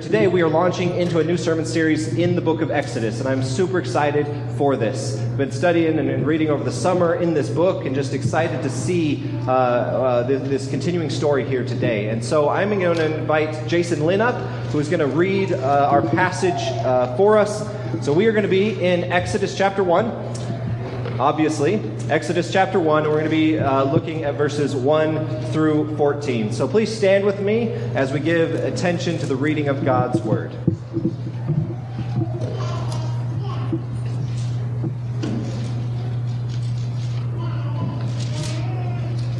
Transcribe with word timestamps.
Today, 0.00 0.28
we 0.28 0.40
are 0.40 0.48
launching 0.48 0.96
into 0.96 1.18
a 1.18 1.24
new 1.24 1.36
sermon 1.36 1.66
series 1.66 2.14
in 2.14 2.34
the 2.34 2.40
book 2.40 2.62
of 2.62 2.70
Exodus, 2.70 3.20
and 3.20 3.28
I'm 3.28 3.42
super 3.42 3.78
excited 3.78 4.26
for 4.56 4.74
this. 4.74 5.20
I've 5.20 5.36
been 5.36 5.52
studying 5.52 5.98
and 5.98 6.26
reading 6.26 6.48
over 6.48 6.64
the 6.64 6.72
summer 6.72 7.16
in 7.16 7.34
this 7.34 7.50
book, 7.50 7.84
and 7.84 7.94
just 7.94 8.14
excited 8.14 8.62
to 8.62 8.70
see 8.70 9.30
uh, 9.46 9.50
uh, 9.50 10.22
this, 10.22 10.70
continuing 10.70 11.10
story 11.10 11.44
here 11.44 11.66
today. 11.66 12.08
And 12.08 12.24
so, 12.24 12.48
I'm 12.48 12.70
going 12.70 12.96
to 12.96 13.20
invite 13.20 13.68
Jason 13.68 14.06
Lynn 14.06 14.22
up, 14.22 14.36
who 14.70 14.78
is 14.78 14.88
going 14.88 15.00
to 15.00 15.06
read 15.06 15.52
uh, 15.52 15.90
our 15.90 16.00
passage 16.00 16.62
uh, 16.82 17.14
for 17.18 17.36
us. 17.36 17.68
So, 18.02 18.14
we 18.14 18.26
are 18.26 18.32
going 18.32 18.44
to 18.44 18.48
be 18.48 18.82
in 18.82 19.04
Exodus 19.12 19.54
chapter 19.54 19.84
1 19.84 20.39
obviously. 21.20 21.74
Exodus 22.08 22.50
chapter 22.50 22.80
1, 22.80 23.04
we're 23.04 23.10
going 23.10 23.24
to 23.24 23.30
be 23.30 23.58
uh, 23.58 23.84
looking 23.84 24.24
at 24.24 24.36
verses 24.36 24.74
1 24.74 25.52
through 25.52 25.94
14. 25.98 26.50
So 26.50 26.66
please 26.66 26.90
stand 26.90 27.26
with 27.26 27.40
me 27.40 27.72
as 27.94 28.10
we 28.10 28.20
give 28.20 28.54
attention 28.54 29.18
to 29.18 29.26
the 29.26 29.36
reading 29.36 29.68
of 29.68 29.84
God's 29.84 30.18
word. 30.22 30.50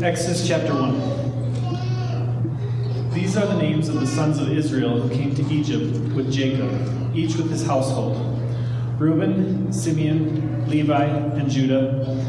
Exodus 0.02 0.46
chapter 0.46 0.74
1. 0.74 1.30
These 3.14 3.38
are 3.38 3.46
the 3.46 3.56
names 3.56 3.88
of 3.88 4.00
the 4.00 4.06
sons 4.06 4.38
of 4.38 4.52
Israel 4.52 5.00
who 5.00 5.08
came 5.14 5.34
to 5.34 5.42
Egypt 5.50 6.14
with 6.14 6.30
Jacob, 6.30 7.16
each 7.16 7.36
with 7.36 7.50
his 7.50 7.64
household 7.64 8.39
Reuben, 9.00 9.72
Simeon, 9.72 10.68
Levi, 10.68 11.06
and 11.06 11.50
Judah, 11.50 12.22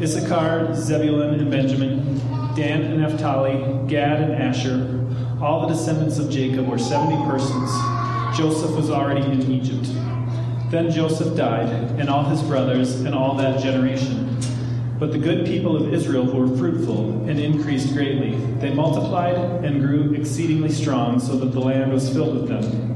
Issachar, 0.00 0.74
Zebulun, 0.74 1.38
and 1.38 1.48
Benjamin, 1.48 2.18
Dan 2.56 2.82
and 2.82 3.00
Naphtali, 3.00 3.86
Gad 3.86 4.22
and 4.22 4.32
Asher, 4.34 5.06
all 5.40 5.60
the 5.60 5.72
descendants 5.72 6.18
of 6.18 6.28
Jacob 6.28 6.66
were 6.66 6.78
70 6.78 7.14
persons. 7.30 7.70
Joseph 8.36 8.74
was 8.74 8.90
already 8.90 9.22
in 9.22 9.40
Egypt. 9.52 9.86
Then 10.68 10.90
Joseph 10.90 11.36
died, 11.36 11.68
and 12.00 12.10
all 12.10 12.24
his 12.24 12.42
brothers, 12.42 13.02
and 13.02 13.14
all 13.14 13.36
that 13.36 13.62
generation. 13.62 14.36
But 14.98 15.12
the 15.12 15.18
good 15.18 15.46
people 15.46 15.76
of 15.76 15.94
Israel 15.94 16.24
were 16.24 16.48
fruitful 16.56 17.28
and 17.28 17.38
increased 17.38 17.92
greatly. 17.92 18.34
They 18.58 18.74
multiplied 18.74 19.36
and 19.64 19.80
grew 19.80 20.12
exceedingly 20.14 20.72
strong, 20.72 21.20
so 21.20 21.36
that 21.36 21.52
the 21.52 21.60
land 21.60 21.92
was 21.92 22.12
filled 22.12 22.34
with 22.34 22.48
them. 22.48 22.95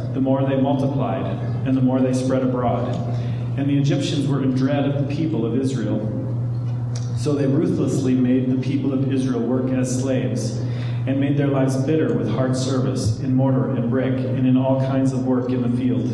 the 0.13 0.21
more 0.21 0.43
they 0.47 0.59
multiplied, 0.59 1.25
and 1.65 1.75
the 1.75 1.81
more 1.81 1.99
they 1.99 2.13
spread 2.13 2.43
abroad. 2.43 2.95
And 3.57 3.69
the 3.69 3.77
Egyptians 3.77 4.27
were 4.27 4.41
in 4.43 4.55
dread 4.55 4.85
of 4.85 5.07
the 5.07 5.15
people 5.15 5.45
of 5.45 5.57
Israel. 5.59 6.17
So 7.17 7.33
they 7.33 7.47
ruthlessly 7.47 8.13
made 8.13 8.49
the 8.49 8.61
people 8.61 8.93
of 8.93 9.11
Israel 9.11 9.41
work 9.41 9.71
as 9.71 10.01
slaves, 10.01 10.57
and 11.07 11.19
made 11.19 11.37
their 11.37 11.47
lives 11.47 11.75
bitter 11.83 12.13
with 12.13 12.29
hard 12.29 12.55
service 12.55 13.19
in 13.19 13.35
mortar 13.35 13.71
and 13.71 13.89
brick, 13.89 14.13
and 14.13 14.47
in 14.47 14.57
all 14.57 14.79
kinds 14.81 15.13
of 15.13 15.25
work 15.25 15.49
in 15.49 15.61
the 15.61 15.77
field. 15.77 16.09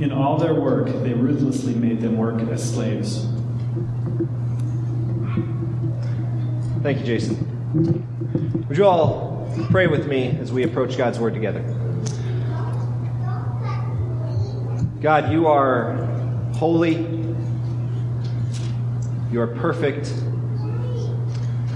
In 0.00 0.10
all 0.10 0.38
their 0.38 0.54
work, 0.54 0.86
they 0.86 1.12
ruthlessly 1.12 1.74
made 1.74 2.00
them 2.00 2.16
work 2.16 2.40
as 2.50 2.74
slaves. 2.74 3.26
Thank 6.82 6.98
you, 6.98 7.04
Jason. 7.04 8.66
Would 8.68 8.76
you 8.76 8.84
all 8.84 9.32
pray 9.70 9.86
with 9.86 10.06
me 10.06 10.36
as 10.40 10.52
we 10.52 10.62
approach 10.64 10.96
God's 10.96 11.18
Word 11.18 11.34
together. 11.34 11.81
God, 15.02 15.32
you 15.32 15.48
are 15.48 15.94
holy, 16.54 16.94
you 19.32 19.40
are 19.40 19.48
perfect, 19.48 20.14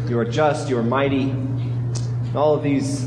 you 0.08 0.16
are 0.16 0.24
just, 0.24 0.68
you 0.68 0.78
are 0.78 0.82
mighty. 0.84 1.30
And 1.30 2.36
all 2.36 2.54
of 2.54 2.62
these 2.62 3.04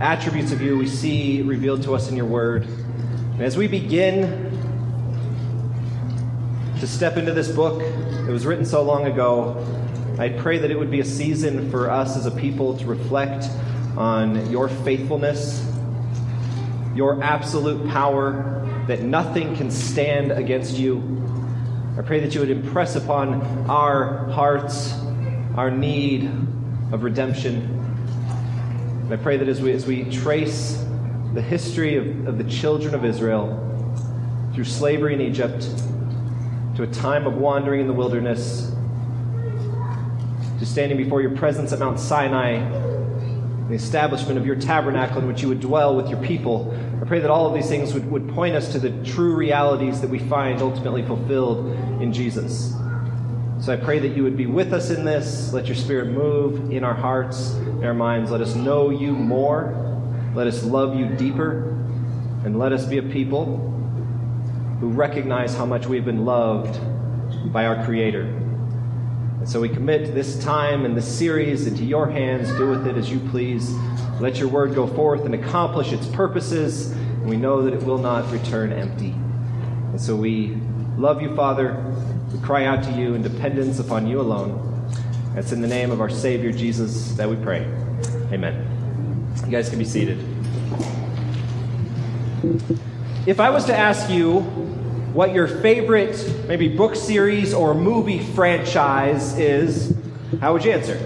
attributes 0.00 0.50
of 0.50 0.60
you 0.60 0.76
we 0.76 0.88
see 0.88 1.42
revealed 1.42 1.84
to 1.84 1.94
us 1.94 2.10
in 2.10 2.16
your 2.16 2.26
Word. 2.26 2.64
And 2.64 3.40
as 3.40 3.56
we 3.56 3.68
begin 3.68 4.50
to 6.80 6.86
step 6.88 7.16
into 7.16 7.32
this 7.32 7.48
book 7.48 7.78
that 7.78 8.32
was 8.32 8.44
written 8.44 8.64
so 8.64 8.82
long 8.82 9.06
ago, 9.06 9.64
I 10.18 10.30
pray 10.30 10.58
that 10.58 10.72
it 10.72 10.76
would 10.76 10.90
be 10.90 10.98
a 10.98 11.04
season 11.04 11.70
for 11.70 11.92
us 11.92 12.16
as 12.16 12.26
a 12.26 12.32
people 12.32 12.76
to 12.78 12.86
reflect 12.86 13.48
on 13.96 14.50
your 14.50 14.68
faithfulness, 14.68 15.64
your 16.98 17.22
absolute 17.22 17.88
power, 17.90 18.66
that 18.88 19.02
nothing 19.02 19.54
can 19.54 19.70
stand 19.70 20.32
against 20.32 20.76
you. 20.76 21.00
I 21.96 22.02
pray 22.02 22.18
that 22.18 22.34
you 22.34 22.40
would 22.40 22.50
impress 22.50 22.96
upon 22.96 23.40
our 23.70 24.26
hearts 24.30 24.92
our 25.54 25.70
need 25.70 26.24
of 26.90 27.04
redemption. 27.04 27.54
And 29.04 29.12
I 29.12 29.16
pray 29.16 29.36
that 29.36 29.46
as 29.46 29.62
we, 29.62 29.70
as 29.70 29.86
we 29.86 30.10
trace 30.10 30.84
the 31.34 31.40
history 31.40 31.94
of, 31.98 32.26
of 32.26 32.36
the 32.36 32.50
children 32.50 32.96
of 32.96 33.04
Israel 33.04 33.64
through 34.52 34.64
slavery 34.64 35.14
in 35.14 35.20
Egypt 35.20 35.70
to 36.74 36.82
a 36.82 36.88
time 36.88 37.28
of 37.28 37.36
wandering 37.36 37.80
in 37.80 37.86
the 37.86 37.92
wilderness, 37.92 38.72
to 40.58 40.66
standing 40.66 40.98
before 40.98 41.22
your 41.22 41.36
presence 41.36 41.72
at 41.72 41.78
Mount 41.78 42.00
Sinai 42.00 42.58
the 43.68 43.74
establishment 43.74 44.38
of 44.38 44.46
your 44.46 44.56
tabernacle 44.56 45.18
in 45.20 45.28
which 45.28 45.42
you 45.42 45.48
would 45.48 45.60
dwell 45.60 45.94
with 45.94 46.08
your 46.08 46.20
people. 46.22 46.72
I 47.00 47.04
pray 47.04 47.20
that 47.20 47.30
all 47.30 47.46
of 47.46 47.54
these 47.54 47.68
things 47.68 47.94
would, 47.94 48.10
would 48.10 48.28
point 48.30 48.56
us 48.56 48.72
to 48.72 48.78
the 48.78 48.90
true 49.04 49.34
realities 49.36 50.00
that 50.00 50.10
we 50.10 50.18
find 50.18 50.60
ultimately 50.60 51.02
fulfilled 51.02 51.66
in 52.02 52.12
Jesus. 52.12 52.74
So 53.60 53.72
I 53.72 53.76
pray 53.76 53.98
that 54.00 54.16
you 54.16 54.22
would 54.24 54.36
be 54.36 54.46
with 54.46 54.72
us 54.72 54.90
in 54.90 55.04
this. 55.04 55.52
Let 55.52 55.66
your 55.66 55.76
spirit 55.76 56.08
move 56.08 56.70
in 56.72 56.84
our 56.84 56.94
hearts, 56.94 57.54
in 57.54 57.84
our 57.84 57.94
minds. 57.94 58.30
Let 58.30 58.40
us 58.40 58.54
know 58.54 58.90
you 58.90 59.12
more. 59.12 59.74
Let 60.34 60.46
us 60.46 60.64
love 60.64 60.96
you 60.96 61.06
deeper. 61.06 61.70
And 62.44 62.58
let 62.58 62.72
us 62.72 62.84
be 62.84 62.98
a 62.98 63.02
people 63.02 63.56
who 64.80 64.88
recognize 64.90 65.54
how 65.54 65.66
much 65.66 65.86
we've 65.86 66.04
been 66.04 66.24
loved 66.24 66.80
by 67.52 67.66
our 67.66 67.84
Creator. 67.84 68.47
And 69.48 69.52
so 69.54 69.62
we 69.62 69.70
commit 69.70 70.14
this 70.14 70.38
time 70.44 70.84
and 70.84 70.94
this 70.94 71.08
series 71.08 71.66
into 71.66 71.82
your 71.82 72.06
hands. 72.06 72.50
Do 72.58 72.68
with 72.68 72.86
it 72.86 72.98
as 72.98 73.10
you 73.10 73.18
please. 73.30 73.72
Let 74.20 74.36
your 74.36 74.48
word 74.48 74.74
go 74.74 74.86
forth 74.86 75.24
and 75.24 75.34
accomplish 75.34 75.90
its 75.90 76.06
purposes. 76.08 76.90
And 76.90 77.30
we 77.30 77.38
know 77.38 77.62
that 77.62 77.72
it 77.72 77.82
will 77.82 77.96
not 77.96 78.30
return 78.30 78.74
empty. 78.74 79.12
And 79.12 79.98
so 79.98 80.14
we 80.14 80.58
love 80.98 81.22
you, 81.22 81.34
Father. 81.34 81.82
We 82.30 82.38
cry 82.40 82.66
out 82.66 82.84
to 82.84 82.92
you 82.92 83.14
in 83.14 83.22
dependence 83.22 83.78
upon 83.78 84.06
you 84.06 84.20
alone. 84.20 84.86
It's 85.34 85.50
in 85.50 85.62
the 85.62 85.66
name 85.66 85.92
of 85.92 86.02
our 86.02 86.10
Savior 86.10 86.52
Jesus 86.52 87.12
that 87.12 87.26
we 87.26 87.36
pray. 87.36 87.62
Amen. 88.30 89.32
You 89.46 89.50
guys 89.50 89.70
can 89.70 89.78
be 89.78 89.86
seated. 89.86 90.18
If 93.26 93.40
I 93.40 93.48
was 93.48 93.64
to 93.64 93.74
ask 93.74 94.10
you 94.10 94.40
what 95.12 95.32
your 95.34 95.48
favorite, 95.48 96.46
maybe 96.46 96.68
book 96.68 96.94
series 96.94 97.54
or 97.54 97.74
movie 97.74 98.20
franchise 98.20 99.38
is, 99.38 99.96
how 100.40 100.52
would 100.52 100.64
you 100.64 100.72
answer? 100.72 100.96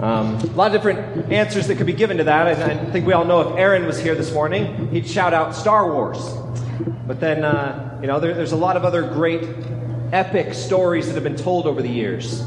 Um, 0.00 0.34
a 0.36 0.46
lot 0.48 0.66
of 0.66 0.72
different 0.72 1.32
answers 1.32 1.68
that 1.68 1.76
could 1.76 1.86
be 1.86 1.92
given 1.92 2.18
to 2.18 2.24
that. 2.24 2.58
And 2.58 2.80
I 2.88 2.90
think 2.90 3.06
we 3.06 3.12
all 3.12 3.24
know 3.24 3.40
if 3.52 3.58
Aaron 3.58 3.86
was 3.86 3.98
here 3.98 4.14
this 4.14 4.32
morning, 4.32 4.90
he'd 4.90 5.06
shout 5.06 5.32
out 5.32 5.54
Star 5.54 5.90
Wars. 5.92 6.18
But 7.06 7.20
then, 7.20 7.44
uh, 7.44 7.98
you 8.00 8.06
know, 8.06 8.20
there, 8.20 8.34
there's 8.34 8.52
a 8.52 8.56
lot 8.56 8.76
of 8.76 8.84
other 8.84 9.02
great 9.02 9.48
epic 10.12 10.52
stories 10.54 11.06
that 11.06 11.14
have 11.14 11.24
been 11.24 11.36
told 11.36 11.66
over 11.66 11.80
the 11.80 11.88
years. 11.88 12.46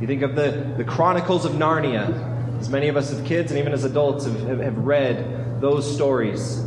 You 0.00 0.06
think 0.06 0.22
of 0.22 0.34
the, 0.36 0.72
the 0.76 0.84
Chronicles 0.84 1.44
of 1.44 1.52
Narnia. 1.52 2.58
As 2.60 2.70
many 2.70 2.88
of 2.88 2.96
us 2.96 3.12
as 3.12 3.20
kids 3.26 3.50
and 3.50 3.58
even 3.58 3.72
as 3.72 3.84
adults 3.84 4.24
have, 4.24 4.60
have 4.60 4.78
read 4.78 5.60
those 5.60 5.92
stories. 5.92 6.64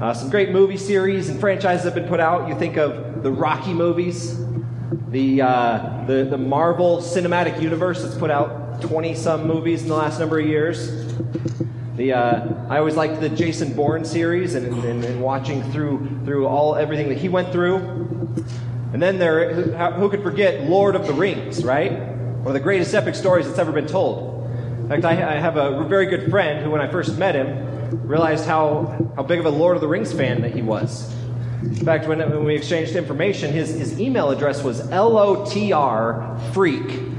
Uh, 0.00 0.12
some 0.12 0.28
great 0.28 0.50
movie 0.50 0.76
series 0.76 1.28
and 1.28 1.38
franchises 1.38 1.84
have 1.84 1.94
been 1.94 2.08
put 2.08 2.18
out. 2.18 2.48
You 2.48 2.58
think 2.58 2.76
of 2.76 3.22
the 3.22 3.30
Rocky 3.30 3.72
movies, 3.72 4.36
the, 5.10 5.40
uh, 5.40 6.04
the, 6.08 6.24
the 6.24 6.36
Marvel 6.36 6.98
Cinematic 6.98 7.62
Universe 7.62 8.02
that's 8.02 8.16
put 8.16 8.28
out 8.28 8.82
20 8.82 9.14
some 9.14 9.46
movies 9.46 9.82
in 9.82 9.88
the 9.88 9.94
last 9.94 10.18
number 10.18 10.40
of 10.40 10.46
years. 10.46 11.06
The, 11.94 12.12
uh, 12.12 12.54
I 12.68 12.78
always 12.78 12.96
liked 12.96 13.20
the 13.20 13.28
Jason 13.28 13.72
Bourne 13.74 14.04
series 14.04 14.56
and, 14.56 14.66
and, 14.84 15.04
and, 15.04 15.22
watching 15.22 15.62
through, 15.70 16.22
through 16.24 16.48
all 16.48 16.74
everything 16.74 17.08
that 17.10 17.18
he 17.18 17.28
went 17.28 17.52
through. 17.52 17.76
And 18.92 19.00
then 19.00 19.20
there, 19.20 19.54
who, 19.54 19.70
who 19.92 20.10
could 20.10 20.24
forget 20.24 20.68
Lord 20.68 20.96
of 20.96 21.06
the 21.06 21.12
Rings, 21.12 21.64
right? 21.64 21.92
One 21.92 22.48
of 22.48 22.52
the 22.54 22.60
greatest 22.60 22.92
epic 22.94 23.14
stories 23.14 23.46
that's 23.46 23.60
ever 23.60 23.70
been 23.70 23.86
told. 23.86 24.44
In 24.80 24.88
fact, 24.88 25.04
I, 25.04 25.36
I 25.36 25.38
have 25.38 25.56
a 25.56 25.84
very 25.84 26.06
good 26.06 26.30
friend 26.30 26.64
who, 26.64 26.70
when 26.72 26.80
I 26.80 26.90
first 26.90 27.16
met 27.16 27.36
him, 27.36 27.73
realized 27.92 28.46
how, 28.46 29.12
how 29.16 29.22
big 29.22 29.38
of 29.38 29.46
a 29.46 29.50
Lord 29.50 29.76
of 29.76 29.80
the 29.80 29.88
Rings 29.88 30.12
fan 30.12 30.42
that 30.42 30.54
he 30.54 30.62
was. 30.62 31.12
In 31.62 31.84
fact, 31.84 32.06
when, 32.06 32.18
when 32.18 32.44
we 32.44 32.54
exchanged 32.54 32.94
information, 32.94 33.52
his, 33.52 33.70
his 33.70 33.98
email 33.98 34.30
address 34.30 34.62
was 34.62 34.82
lotrfreak 34.82 37.12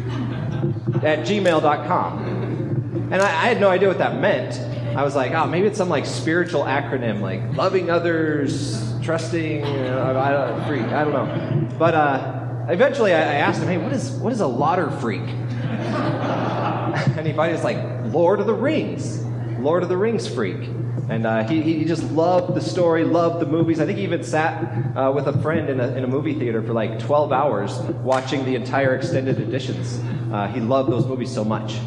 at 1.03 1.19
gmail.com. 1.19 3.09
And 3.11 3.21
I, 3.21 3.27
I 3.27 3.47
had 3.47 3.59
no 3.59 3.69
idea 3.69 3.87
what 3.87 3.99
that 3.99 4.19
meant. 4.19 4.59
I 4.95 5.03
was 5.03 5.15
like, 5.15 5.33
oh, 5.33 5.45
maybe 5.45 5.67
it's 5.67 5.77
some 5.77 5.89
like 5.89 6.05
spiritual 6.05 6.63
acronym, 6.63 7.21
like 7.21 7.57
loving 7.57 7.89
others, 7.89 8.93
trusting, 9.01 9.65
I, 9.65 10.67
freak. 10.67 10.83
I 10.83 11.03
don't 11.03 11.13
know. 11.13 11.77
But 11.77 11.95
uh, 11.95 12.65
eventually, 12.69 13.13
I, 13.13 13.19
I, 13.19 13.35
asked 13.35 13.61
him, 13.61 13.67
hey, 13.67 13.77
what 13.77 13.91
is 13.91 14.11
what 14.11 14.31
is 14.31 14.39
a 14.39 14.47
lotter 14.47 14.89
freak? 14.89 15.21
and 15.21 17.27
he 17.27 17.33
finally 17.33 17.53
was 17.53 17.63
like, 17.63 17.77
Lord 18.13 18.39
of 18.39 18.47
the 18.47 18.53
Rings, 18.53 19.24
Lord 19.65 19.81
of 19.81 19.89
the 19.89 19.97
Rings 19.97 20.27
freak. 20.27 20.69
And 21.09 21.25
uh, 21.25 21.47
he, 21.47 21.61
he 21.61 21.85
just 21.85 22.03
loved 22.11 22.53
the 22.53 22.61
story, 22.61 23.03
loved 23.03 23.41
the 23.41 23.47
movies. 23.47 23.79
I 23.79 23.87
think 23.87 23.97
he 23.97 24.03
even 24.03 24.23
sat 24.23 24.95
uh, 24.95 25.11
with 25.11 25.25
a 25.27 25.41
friend 25.41 25.69
in 25.71 25.79
a, 25.79 25.87
in 25.87 26.03
a 26.03 26.07
movie 26.07 26.35
theater 26.35 26.61
for 26.61 26.73
like 26.73 26.99
12 26.99 27.31
hours 27.31 27.79
watching 28.03 28.45
the 28.45 28.53
entire 28.55 28.95
extended 28.95 29.39
editions. 29.39 29.99
Uh, 30.31 30.47
he 30.47 30.59
loved 30.59 30.91
those 30.91 31.07
movies 31.07 31.33
so 31.33 31.43
much. 31.43 31.77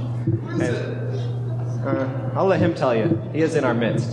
And, 0.60 0.62
uh, 1.86 2.32
I'll 2.34 2.46
let 2.46 2.58
him 2.58 2.74
tell 2.74 2.94
you. 2.94 3.22
He 3.32 3.42
is 3.42 3.54
in 3.54 3.62
our 3.64 3.74
midst. 3.74 4.10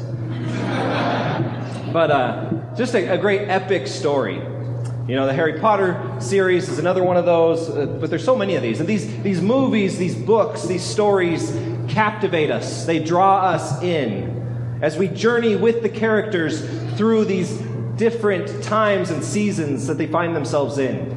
but 1.91 2.11
uh, 2.11 2.51
just 2.75 2.93
a, 2.93 3.13
a, 3.13 3.17
great 3.17 3.49
epic 3.49 3.87
story. 3.87 4.35
You 4.35 5.15
know, 5.15 5.25
the 5.25 5.33
Harry 5.33 5.59
Potter 5.59 6.17
series 6.19 6.69
is 6.69 6.77
another 6.77 7.03
one 7.03 7.17
of 7.17 7.25
those, 7.25 7.69
uh, 7.69 7.85
but 7.99 8.11
there's 8.11 8.23
so 8.23 8.35
many 8.35 8.55
of 8.55 8.61
these. 8.61 8.79
And 8.79 8.87
these, 8.87 9.21
these 9.23 9.41
movies, 9.41 9.97
these 9.97 10.15
books, 10.15 10.67
these 10.67 10.83
stories 10.83 11.51
captivate 11.95 12.51
us, 12.51 12.85
they 12.85 12.99
draw 12.99 13.37
us 13.37 13.81
in 13.81 14.79
as 14.81 14.97
we 14.97 15.07
journey 15.07 15.55
with 15.55 15.81
the 15.81 15.87
characters 15.87 16.59
through 16.97 17.23
these 17.23 17.57
different 17.95 18.61
times 18.61 19.11
and 19.11 19.23
seasons 19.23 19.87
that 19.87 19.97
they 19.97 20.05
find 20.05 20.35
themselves 20.35 20.77
in. 20.77 21.15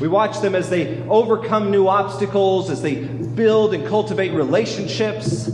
We 0.00 0.08
watch 0.08 0.40
them 0.40 0.54
as 0.54 0.70
they 0.70 1.02
overcome 1.02 1.70
new 1.70 1.88
obstacles, 1.88 2.70
as 2.70 2.80
they 2.80 3.04
build 3.04 3.74
and 3.74 3.86
cultivate 3.86 4.30
relationships, 4.30 5.50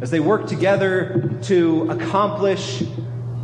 as 0.00 0.12
they 0.12 0.20
work 0.20 0.46
together 0.46 1.36
to 1.42 1.90
accomplish 1.90 2.84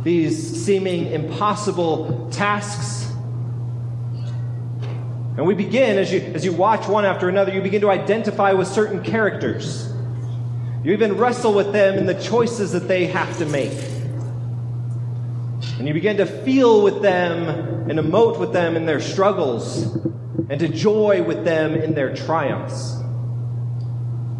these 0.03 0.65
seeming 0.65 1.07
impossible 1.07 2.29
tasks. 2.31 3.11
And 5.35 5.45
we 5.45 5.55
begin, 5.55 5.97
as 5.97 6.13
you, 6.13 6.21
as 6.21 6.45
you 6.45 6.53
watch 6.53 6.87
one 6.87 7.03
after 7.03 7.27
another, 7.27 7.53
you 7.53 7.61
begin 7.61 7.81
to 7.81 7.89
identify 7.89 8.53
with 8.53 8.69
certain 8.69 9.03
characters. 9.03 9.91
You 10.85 10.93
even 10.93 11.17
wrestle 11.17 11.51
with 11.51 11.73
them 11.73 11.97
in 11.97 12.05
the 12.05 12.13
choices 12.13 12.73
that 12.73 12.87
they 12.87 13.07
have 13.07 13.39
to 13.39 13.45
make. 13.47 13.71
And 15.79 15.87
you 15.87 15.95
begin 15.95 16.17
to 16.17 16.27
feel 16.27 16.83
with 16.83 17.01
them 17.01 17.89
and 17.89 17.97
emote 17.97 18.37
with 18.37 18.53
them 18.53 18.75
in 18.75 18.85
their 18.85 18.99
struggles 18.99 19.81
and 20.47 20.59
to 20.59 20.67
joy 20.67 21.23
with 21.23 21.43
them 21.43 21.73
in 21.73 21.95
their 21.95 22.15
triumphs. 22.15 22.97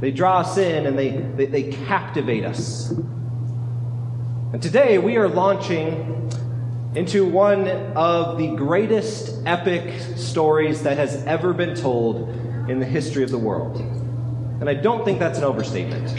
They 0.01 0.11
draw 0.11 0.41
us 0.41 0.55
in 0.59 0.85
and 0.85 0.99
they, 0.99 1.09
they, 1.09 1.47
they 1.47 1.63
captivate 1.87 2.45
us. 2.45 2.91
And 2.91 4.61
today 4.61 4.99
we 4.99 5.17
are 5.17 5.27
launching 5.27 6.29
into 6.93 7.25
one 7.25 7.67
of 7.95 8.37
the 8.37 8.49
greatest 8.55 9.35
epic 9.47 9.99
stories 10.15 10.83
that 10.83 10.97
has 10.97 11.15
ever 11.25 11.53
been 11.53 11.73
told 11.73 12.29
in 12.69 12.79
the 12.79 12.85
history 12.85 13.23
of 13.23 13.31
the 13.31 13.39
world. 13.39 14.04
And 14.59 14.69
I 14.69 14.73
don't 14.73 15.03
think 15.03 15.19
that's 15.19 15.37
an 15.37 15.43
overstatement. 15.43 16.11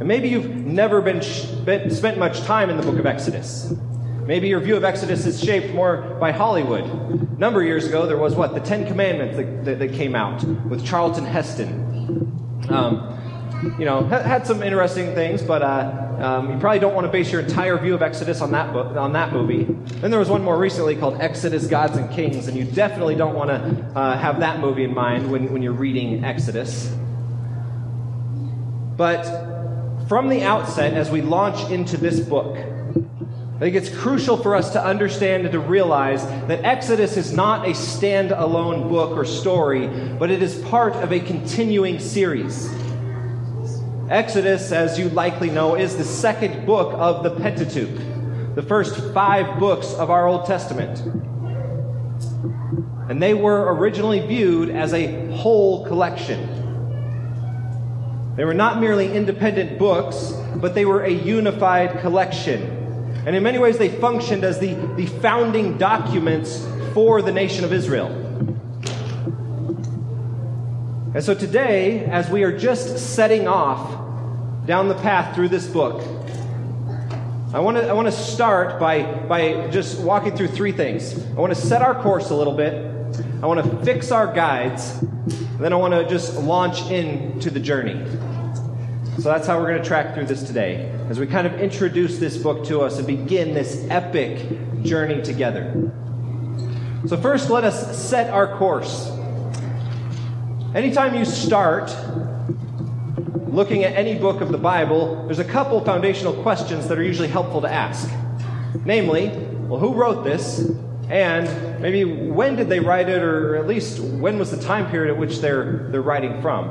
And 0.00 0.08
maybe 0.08 0.28
you've 0.28 0.50
never 0.50 1.00
been, 1.00 1.22
been, 1.64 1.90
spent 1.90 2.18
much 2.18 2.40
time 2.42 2.68
in 2.68 2.76
the 2.76 2.82
book 2.82 2.98
of 2.98 3.06
Exodus. 3.06 3.72
Maybe 4.26 4.48
your 4.48 4.60
view 4.60 4.76
of 4.76 4.84
Exodus 4.84 5.24
is 5.24 5.42
shaped 5.42 5.74
more 5.74 6.16
by 6.20 6.32
Hollywood. 6.32 6.84
A 6.84 7.38
number 7.38 7.60
of 7.60 7.66
years 7.66 7.86
ago, 7.86 8.06
there 8.06 8.16
was 8.16 8.34
what? 8.34 8.54
The 8.54 8.60
Ten 8.60 8.86
Commandments 8.86 9.36
that, 9.36 9.64
that, 9.64 9.78
that 9.78 9.92
came 9.92 10.14
out 10.14 10.42
with 10.68 10.84
Charlton 10.84 11.24
Heston. 11.24 12.66
Um, 12.68 13.10
you 13.78 13.84
know, 13.84 14.04
had 14.04 14.46
some 14.46 14.62
interesting 14.62 15.14
things, 15.14 15.42
but 15.42 15.62
uh, 15.62 16.03
um, 16.22 16.52
you 16.52 16.58
probably 16.58 16.78
don't 16.78 16.94
want 16.94 17.06
to 17.06 17.12
base 17.12 17.30
your 17.32 17.40
entire 17.40 17.76
view 17.78 17.94
of 17.94 18.02
Exodus 18.02 18.40
on 18.40 18.52
that 18.52 18.72
book, 18.72 18.96
on 18.96 19.12
that 19.14 19.32
movie. 19.32 19.64
Then 19.64 20.10
there 20.10 20.20
was 20.20 20.28
one 20.28 20.42
more 20.42 20.56
recently 20.56 20.96
called 20.96 21.20
Exodus: 21.20 21.66
Gods 21.66 21.96
and 21.96 22.10
Kings, 22.10 22.48
and 22.48 22.56
you 22.56 22.64
definitely 22.64 23.14
don't 23.14 23.34
want 23.34 23.50
to 23.50 23.98
uh, 23.98 24.16
have 24.16 24.40
that 24.40 24.60
movie 24.60 24.84
in 24.84 24.94
mind 24.94 25.30
when, 25.30 25.52
when 25.52 25.62
you're 25.62 25.72
reading 25.72 26.24
Exodus. 26.24 26.94
But 28.96 29.24
from 30.08 30.28
the 30.28 30.42
outset, 30.42 30.94
as 30.94 31.10
we 31.10 31.22
launch 31.22 31.70
into 31.70 31.96
this 31.96 32.20
book, 32.20 32.56
I 32.56 33.58
think 33.58 33.76
it's 33.76 33.88
crucial 33.88 34.36
for 34.36 34.54
us 34.56 34.72
to 34.72 34.84
understand 34.84 35.44
and 35.44 35.52
to 35.52 35.60
realize 35.60 36.26
that 36.48 36.64
Exodus 36.64 37.16
is 37.16 37.32
not 37.32 37.68
a 37.68 37.74
stand-alone 37.74 38.88
book 38.88 39.16
or 39.16 39.24
story, 39.24 39.86
but 40.18 40.30
it 40.30 40.42
is 40.42 40.56
part 40.64 40.94
of 40.96 41.12
a 41.12 41.20
continuing 41.20 42.00
series. 42.00 42.68
Exodus, 44.10 44.70
as 44.70 44.98
you 44.98 45.08
likely 45.08 45.48
know, 45.48 45.76
is 45.76 45.96
the 45.96 46.04
second 46.04 46.66
book 46.66 46.92
of 46.94 47.22
the 47.22 47.30
Pentateuch, 47.30 48.54
the 48.54 48.62
first 48.62 48.96
five 49.14 49.58
books 49.58 49.94
of 49.94 50.10
our 50.10 50.26
Old 50.26 50.44
Testament. 50.44 51.00
And 53.08 53.22
they 53.22 53.32
were 53.32 53.74
originally 53.74 54.20
viewed 54.26 54.68
as 54.68 54.92
a 54.92 55.30
whole 55.32 55.86
collection. 55.86 56.62
They 58.36 58.44
were 58.44 58.54
not 58.54 58.78
merely 58.78 59.10
independent 59.14 59.78
books, 59.78 60.34
but 60.56 60.74
they 60.74 60.84
were 60.84 61.02
a 61.02 61.10
unified 61.10 62.00
collection. 62.00 62.62
And 63.26 63.34
in 63.34 63.42
many 63.42 63.58
ways, 63.58 63.78
they 63.78 63.88
functioned 63.88 64.44
as 64.44 64.58
the, 64.58 64.74
the 64.96 65.06
founding 65.06 65.78
documents 65.78 66.66
for 66.92 67.22
the 67.22 67.32
nation 67.32 67.64
of 67.64 67.72
Israel. 67.72 68.23
And 71.14 71.22
so 71.22 71.32
today, 71.32 72.06
as 72.06 72.28
we 72.28 72.42
are 72.42 72.58
just 72.58 73.14
setting 73.14 73.46
off 73.46 74.66
down 74.66 74.88
the 74.88 74.96
path 74.96 75.36
through 75.36 75.48
this 75.48 75.64
book, 75.64 76.02
I 77.52 77.60
want 77.60 77.76
to 77.76 77.88
I 77.88 77.92
want 77.92 78.08
to 78.08 78.12
start 78.12 78.80
by 78.80 79.04
by 79.04 79.68
just 79.68 80.00
walking 80.00 80.36
through 80.36 80.48
three 80.48 80.72
things. 80.72 81.16
I 81.16 81.34
want 81.34 81.54
to 81.54 81.60
set 81.60 81.82
our 81.82 81.94
course 82.02 82.30
a 82.30 82.34
little 82.34 82.56
bit. 82.56 82.74
I 83.40 83.46
want 83.46 83.64
to 83.64 83.84
fix 83.84 84.10
our 84.10 84.34
guides. 84.34 84.98
Then 85.60 85.72
I 85.72 85.76
want 85.76 85.94
to 85.94 86.04
just 86.08 86.34
launch 86.34 86.90
into 86.90 87.48
the 87.48 87.60
journey. 87.60 87.94
So 89.18 89.28
that's 89.28 89.46
how 89.46 89.60
we're 89.60 89.68
going 89.68 89.80
to 89.80 89.88
track 89.88 90.14
through 90.14 90.26
this 90.26 90.42
today, 90.42 90.90
as 91.08 91.20
we 91.20 91.28
kind 91.28 91.46
of 91.46 91.60
introduce 91.60 92.18
this 92.18 92.36
book 92.36 92.66
to 92.66 92.80
us 92.80 92.98
and 92.98 93.06
begin 93.06 93.54
this 93.54 93.86
epic 93.88 94.82
journey 94.82 95.22
together. 95.22 95.92
So, 97.06 97.16
first, 97.16 97.50
let 97.50 97.62
us 97.62 97.96
set 97.96 98.30
our 98.30 98.58
course. 98.58 99.13
Anytime 100.74 101.14
you 101.14 101.24
start 101.24 101.94
looking 103.46 103.84
at 103.84 103.94
any 103.94 104.18
book 104.18 104.40
of 104.40 104.50
the 104.50 104.58
Bible, 104.58 105.24
there's 105.26 105.38
a 105.38 105.44
couple 105.44 105.80
foundational 105.84 106.32
questions 106.42 106.88
that 106.88 106.98
are 106.98 107.02
usually 107.04 107.28
helpful 107.28 107.60
to 107.60 107.72
ask. 107.72 108.10
Namely, 108.84 109.28
well, 109.68 109.78
who 109.78 109.94
wrote 109.94 110.24
this? 110.24 110.68
And 111.08 111.80
maybe 111.80 112.02
when 112.02 112.56
did 112.56 112.68
they 112.68 112.80
write 112.80 113.08
it, 113.08 113.22
or 113.22 113.54
at 113.54 113.68
least 113.68 114.00
when 114.00 114.36
was 114.36 114.50
the 114.50 114.60
time 114.60 114.90
period 114.90 115.12
at 115.12 115.16
which 115.16 115.38
they're, 115.38 115.86
they're 115.90 116.02
writing 116.02 116.42
from? 116.42 116.68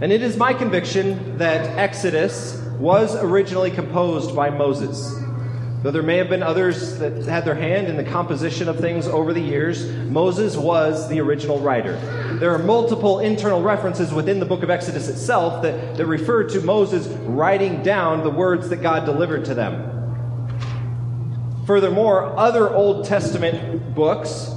And 0.00 0.10
it 0.10 0.22
is 0.22 0.38
my 0.38 0.54
conviction 0.54 1.36
that 1.36 1.76
Exodus 1.76 2.56
was 2.78 3.16
originally 3.16 3.70
composed 3.70 4.34
by 4.34 4.48
Moses. 4.48 5.14
Though 5.82 5.92
there 5.92 6.02
may 6.02 6.16
have 6.16 6.28
been 6.28 6.42
others 6.42 6.98
that 6.98 7.12
had 7.26 7.44
their 7.44 7.54
hand 7.54 7.86
in 7.86 7.96
the 7.96 8.02
composition 8.02 8.68
of 8.68 8.80
things 8.80 9.06
over 9.06 9.32
the 9.32 9.40
years, 9.40 9.86
Moses 10.10 10.56
was 10.56 11.08
the 11.08 11.20
original 11.20 11.60
writer. 11.60 11.96
There 12.40 12.52
are 12.52 12.58
multiple 12.58 13.20
internal 13.20 13.62
references 13.62 14.12
within 14.12 14.40
the 14.40 14.44
book 14.44 14.64
of 14.64 14.70
Exodus 14.70 15.08
itself 15.08 15.62
that, 15.62 15.96
that 15.96 16.06
refer 16.06 16.42
to 16.48 16.60
Moses 16.62 17.06
writing 17.06 17.84
down 17.84 18.24
the 18.24 18.30
words 18.30 18.68
that 18.70 18.78
God 18.78 19.04
delivered 19.04 19.44
to 19.44 19.54
them. 19.54 19.94
Furthermore, 21.64 22.36
other 22.36 22.74
Old 22.74 23.04
Testament 23.04 23.94
books, 23.94 24.48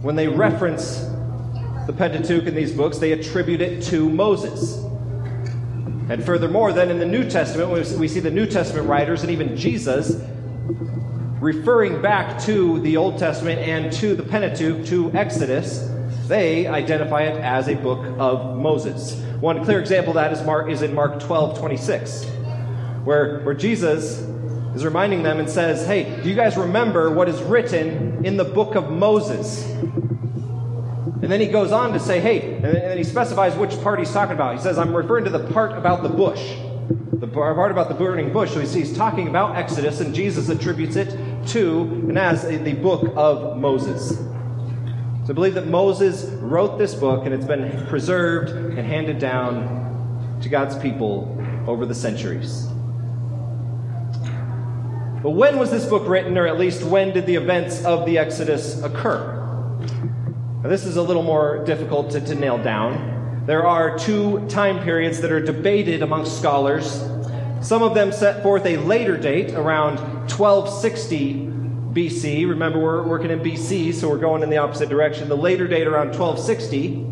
when 0.00 0.16
they 0.16 0.28
reference 0.28 1.00
the 1.86 1.92
Pentateuch 1.92 2.44
in 2.44 2.54
these 2.54 2.72
books, 2.72 2.96
they 2.96 3.12
attribute 3.12 3.60
it 3.60 3.82
to 3.84 4.08
Moses. 4.08 4.78
And 6.08 6.24
furthermore, 6.24 6.72
then 6.72 6.90
in 6.90 6.98
the 6.98 7.06
New 7.06 7.28
Testament, 7.28 7.70
we 7.98 8.08
see 8.08 8.20
the 8.20 8.30
New 8.30 8.46
Testament 8.46 8.88
writers 8.88 9.22
and 9.22 9.30
even 9.30 9.54
Jesus 9.54 10.22
referring 11.40 12.00
back 12.00 12.40
to 12.42 12.80
the 12.80 12.96
Old 12.96 13.18
Testament 13.18 13.60
and 13.60 13.92
to 13.94 14.14
the 14.14 14.22
Pentateuch, 14.22 14.86
to 14.86 15.12
Exodus, 15.12 15.90
they 16.28 16.66
identify 16.66 17.22
it 17.22 17.40
as 17.40 17.68
a 17.68 17.74
book 17.74 18.04
of 18.18 18.56
Moses. 18.56 19.20
One 19.40 19.64
clear 19.64 19.80
example 19.80 20.10
of 20.10 20.14
that 20.14 20.32
is, 20.32 20.42
Mark, 20.44 20.70
is 20.70 20.82
in 20.82 20.94
Mark 20.94 21.20
12 21.20 21.58
26, 21.58 22.24
where, 23.04 23.40
where 23.40 23.54
Jesus 23.54 24.20
is 24.74 24.84
reminding 24.84 25.22
them 25.22 25.40
and 25.40 25.50
says, 25.50 25.86
Hey, 25.86 26.22
do 26.22 26.28
you 26.28 26.36
guys 26.36 26.56
remember 26.56 27.10
what 27.10 27.28
is 27.28 27.42
written 27.42 28.24
in 28.24 28.36
the 28.36 28.44
book 28.44 28.76
of 28.76 28.90
Moses? 28.90 29.68
And 31.22 31.30
then 31.30 31.40
he 31.40 31.46
goes 31.46 31.70
on 31.70 31.92
to 31.92 32.00
say, 32.00 32.20
hey, 32.20 32.54
and 32.56 32.64
then 32.64 32.98
he 32.98 33.04
specifies 33.04 33.54
which 33.54 33.80
part 33.80 34.00
he's 34.00 34.12
talking 34.12 34.34
about. 34.34 34.56
He 34.56 34.60
says, 34.60 34.76
I'm 34.76 34.94
referring 34.94 35.24
to 35.26 35.30
the 35.30 35.46
part 35.52 35.70
about 35.78 36.02
the 36.02 36.08
bush, 36.08 36.56
the 37.12 37.28
part 37.28 37.70
about 37.70 37.88
the 37.88 37.94
burning 37.94 38.32
bush. 38.32 38.52
So 38.52 38.60
he's 38.60 38.96
talking 38.96 39.28
about 39.28 39.56
Exodus, 39.56 40.00
and 40.00 40.14
Jesus 40.14 40.48
attributes 40.48 40.96
it 40.96 41.16
to 41.48 41.82
and 41.82 42.18
as 42.18 42.42
the 42.42 42.74
book 42.74 43.12
of 43.16 43.58
Moses. 43.58 44.16
So 45.24 45.30
I 45.30 45.32
believe 45.32 45.54
that 45.54 45.68
Moses 45.68 46.24
wrote 46.40 46.78
this 46.78 46.94
book, 46.94 47.24
and 47.24 47.32
it's 47.32 47.46
been 47.46 47.86
preserved 47.86 48.50
and 48.50 48.86
handed 48.86 49.20
down 49.20 50.38
to 50.42 50.48
God's 50.48 50.76
people 50.78 51.38
over 51.68 51.86
the 51.86 51.94
centuries. 51.94 52.66
But 55.22 55.30
when 55.30 55.60
was 55.60 55.70
this 55.70 55.86
book 55.86 56.08
written, 56.08 56.36
or 56.36 56.48
at 56.48 56.58
least 56.58 56.82
when 56.82 57.12
did 57.12 57.26
the 57.26 57.36
events 57.36 57.84
of 57.84 58.04
the 58.04 58.18
Exodus 58.18 58.82
occur? 58.82 59.38
Now, 60.62 60.68
this 60.68 60.84
is 60.84 60.96
a 60.96 61.02
little 61.02 61.22
more 61.22 61.64
difficult 61.64 62.10
to, 62.12 62.20
to 62.20 62.34
nail 62.34 62.58
down. 62.58 63.12
There 63.44 63.66
are 63.66 63.98
two 63.98 64.46
time 64.46 64.84
periods 64.84 65.20
that 65.20 65.32
are 65.32 65.40
debated 65.40 66.00
amongst 66.00 66.38
scholars. 66.38 67.02
Some 67.60 67.82
of 67.82 67.92
them 67.92 68.12
set 68.12 68.40
forth 68.40 68.64
a 68.66 68.76
later 68.76 69.16
date, 69.16 69.50
around 69.54 69.96
1260 70.30 71.50
BC. 71.92 72.48
Remember, 72.48 72.78
we're 72.78 73.02
working 73.02 73.32
in 73.32 73.40
BC, 73.40 73.94
so 73.94 74.08
we're 74.08 74.18
going 74.18 74.44
in 74.44 74.50
the 74.50 74.58
opposite 74.58 74.88
direction. 74.88 75.28
The 75.28 75.36
later 75.36 75.66
date 75.66 75.88
around 75.88 76.16
1260. 76.16 77.04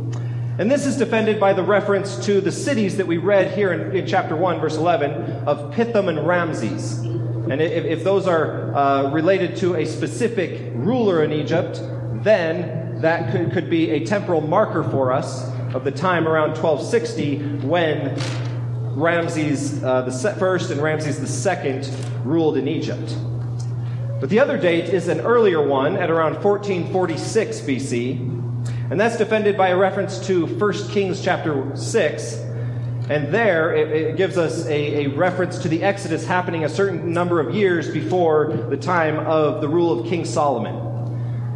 And 0.61 0.71
this 0.71 0.87
is 0.87 0.97
defended 0.97 1.41
by 1.41 1.53
the 1.53 1.65
reference 1.65 2.25
to 2.27 2.41
the 2.41 2.53
cities 2.53 2.97
that 2.99 3.09
we 3.09 3.17
read 3.17 3.53
here 3.53 3.73
in, 3.73 3.97
in 3.97 4.07
chapter 4.07 4.37
1, 4.37 4.61
verse 4.61 4.77
11, 4.77 5.49
of 5.49 5.75
Pithom 5.75 6.09
and 6.09 6.25
Ramses. 6.25 7.01
And 7.01 7.61
if, 7.61 7.85
if 7.85 8.05
those 8.05 8.29
are 8.29 8.73
uh, 8.77 9.11
related 9.11 9.57
to 9.57 9.75
a 9.75 9.85
specific 9.85 10.71
ruler 10.77 11.25
in 11.25 11.33
Egypt, 11.33 11.81
then 12.23 13.01
that 13.01 13.33
could, 13.33 13.51
could 13.51 13.69
be 13.69 13.91
a 13.91 14.07
temporal 14.07 14.43
marker 14.43 14.85
for 14.85 15.11
us 15.11 15.51
of 15.75 15.85
the 15.85 15.91
time 15.91 16.27
around 16.27 16.51
1260 16.51 17.67
when 17.67 18.17
Ramses 18.97 19.83
uh, 19.83 20.03
the 20.03 20.37
first 20.39 20.71
and 20.71 20.83
Ramses 20.83 21.21
the 21.21 21.27
second 21.27 21.89
ruled 22.25 22.57
in 22.57 22.67
Egypt. 22.67 23.17
But 24.21 24.29
the 24.29 24.41
other 24.41 24.59
date 24.59 24.87
is 24.87 25.09
an 25.09 25.21
earlier 25.21 25.67
one 25.67 25.97
at 25.97 26.11
around 26.11 26.43
1446 26.43 27.61
BC, 27.61 28.19
and 28.91 29.01
that's 29.01 29.17
defended 29.17 29.57
by 29.57 29.69
a 29.69 29.77
reference 29.77 30.19
to 30.27 30.47
1 30.47 30.73
Kings 30.89 31.23
chapter 31.23 31.75
6. 31.75 32.35
And 33.09 33.33
there 33.33 33.75
it, 33.75 33.91
it 33.91 34.17
gives 34.17 34.37
us 34.37 34.67
a, 34.67 35.07
a, 35.07 35.09
reference 35.09 35.59
to 35.59 35.69
the 35.69 35.83
Exodus 35.83 36.25
happening 36.27 36.65
a 36.65 36.69
certain 36.69 37.13
number 37.13 37.41
of 37.41 37.55
years 37.55 37.91
before 37.91 38.53
the 38.69 38.77
time 38.77 39.19
of 39.19 39.61
the 39.61 39.69
rule 39.69 39.99
of 39.99 40.07
King 40.07 40.25
Solomon. 40.25 40.90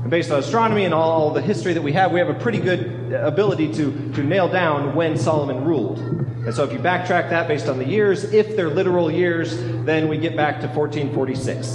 And 0.04 0.11
based 0.11 0.30
on 0.30 0.38
astronomy 0.38 0.84
and 0.84 0.92
all, 0.92 1.30
the 1.30 1.40
history 1.40 1.73
that 1.73 1.80
we 1.80 1.94
have, 1.94 2.12
we 2.12 2.18
have 2.18 2.28
a 2.28 2.34
pretty 2.34 2.58
good 2.58 3.11
ability 3.14 3.73
to, 3.73 4.12
to 4.12 4.23
nail 4.23 4.49
down 4.49 4.94
when 4.94 5.16
Solomon 5.16 5.64
ruled. 5.64 5.99
And 5.99 6.54
so 6.54 6.62
if 6.62 6.75
you 6.75 6.78
backtrack 6.78 7.30
that 7.30 7.49
based 7.49 7.68
on 7.68 7.78
the 7.78 7.87
years, 7.87 8.23
if 8.25 8.54
they're 8.54 8.68
literal 8.68 9.11
years, 9.11 9.56
then 9.87 10.08
we 10.08 10.18
get 10.18 10.37
back 10.37 10.61
to 10.61 10.66
1446. 10.66 11.68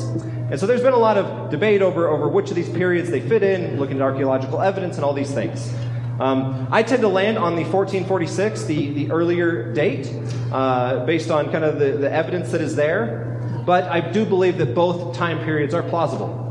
And 0.51 0.59
so 0.59 0.67
there's 0.67 0.83
been 0.83 0.93
a 0.93 0.99
lot 0.99 1.17
of 1.17 1.49
debate 1.49 1.81
over, 1.81 2.07
over 2.07 2.27
which 2.27 2.51
of 2.51 2.55
these 2.55 2.69
periods 2.69 3.09
they 3.09 3.19
fit 3.19 3.41
in, 3.41 3.79
looking 3.79 3.95
at 3.95 4.03
archaeological 4.03 4.61
evidence 4.61 4.97
and 4.97 5.03
all 5.03 5.13
these 5.13 5.33
things. 5.33 5.73
Um, 6.19 6.67
I 6.69 6.83
tend 6.83 7.01
to 7.01 7.07
land 7.07 7.39
on 7.39 7.55
the 7.55 7.63
1446, 7.63 8.65
the, 8.65 8.93
the 8.93 9.11
earlier 9.11 9.73
date, 9.73 10.13
uh, 10.51 11.03
based 11.03 11.31
on 11.31 11.51
kind 11.51 11.63
of 11.63 11.79
the, 11.79 11.93
the 11.93 12.11
evidence 12.11 12.51
that 12.51 12.61
is 12.61 12.75
there. 12.75 13.63
But 13.65 13.85
I 13.85 14.01
do 14.01 14.23
believe 14.23 14.59
that 14.59 14.75
both 14.75 15.17
time 15.17 15.43
periods 15.43 15.73
are 15.73 15.81
plausible. 15.81 16.48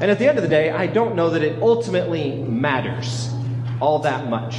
And 0.00 0.10
at 0.10 0.18
the 0.18 0.28
end 0.28 0.36
of 0.36 0.42
the 0.42 0.50
day, 0.50 0.70
I 0.70 0.86
don't 0.86 1.16
know 1.16 1.30
that 1.30 1.42
it 1.42 1.62
ultimately 1.62 2.36
matters 2.42 3.30
all 3.80 3.98
that 4.00 4.28
much. 4.28 4.56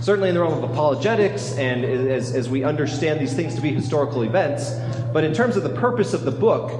Certainly 0.00 0.30
in 0.30 0.34
the 0.34 0.40
realm 0.40 0.64
of 0.64 0.68
apologetics 0.68 1.56
and 1.56 1.84
as, 1.84 2.34
as 2.34 2.48
we 2.48 2.64
understand 2.64 3.20
these 3.20 3.34
things 3.34 3.54
to 3.54 3.60
be 3.60 3.70
historical 3.72 4.22
events, 4.22 4.74
but 5.12 5.22
in 5.22 5.32
terms 5.32 5.56
of 5.56 5.62
the 5.62 5.70
purpose 5.70 6.12
of 6.12 6.24
the 6.24 6.30
book, 6.30 6.72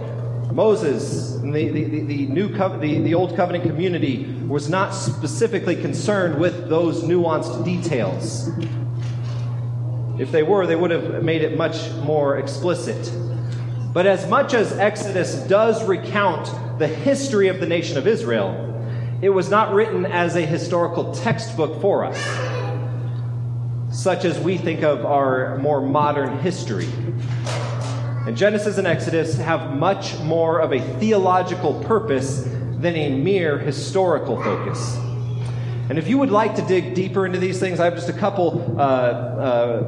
Moses, 0.53 1.37
the, 1.37 1.51
the, 1.51 1.85
the, 1.85 2.01
the 2.01 2.27
new 2.27 2.53
co- 2.57 2.79
the, 2.79 2.99
the 3.01 3.15
Old 3.15 3.37
Covenant 3.37 3.63
community, 3.63 4.25
was 4.49 4.69
not 4.69 4.91
specifically 4.91 5.77
concerned 5.77 6.41
with 6.41 6.69
those 6.69 7.05
nuanced 7.05 7.65
details. 7.65 8.51
If 10.19 10.33
they 10.33 10.43
were, 10.43 10.67
they 10.67 10.77
would 10.77 10.91
have 10.91 11.23
made 11.23 11.43
it 11.43 11.57
much 11.57 11.91
more 12.03 12.39
explicit. 12.39 13.13
But 13.93 14.07
as 14.07 14.29
much 14.29 14.55
as 14.55 14.73
Exodus 14.73 15.35
does 15.47 15.87
recount 15.87 16.49
the 16.81 16.89
history 16.89 17.49
of 17.49 17.61
the 17.61 17.67
nation 17.67 17.99
of 17.99 18.07
Israel, 18.07 18.67
it 19.21 19.29
was 19.29 19.51
not 19.51 19.75
written 19.75 20.07
as 20.07 20.35
a 20.35 20.41
historical 20.41 21.13
textbook 21.13 21.79
for 21.83 22.07
us, 22.07 22.19
such 23.95 24.25
as 24.25 24.39
we 24.41 24.57
think 24.57 24.83
of 24.83 25.05
our 25.05 25.59
more 25.59 25.83
modern 25.83 26.39
history. 26.39 26.89
And 28.27 28.35
Genesis 28.35 28.79
and 28.79 28.87
Exodus 28.87 29.37
have 29.37 29.77
much 29.77 30.19
more 30.21 30.61
of 30.61 30.73
a 30.73 30.81
theological 30.99 31.85
purpose 31.85 32.45
than 32.45 32.97
a 32.97 33.11
mere 33.11 33.59
historical 33.59 34.43
focus. 34.43 34.97
And 35.91 35.99
if 35.99 36.09
you 36.09 36.17
would 36.17 36.31
like 36.31 36.55
to 36.55 36.63
dig 36.63 36.95
deeper 36.95 37.27
into 37.27 37.39
these 37.39 37.61
things, 37.61 37.79
I 37.79 37.85
have 37.85 37.95
just 37.95 38.09
a 38.09 38.15
couple 38.15 38.75
uh, 38.79 38.81
uh, 38.81 39.83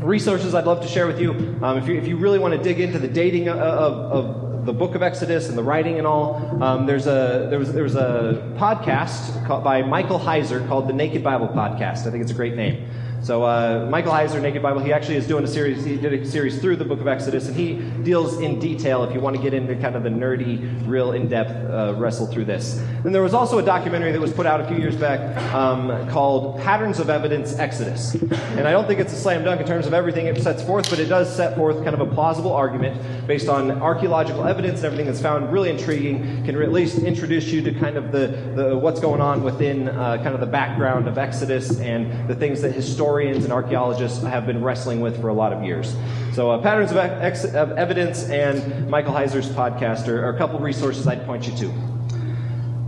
resources 0.00 0.52
I'd 0.56 0.66
love 0.66 0.80
to 0.80 0.88
share 0.88 1.06
with 1.06 1.20
you. 1.20 1.30
Um, 1.62 1.78
if, 1.78 1.86
you. 1.86 1.94
if 1.96 2.08
you 2.08 2.16
really 2.16 2.40
want 2.40 2.54
to 2.54 2.62
dig 2.62 2.80
into 2.80 2.98
the 2.98 3.06
dating 3.06 3.48
of, 3.48 3.58
of, 3.58 3.94
of 4.12 4.47
the 4.68 4.72
book 4.74 4.94
of 4.94 5.02
Exodus 5.02 5.48
and 5.48 5.56
the 5.56 5.62
writing 5.62 5.96
and 5.96 6.06
all, 6.06 6.62
um, 6.62 6.84
there's 6.84 7.06
a 7.06 7.46
there 7.48 7.58
was 7.58 7.72
there 7.72 7.84
was 7.84 7.96
a 7.96 8.52
podcast 8.58 9.46
called, 9.46 9.64
by 9.64 9.80
Michael 9.80 10.18
Heiser 10.18 10.66
called 10.68 10.86
the 10.86 10.92
Naked 10.92 11.24
Bible 11.24 11.48
Podcast. 11.48 12.06
I 12.06 12.10
think 12.10 12.20
it's 12.20 12.32
a 12.32 12.34
great 12.34 12.54
name. 12.54 12.86
So 13.20 13.42
uh, 13.42 13.86
Michael 13.90 14.12
Heiser, 14.12 14.40
Naked 14.40 14.62
Bible, 14.62 14.80
he 14.80 14.92
actually 14.92 15.16
is 15.16 15.26
doing 15.26 15.44
a 15.44 15.48
series. 15.48 15.84
He 15.84 15.96
did 15.96 16.12
a 16.12 16.24
series 16.24 16.60
through 16.60 16.76
the 16.76 16.84
Book 16.84 17.00
of 17.00 17.08
Exodus, 17.08 17.48
and 17.48 17.56
he 17.56 17.74
deals 18.04 18.40
in 18.40 18.60
detail. 18.60 19.02
If 19.02 19.12
you 19.12 19.20
want 19.20 19.34
to 19.36 19.42
get 19.42 19.52
into 19.52 19.74
kind 19.76 19.96
of 19.96 20.04
the 20.04 20.08
nerdy, 20.08 20.86
real 20.86 21.12
in-depth 21.12 21.50
uh, 21.50 21.94
wrestle 21.98 22.28
through 22.28 22.44
this. 22.44 22.78
And 23.04 23.12
there 23.14 23.22
was 23.22 23.34
also 23.34 23.58
a 23.58 23.62
documentary 23.62 24.12
that 24.12 24.20
was 24.20 24.32
put 24.32 24.46
out 24.46 24.60
a 24.60 24.68
few 24.68 24.76
years 24.76 24.94
back 24.94 25.36
um, 25.52 26.08
called 26.10 26.60
"Patterns 26.60 27.00
of 27.00 27.10
Evidence: 27.10 27.58
Exodus." 27.58 28.14
And 28.14 28.68
I 28.68 28.70
don't 28.70 28.86
think 28.86 29.00
it's 29.00 29.12
a 29.12 29.16
slam 29.16 29.42
dunk 29.42 29.60
in 29.60 29.66
terms 29.66 29.86
of 29.86 29.94
everything 29.94 30.26
it 30.26 30.40
sets 30.40 30.62
forth, 30.62 30.88
but 30.88 31.00
it 31.00 31.06
does 31.06 31.34
set 31.34 31.56
forth 31.56 31.82
kind 31.82 31.94
of 31.94 32.00
a 32.00 32.06
plausible 32.06 32.52
argument 32.52 33.00
based 33.26 33.48
on 33.48 33.82
archaeological 33.82 34.44
evidence 34.46 34.78
and 34.78 34.86
everything 34.86 35.06
that's 35.06 35.20
found 35.20 35.52
really 35.52 35.70
intriguing. 35.70 36.44
Can 36.44 36.60
at 36.62 36.72
least 36.72 36.98
introduce 36.98 37.46
you 37.48 37.62
to 37.62 37.72
kind 37.72 37.96
of 37.96 38.12
the, 38.12 38.28
the 38.54 38.78
what's 38.78 39.00
going 39.00 39.20
on 39.20 39.42
within 39.42 39.88
uh, 39.88 40.16
kind 40.18 40.34
of 40.34 40.40
the 40.40 40.46
background 40.46 41.08
of 41.08 41.18
Exodus 41.18 41.80
and 41.80 42.28
the 42.28 42.34
things 42.34 42.62
that 42.62 42.72
historians 42.72 43.07
historians 43.08 43.44
and 43.44 43.54
archaeologists 43.54 44.22
have 44.22 44.44
been 44.44 44.62
wrestling 44.62 45.00
with 45.00 45.18
for 45.18 45.28
a 45.28 45.32
lot 45.32 45.50
of 45.50 45.64
years. 45.64 45.96
So, 46.34 46.50
uh, 46.50 46.58
Patterns 46.60 46.90
of, 46.90 46.98
Ex- 46.98 47.54
of, 47.54 47.72
Evidence 47.72 48.28
and 48.28 48.86
Michael 48.90 49.14
Heiser's 49.14 49.48
podcast 49.48 50.08
are, 50.08 50.26
are 50.26 50.34
a 50.34 50.36
couple 50.36 50.58
resources 50.58 51.06
I'd 51.06 51.24
point 51.24 51.48
you 51.48 51.56
to. 51.56 51.68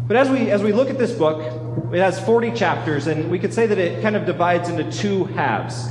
But 0.06 0.18
as 0.18 0.28
we, 0.28 0.50
as 0.50 0.62
we 0.62 0.74
look 0.74 0.90
at 0.90 0.98
this 0.98 1.12
book, 1.12 1.40
it 1.94 2.00
has 2.00 2.20
40 2.20 2.52
chapters, 2.52 3.06
and 3.06 3.30
we 3.30 3.38
could 3.38 3.54
say 3.54 3.66
that 3.66 3.78
it 3.78 4.02
kind 4.02 4.14
of 4.14 4.26
divides 4.26 4.68
into 4.68 4.92
two 4.92 5.24
halves. 5.24 5.88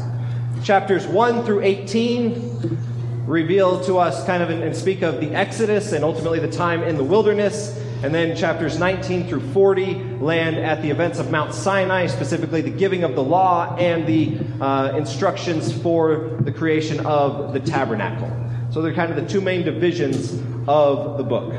Chapters 0.63 1.07
1 1.07 1.43
through 1.43 1.63
18 1.63 3.25
reveal 3.25 3.83
to 3.85 3.97
us 3.97 4.23
kind 4.27 4.43
of 4.43 4.51
and, 4.51 4.61
and 4.61 4.75
speak 4.75 5.01
of 5.01 5.19
the 5.19 5.31
Exodus 5.31 5.91
and 5.91 6.03
ultimately 6.03 6.37
the 6.37 6.51
time 6.51 6.83
in 6.83 6.97
the 6.97 7.03
wilderness 7.03 7.75
and 8.01 8.15
then 8.15 8.35
chapters 8.35 8.79
19 8.79 9.27
through 9.27 9.41
40 9.51 10.19
land 10.19 10.55
at 10.55 10.81
the 10.81 10.89
events 10.89 11.19
of 11.19 11.31
Mount 11.31 11.53
Sinai, 11.53 12.07
specifically 12.07 12.61
the 12.61 12.69
giving 12.69 13.03
of 13.03 13.13
the 13.15 13.23
law 13.23 13.75
and 13.75 14.07
the 14.07 14.39
uh, 14.63 14.95
instructions 14.95 15.73
for 15.81 16.37
the 16.41 16.51
creation 16.51 17.05
of 17.05 17.53
the 17.53 17.59
tabernacle. 17.59 18.31
So 18.71 18.81
they're 18.81 18.93
kind 18.93 19.11
of 19.11 19.17
the 19.17 19.27
two 19.27 19.41
main 19.41 19.63
divisions 19.63 20.33
of 20.67 21.17
the 21.17 21.23
book. 21.23 21.53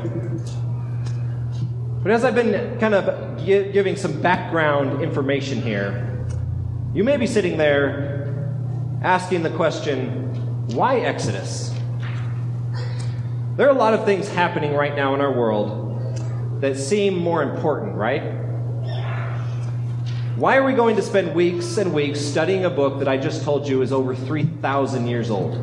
But 2.01 2.11
as 2.11 2.25
I've 2.25 2.33
been 2.33 2.79
kind 2.79 2.95
of 2.95 3.45
gi- 3.45 3.71
giving 3.71 3.95
some 3.95 4.19
background 4.21 5.03
information 5.03 5.61
here, 5.61 6.25
you 6.95 7.03
may 7.03 7.17
be 7.17 7.27
sitting 7.27 7.57
there 7.57 8.33
asking 9.03 9.43
the 9.43 9.51
question 9.51 10.67
why 10.73 10.97
Exodus? 11.01 11.71
There 13.57 13.67
are 13.67 13.69
a 13.69 13.77
lot 13.77 13.93
of 13.93 14.05
things 14.05 14.27
happening 14.27 14.73
right 14.73 14.95
now 14.95 15.13
in 15.13 15.21
our 15.21 15.31
world 15.31 15.80
that 16.61 16.77
seem 16.77 17.17
more 17.17 17.43
important, 17.43 17.95
right? 17.95 18.21
Why 20.37 20.57
are 20.57 20.63
we 20.63 20.73
going 20.73 20.95
to 20.95 21.01
spend 21.01 21.35
weeks 21.35 21.77
and 21.77 21.93
weeks 21.93 22.19
studying 22.19 22.65
a 22.65 22.69
book 22.69 22.99
that 22.99 23.07
I 23.07 23.17
just 23.17 23.43
told 23.43 23.67
you 23.67 23.81
is 23.81 23.91
over 23.91 24.15
3,000 24.15 25.07
years 25.07 25.29
old? 25.29 25.59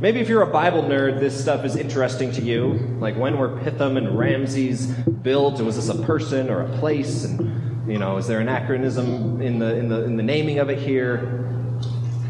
Maybe 0.00 0.20
if 0.20 0.28
you're 0.28 0.42
a 0.42 0.46
Bible 0.46 0.82
nerd, 0.82 1.18
this 1.18 1.40
stuff 1.40 1.64
is 1.64 1.74
interesting 1.74 2.30
to 2.32 2.42
you. 2.42 2.74
Like 3.00 3.16
when 3.16 3.38
were 3.38 3.48
Pithom 3.48 3.96
and 3.96 4.16
Ramses 4.16 4.86
built? 4.86 5.60
Was 5.60 5.76
this 5.76 5.88
a 5.88 6.00
person 6.02 6.50
or 6.50 6.60
a 6.62 6.78
place? 6.78 7.24
And 7.24 7.90
you 7.90 7.98
know, 7.98 8.16
is 8.16 8.28
there 8.28 8.38
an 8.38 8.48
anachronism 8.48 9.40
in 9.40 9.58
the 9.58 9.74
in 9.74 9.88
the 9.88 10.04
in 10.04 10.16
the 10.16 10.22
naming 10.22 10.60
of 10.60 10.70
it 10.70 10.78
here? 10.78 11.44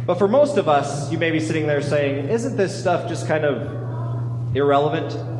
But 0.06 0.14
for 0.14 0.28
most 0.28 0.56
of 0.56 0.68
us, 0.68 1.12
you 1.12 1.18
may 1.18 1.30
be 1.30 1.40
sitting 1.40 1.66
there 1.66 1.82
saying, 1.82 2.30
"Isn't 2.30 2.56
this 2.56 2.78
stuff 2.78 3.06
just 3.06 3.28
kind 3.28 3.44
of 3.44 4.56
irrelevant?" 4.56 5.37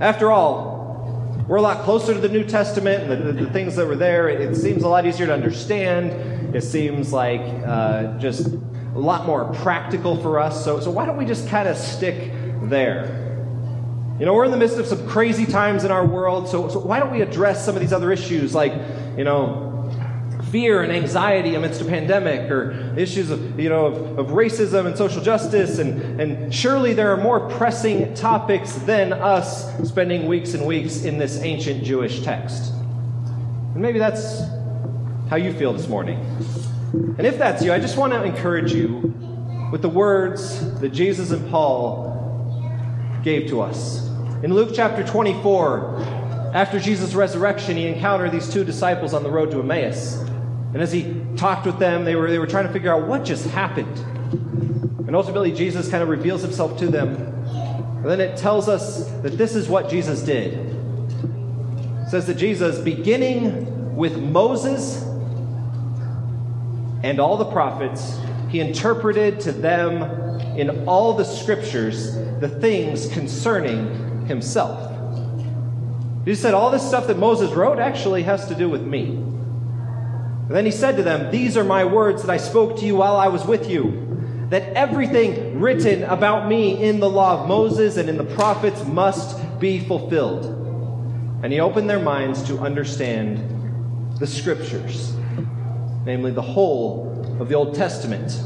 After 0.00 0.30
all, 0.30 1.44
we're 1.48 1.56
a 1.56 1.62
lot 1.62 1.82
closer 1.84 2.14
to 2.14 2.20
the 2.20 2.28
New 2.28 2.44
Testament 2.44 3.04
and 3.04 3.10
the, 3.10 3.32
the, 3.32 3.44
the 3.44 3.50
things 3.50 3.74
that 3.76 3.86
were 3.86 3.96
there. 3.96 4.28
It, 4.28 4.40
it, 4.40 4.54
seems 4.54 4.84
a 4.84 4.88
lot 4.88 5.06
easier 5.06 5.26
to 5.26 5.34
understand. 5.34 6.54
It 6.54 6.62
seems 6.62 7.12
like 7.12 7.40
uh, 7.66 8.16
just 8.18 8.46
a 8.46 8.98
lot 8.98 9.26
more 9.26 9.52
practical 9.54 10.16
for 10.22 10.38
us. 10.38 10.64
So, 10.64 10.78
so 10.78 10.90
why 10.90 11.04
don't 11.04 11.16
we 11.16 11.24
just 11.24 11.48
kind 11.48 11.66
of 11.66 11.76
stick 11.76 12.32
there? 12.64 13.34
You 14.20 14.26
know, 14.26 14.34
we're 14.34 14.44
in 14.44 14.50
the 14.52 14.56
midst 14.56 14.78
of 14.78 14.86
some 14.86 15.08
crazy 15.08 15.46
times 15.46 15.84
in 15.84 15.90
our 15.90 16.04
world, 16.04 16.48
so, 16.48 16.68
so 16.68 16.80
why 16.80 17.00
don't 17.00 17.12
we 17.12 17.22
address 17.22 17.64
some 17.64 17.74
of 17.74 17.80
these 17.80 17.92
other 17.92 18.12
issues 18.12 18.54
like, 18.54 18.72
you 19.16 19.24
know, 19.24 19.67
fear 20.50 20.82
and 20.82 20.92
anxiety 20.92 21.54
amidst 21.54 21.80
a 21.80 21.84
pandemic 21.84 22.50
or 22.50 22.94
issues 22.96 23.30
of, 23.30 23.58
you 23.58 23.68
know, 23.68 23.86
of, 23.86 24.18
of, 24.18 24.26
racism 24.28 24.86
and 24.86 24.96
social 24.96 25.22
justice. 25.22 25.78
And, 25.78 26.20
and 26.20 26.54
surely 26.54 26.94
there 26.94 27.12
are 27.12 27.16
more 27.16 27.48
pressing 27.50 28.14
topics 28.14 28.74
than 28.74 29.12
us 29.12 29.88
spending 29.88 30.26
weeks 30.26 30.54
and 30.54 30.66
weeks 30.66 31.04
in 31.04 31.18
this 31.18 31.42
ancient 31.42 31.84
Jewish 31.84 32.22
text. 32.22 32.72
And 32.72 33.76
maybe 33.76 33.98
that's 33.98 34.42
how 35.28 35.36
you 35.36 35.52
feel 35.52 35.72
this 35.72 35.88
morning. 35.88 36.18
And 37.18 37.26
if 37.26 37.38
that's 37.38 37.62
you, 37.62 37.72
I 37.72 37.78
just 37.78 37.98
want 37.98 38.12
to 38.12 38.22
encourage 38.22 38.72
you 38.72 39.14
with 39.70 39.82
the 39.82 39.88
words 39.88 40.78
that 40.80 40.90
Jesus 40.90 41.30
and 41.30 41.48
Paul 41.50 42.08
gave 43.22 43.48
to 43.50 43.60
us. 43.60 44.06
In 44.42 44.54
Luke 44.54 44.70
chapter 44.72 45.04
24, 45.04 46.18
after 46.54 46.78
Jesus' 46.78 47.14
resurrection, 47.14 47.76
he 47.76 47.86
encountered 47.86 48.32
these 48.32 48.48
two 48.48 48.64
disciples 48.64 49.12
on 49.12 49.22
the 49.22 49.30
road 49.30 49.50
to 49.50 49.60
Emmaus. 49.60 50.24
And 50.72 50.82
as 50.82 50.92
he 50.92 51.24
talked 51.36 51.64
with 51.66 51.78
them, 51.78 52.04
they 52.04 52.14
were, 52.14 52.30
they 52.30 52.38
were 52.38 52.46
trying 52.46 52.66
to 52.66 52.72
figure 52.72 52.92
out 52.92 53.08
what 53.08 53.24
just 53.24 53.46
happened. 53.46 53.96
And 55.06 55.16
ultimately, 55.16 55.52
Jesus 55.52 55.90
kind 55.90 56.02
of 56.02 56.08
reveals 56.08 56.42
himself 56.42 56.78
to 56.80 56.88
them. 56.88 57.14
And 57.14 58.04
then 58.04 58.20
it 58.20 58.36
tells 58.36 58.68
us 58.68 59.10
that 59.22 59.38
this 59.38 59.54
is 59.54 59.68
what 59.68 59.88
Jesus 59.88 60.22
did. 60.22 60.54
It 60.54 62.10
says 62.10 62.26
that 62.26 62.34
Jesus, 62.34 62.78
beginning 62.78 63.96
with 63.96 64.18
Moses 64.18 65.02
and 67.02 67.18
all 67.18 67.36
the 67.36 67.50
prophets, 67.50 68.18
he 68.50 68.60
interpreted 68.60 69.40
to 69.40 69.52
them 69.52 70.02
in 70.58 70.86
all 70.86 71.14
the 71.14 71.24
scriptures 71.24 72.14
the 72.40 72.48
things 72.48 73.08
concerning 73.08 74.26
himself. 74.26 74.84
He 76.24 76.34
said, 76.34 76.52
All 76.54 76.70
this 76.70 76.86
stuff 76.86 77.06
that 77.06 77.18
Moses 77.18 77.52
wrote 77.52 77.78
actually 77.78 78.22
has 78.24 78.46
to 78.48 78.54
do 78.54 78.68
with 78.68 78.82
me. 78.82 79.24
And 80.48 80.56
then 80.56 80.64
he 80.64 80.70
said 80.70 80.96
to 80.96 81.02
them, 81.02 81.30
These 81.30 81.58
are 81.58 81.64
my 81.64 81.84
words 81.84 82.22
that 82.22 82.30
I 82.30 82.38
spoke 82.38 82.78
to 82.78 82.86
you 82.86 82.96
while 82.96 83.16
I 83.16 83.28
was 83.28 83.44
with 83.44 83.68
you, 83.68 84.46
that 84.48 84.62
everything 84.72 85.60
written 85.60 86.04
about 86.04 86.48
me 86.48 86.82
in 86.82 87.00
the 87.00 87.10
law 87.10 87.42
of 87.42 87.48
Moses 87.48 87.98
and 87.98 88.08
in 88.08 88.16
the 88.16 88.24
prophets 88.24 88.82
must 88.86 89.60
be 89.60 89.78
fulfilled. 89.78 90.46
And 91.42 91.52
he 91.52 91.60
opened 91.60 91.90
their 91.90 92.00
minds 92.00 92.42
to 92.44 92.60
understand 92.60 94.16
the 94.18 94.26
scriptures, 94.26 95.12
namely 96.06 96.30
the 96.30 96.40
whole 96.40 97.36
of 97.38 97.50
the 97.50 97.54
Old 97.54 97.74
Testament, 97.74 98.40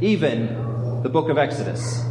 even 0.00 1.02
the 1.02 1.08
book 1.08 1.28
of 1.28 1.38
Exodus. 1.38 2.04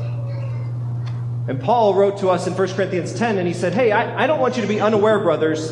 And 1.47 1.61
Paul 1.61 1.93
wrote 1.93 2.17
to 2.17 2.27
us 2.27 2.47
in 2.47 2.53
1 2.53 2.67
Corinthians 2.73 3.13
10, 3.13 3.37
and 3.37 3.47
he 3.47 3.53
said, 3.53 3.73
Hey, 3.73 3.93
I, 3.93 4.25
I 4.25 4.27
don't 4.27 4.41
want 4.41 4.57
you 4.57 4.61
to 4.61 4.67
be 4.67 4.81
unaware, 4.81 5.19
brothers 5.19 5.71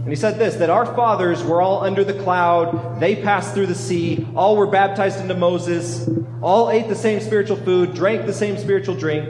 and 0.00 0.08
he 0.08 0.16
said 0.16 0.38
this 0.38 0.56
that 0.56 0.70
our 0.70 0.86
fathers 0.86 1.42
were 1.44 1.60
all 1.60 1.84
under 1.84 2.02
the 2.04 2.14
cloud, 2.14 3.00
they 3.00 3.16
passed 3.16 3.52
through 3.52 3.66
the 3.66 3.74
sea, 3.74 4.26
all 4.34 4.56
were 4.56 4.66
baptized 4.66 5.20
into 5.20 5.34
Moses, 5.34 6.08
all 6.40 6.70
ate 6.70 6.88
the 6.88 6.94
same 6.94 7.20
spiritual 7.20 7.56
food, 7.56 7.94
drank 7.94 8.24
the 8.24 8.32
same 8.32 8.56
spiritual 8.56 8.94
drink. 8.94 9.28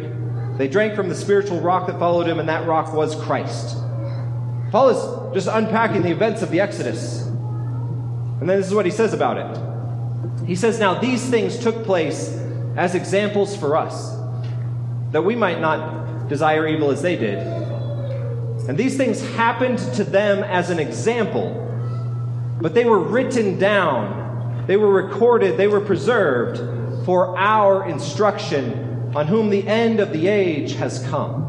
They 0.59 0.69
drank 0.69 0.95
from 0.95 1.09
the 1.09 1.15
spiritual 1.15 1.61
rock 1.61 1.89
that 1.89 1.99
followed 1.99 2.29
him, 2.29 2.39
and 2.39 2.49
that 2.49 2.69
rock 2.69 2.93
was 2.93 3.17
Christ. 3.17 3.77
Paul 4.71 4.91
is 4.91 5.35
just 5.35 5.49
unpacking 5.49 6.03
the 6.03 6.11
events 6.11 6.43
of 6.43 6.51
the 6.51 6.61
Exodus. 6.61 7.23
And 7.23 8.49
then 8.49 8.59
this 8.59 8.67
is 8.67 8.75
what 8.75 8.85
he 8.85 8.93
says 8.93 9.13
about 9.13 9.39
it. 9.39 10.47
He 10.47 10.55
says, 10.55 10.79
Now 10.79 10.95
these 11.01 11.29
things 11.29 11.59
took 11.59 11.85
place 11.85 12.29
as 12.77 12.95
examples 12.95 13.57
for 13.57 13.77
us, 13.77 14.15
that 15.11 15.23
we 15.23 15.35
might 15.35 15.61
not 15.61 16.29
desire 16.29 16.69
evil 16.69 16.91
as 16.91 17.03
they 17.03 17.17
did. 17.17 17.39
And 18.71 18.79
these 18.79 18.97
things 18.97 19.21
happened 19.35 19.79
to 19.95 20.05
them 20.05 20.45
as 20.45 20.71
an 20.71 20.79
example, 20.79 21.57
but 22.61 22.73
they 22.73 22.85
were 22.85 23.01
written 23.01 23.59
down, 23.59 24.65
they 24.69 24.77
were 24.77 24.93
recorded, 24.93 25.57
they 25.57 25.67
were 25.67 25.81
preserved 25.81 27.05
for 27.05 27.37
our 27.37 27.85
instruction, 27.89 29.11
on 29.17 29.27
whom 29.27 29.51
the 29.51 29.67
end 29.67 29.99
of 29.99 30.13
the 30.13 30.29
age 30.29 30.75
has 30.75 31.05
come. 31.09 31.49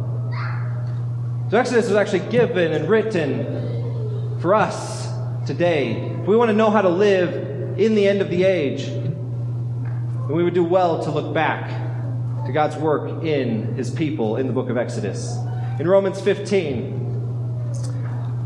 So 1.51 1.59
Exodus 1.59 1.89
was 1.89 1.95
actually 1.95 2.27
given 2.31 2.73
and 2.73 2.89
written 2.89 4.39
for 4.39 4.55
us 4.55 5.07
today. 5.45 5.91
If 6.21 6.25
we 6.25 6.35
want 6.35 6.49
to 6.49 6.55
know 6.55 6.71
how 6.71 6.81
to 6.81 6.89
live 6.89 7.77
in 7.77 7.93
the 7.93 8.07
end 8.07 8.21
of 8.21 8.31
the 8.31 8.45
age, 8.45 8.85
then 8.87 10.29
we 10.29 10.43
would 10.43 10.55
do 10.55 10.63
well 10.63 11.03
to 11.03 11.11
look 11.11 11.35
back 11.35 11.69
to 12.47 12.51
God's 12.51 12.77
work 12.77 13.23
in 13.23 13.75
his 13.75 13.91
people 13.91 14.37
in 14.37 14.47
the 14.47 14.53
book 14.53 14.71
of 14.71 14.77
Exodus. 14.77 15.37
In 15.79 15.87
Romans 15.87 16.19
15, 16.19 17.00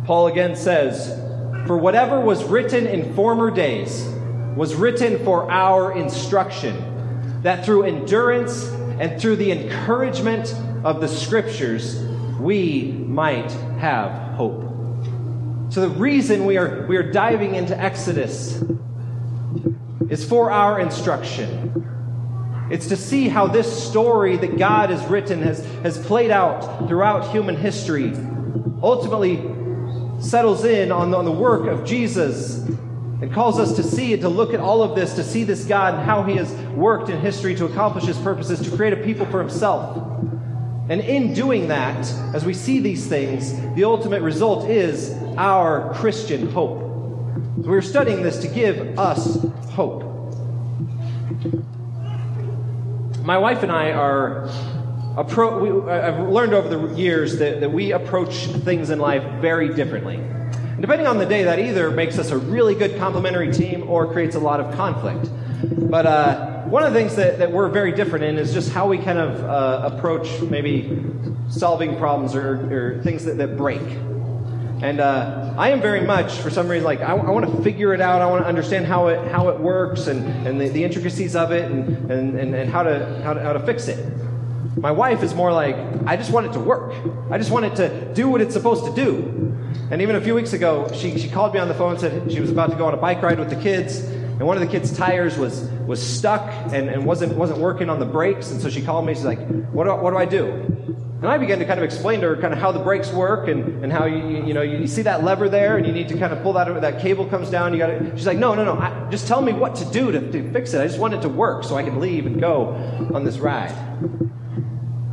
Paul 0.06 0.28
again 0.28 0.56
says, 0.56 1.20
For 1.66 1.78
whatever 1.78 2.20
was 2.20 2.44
written 2.44 2.86
in 2.86 3.14
former 3.16 3.50
days 3.50 4.08
was 4.56 4.76
written 4.76 5.24
for 5.26 5.52
our 5.52 5.94
instruction, 5.94 7.42
that 7.42 7.66
through 7.66 7.84
endurance 7.84 8.68
and 9.00 9.20
through 9.20 9.38
the 9.38 9.52
encouragement 9.52 10.54
of 10.84 11.02
the 11.02 11.08
scriptures 11.08 12.04
we 12.40 12.92
might 12.92 13.52
have 13.80 14.12
hope. 14.36 14.62
So 15.70 15.82
the 15.82 15.90
reason 15.90 16.46
we 16.46 16.58
are, 16.58 16.86
we 16.88 16.98
are 16.98 17.12
diving 17.12 17.56
into 17.56 17.78
Exodus 17.78 18.64
is 20.10 20.24
for 20.24 20.52
our 20.52 20.80
instruction. 20.80 21.82
It's 22.70 22.88
to 22.88 22.96
see 22.96 23.28
how 23.28 23.48
this 23.48 23.88
story 23.88 24.38
that 24.38 24.58
God 24.58 24.92
has 24.92 25.04
written 25.06 25.42
has, 25.42 25.66
has 25.82 25.98
played 25.98 26.30
out 26.30 26.88
throughout 26.88 27.32
human 27.32 27.56
history, 27.56 28.14
ultimately 28.82 29.38
settles 30.20 30.66
in 30.66 30.92
on 30.92 31.12
the, 31.12 31.18
on 31.18 31.26
the 31.26 31.32
work 31.32 31.68
of 31.68 31.86
Jesus 31.86 32.58
and 33.22 33.34
calls 33.34 33.60
us 33.60 33.76
to 33.76 33.84
see 33.84 34.14
it, 34.14 34.22
to 34.22 34.30
look 34.30 34.54
at 34.54 34.60
all 34.60 34.84
of 34.84 34.96
this, 34.96 35.14
to 35.16 35.24
see 35.24 35.44
this 35.44 35.66
God 35.66 35.96
and 35.96 36.04
how 36.04 36.24
He 36.24 36.36
has 36.36 36.52
worked 36.74 37.10
in 37.10 37.20
history 37.20 37.56
to 37.56 37.66
accomplish 37.66 38.06
His 38.06 38.18
purposes, 38.18 38.60
to 38.62 38.76
create 38.76 38.94
a 38.94 38.98
people 38.98 39.26
for 39.28 39.40
Himself. 39.40 39.98
And 40.90 41.02
in 41.02 41.34
doing 41.34 41.70
that, 41.70 42.06
as 42.36 42.46
we 42.46 42.54
see 42.54 42.80
these 42.80 43.08
things, 43.08 43.60
the 43.76 43.86
ultimate 43.86 44.22
result 44.22 44.70
is 44.70 45.12
our 45.38 45.94
Christian 45.96 46.50
hope. 46.52 46.80
So 47.64 47.70
we're 47.70 47.82
studying 47.82 48.22
this 48.22 48.40
to 48.40 48.48
give 48.48 49.00
us 49.00 49.44
hope. 49.72 50.04
My 53.24 53.38
wife 53.40 53.64
and 53.64 53.72
I 53.72 53.92
are 53.92 54.48
Appro- 55.16 55.62
we, 55.62 55.92
I've 55.92 56.28
learned 56.28 56.54
over 56.54 56.68
the 56.68 56.94
years 56.96 57.38
that, 57.38 57.62
that 57.62 57.72
we 57.72 57.94
approach 57.94 58.48
things 58.48 58.90
in 58.90 59.00
life 59.00 59.24
very 59.42 59.74
differently. 59.74 60.16
And 60.16 60.82
depending 60.82 61.08
on 61.08 61.20
the 61.20 61.26
day, 61.26 61.44
that 61.46 61.58
either 61.58 61.90
makes 61.90 62.20
us 62.20 62.32
a 62.32 62.38
really 62.38 62.76
good 62.76 62.98
complementary 62.98 63.52
team 63.52 63.90
or 63.90 64.12
creates 64.12 64.36
a 64.36 64.40
lot 64.40 64.60
of 64.60 64.76
conflict. 64.76 65.30
But 65.90 66.06
uh, 66.06 66.64
one 66.64 66.84
of 66.84 66.94
the 66.94 67.00
things 67.00 67.16
that, 67.16 67.40
that 67.40 67.52
we're 67.52 67.70
very 67.70 67.94
different 67.94 68.26
in 68.26 68.38
is 68.38 68.54
just 68.54 68.72
how 68.72 68.90
we 68.90 68.98
kind 68.98 69.18
of 69.18 69.42
uh, 69.42 69.96
approach 69.96 70.42
maybe 70.42 71.02
solving 71.50 71.96
problems 71.98 72.36
or, 72.36 72.98
or 72.98 73.02
things 73.04 73.24
that, 73.24 73.38
that 73.38 73.56
break. 73.56 73.82
And 74.82 75.00
uh, 75.00 75.54
I 75.58 75.70
am 75.70 75.80
very 75.82 76.02
much, 76.02 76.34
for 76.34 76.50
some 76.50 76.68
reason, 76.68 76.84
like 76.84 77.00
I, 77.00 77.16
I 77.16 77.30
want 77.30 77.46
to 77.46 77.64
figure 77.64 77.94
it 77.94 78.02
out. 78.02 78.22
I 78.22 78.28
want 78.28 78.44
to 78.44 78.48
understand 78.48 78.86
how 78.86 79.08
it 79.08 79.32
how 79.32 79.48
it 79.48 79.60
works 79.62 80.08
and, 80.08 80.28
and 80.46 80.60
the, 80.60 80.68
the 80.68 80.84
intricacies 80.84 81.38
of 81.38 81.54
it 81.54 81.72
and, 81.72 82.12
and, 82.12 82.38
and, 82.38 82.54
and 82.54 82.70
how 82.70 82.84
to 82.84 83.22
how 83.24 83.34
to 83.34 83.42
how 83.42 83.54
to 83.54 83.60
fix 83.62 83.88
it. 83.88 84.06
My 84.78 84.92
wife 84.92 85.24
is 85.24 85.34
more 85.34 85.52
like, 85.52 85.76
I 86.06 86.18
just 86.18 86.32
want 86.32 86.48
it 86.48 86.54
to 86.54 86.60
work. 86.60 86.94
I 87.32 87.38
just 87.38 87.52
want 87.52 87.66
it 87.66 87.76
to 87.78 88.14
do 88.14 88.28
what 88.28 88.42
it's 88.42 88.54
supposed 88.54 88.86
to 88.86 88.94
do. 88.94 89.58
And 89.90 90.02
even 90.02 90.16
a 90.16 90.22
few 90.22 90.36
weeks 90.36 90.54
ago, 90.54 90.90
she, 90.94 91.18
she 91.18 91.30
called 91.30 91.54
me 91.54 91.60
on 91.60 91.68
the 91.68 91.74
phone 91.74 91.92
and 91.92 92.00
said 92.00 92.32
she 92.32 92.40
was 92.40 92.52
about 92.52 92.72
to 92.72 92.76
go 92.76 92.86
on 92.86 92.94
a 92.94 92.98
bike 92.98 93.22
ride 93.22 93.40
with 93.40 93.50
the 93.50 93.56
kids, 93.56 94.00
and 94.00 94.46
one 94.46 94.58
of 94.58 94.62
the 94.62 94.68
kids' 94.68 94.96
tires 94.96 95.38
was, 95.38 95.64
was 95.88 96.06
stuck 96.06 96.50
and, 96.74 96.90
and 96.90 97.06
wasn't, 97.06 97.36
wasn't 97.38 97.60
working 97.60 97.90
on 97.90 98.00
the 98.00 98.06
brakes. 98.06 98.52
And 98.52 98.62
so 98.62 98.70
she 98.70 98.82
called 98.82 99.06
me, 99.06 99.14
she's 99.14 99.24
like, 99.24 99.40
what 99.72 99.86
do, 99.86 99.96
what 99.96 100.12
do 100.12 100.18
I 100.18 100.26
do? 100.26 100.52
And 101.22 101.28
I 101.28 101.38
began 101.38 101.60
to 101.60 101.66
kind 101.66 101.80
of 101.80 101.86
explain 101.86 102.20
to 102.20 102.28
her 102.28 102.36
kind 102.36 102.54
of 102.54 102.60
how 102.60 102.74
the 102.74 102.80
brakes 102.80 103.12
work 103.14 103.48
and, 103.48 103.82
and 103.82 103.94
how 103.94 104.06
you, 104.06 104.46
you 104.46 104.54
know, 104.54 104.62
you 104.62 104.88
see 104.88 105.04
that 105.04 105.24
lever 105.24 105.48
there 105.48 105.78
and 105.78 105.88
you 105.88 105.94
need 105.94 106.10
to 106.10 106.18
kind 106.18 106.34
of 106.34 106.44
pull 106.44 106.52
that, 106.54 106.82
that 106.82 107.00
cable 107.00 107.26
comes 107.26 107.50
down. 107.50 107.72
You 107.72 107.80
got 107.80 108.18
she's 108.18 108.28
like, 108.28 108.38
no, 108.38 108.54
no, 108.54 108.66
no, 108.66 108.74
I, 108.78 109.10
just 109.10 109.26
tell 109.26 109.42
me 109.42 109.54
what 109.54 109.76
to 109.76 109.86
do 109.86 110.12
to, 110.12 110.32
to 110.32 110.52
fix 110.52 110.74
it. 110.74 110.82
I 110.82 110.88
just 110.88 111.00
want 111.00 111.14
it 111.14 111.22
to 111.22 111.30
work 111.30 111.64
so 111.64 111.78
I 111.78 111.84
can 111.84 112.02
leave 112.02 112.26
and 112.26 112.40
go 112.40 112.68
on 113.14 113.24
this 113.24 113.38
ride. 113.38 113.74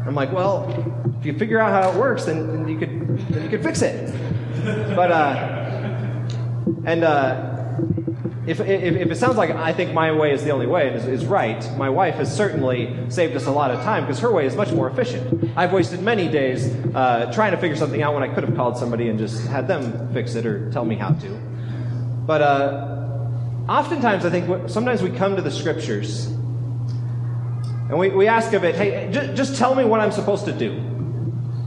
I'm 0.06 0.14
like, 0.14 0.32
well, 0.32 0.68
if 1.20 1.26
you 1.26 1.38
figure 1.38 1.60
out 1.60 1.70
how 1.70 1.90
it 1.90 1.96
works, 1.98 2.24
then, 2.24 2.46
then 2.48 2.68
you 2.68 2.78
could 2.78 3.18
then 3.28 3.42
you 3.44 3.48
could 3.48 3.62
fix 3.62 3.82
it. 3.82 4.12
But 4.96 5.12
uh, 5.12 5.62
and 6.84 7.04
uh, 7.04 7.52
if, 8.46 8.58
if, 8.60 8.96
if, 8.96 9.10
it 9.10 9.16
sounds 9.16 9.36
like 9.36 9.50
I 9.50 9.72
think 9.72 9.92
my 9.92 10.10
way 10.10 10.32
is 10.32 10.42
the 10.42 10.50
only 10.50 10.66
way 10.66 10.88
and 10.88 10.96
is, 10.96 11.06
is 11.06 11.24
right, 11.24 11.64
my 11.76 11.88
wife 11.88 12.16
has 12.16 12.34
certainly 12.34 13.08
saved 13.08 13.36
us 13.36 13.46
a 13.46 13.52
lot 13.52 13.70
of 13.70 13.80
time 13.82 14.02
because 14.02 14.18
her 14.18 14.32
way 14.32 14.46
is 14.46 14.56
much 14.56 14.72
more 14.72 14.90
efficient. 14.90 15.52
I've 15.56 15.72
wasted 15.72 16.02
many 16.02 16.28
days 16.28 16.66
uh, 16.94 17.30
trying 17.32 17.52
to 17.52 17.56
figure 17.56 17.76
something 17.76 18.02
out 18.02 18.14
when 18.14 18.24
I 18.24 18.34
could 18.34 18.42
have 18.42 18.56
called 18.56 18.76
somebody 18.76 19.08
and 19.08 19.18
just 19.18 19.46
had 19.46 19.68
them 19.68 20.12
fix 20.12 20.34
it 20.34 20.44
or 20.44 20.70
tell 20.72 20.84
me 20.84 20.96
how 20.96 21.10
to. 21.10 21.28
But 22.26 22.42
uh, 22.42 23.18
oftentimes, 23.68 24.24
I 24.24 24.30
think 24.30 24.68
sometimes 24.68 25.02
we 25.02 25.10
come 25.10 25.36
to 25.36 25.42
the 25.42 25.50
scriptures 25.50 26.26
and 27.92 28.00
we, 28.00 28.08
we 28.08 28.26
ask 28.26 28.54
of 28.54 28.64
it, 28.64 28.74
hey, 28.74 29.10
just, 29.12 29.34
just 29.34 29.58
tell 29.58 29.74
me 29.74 29.84
what 29.84 30.00
I'm 30.00 30.12
supposed 30.12 30.46
to 30.46 30.52
do. 30.52 30.80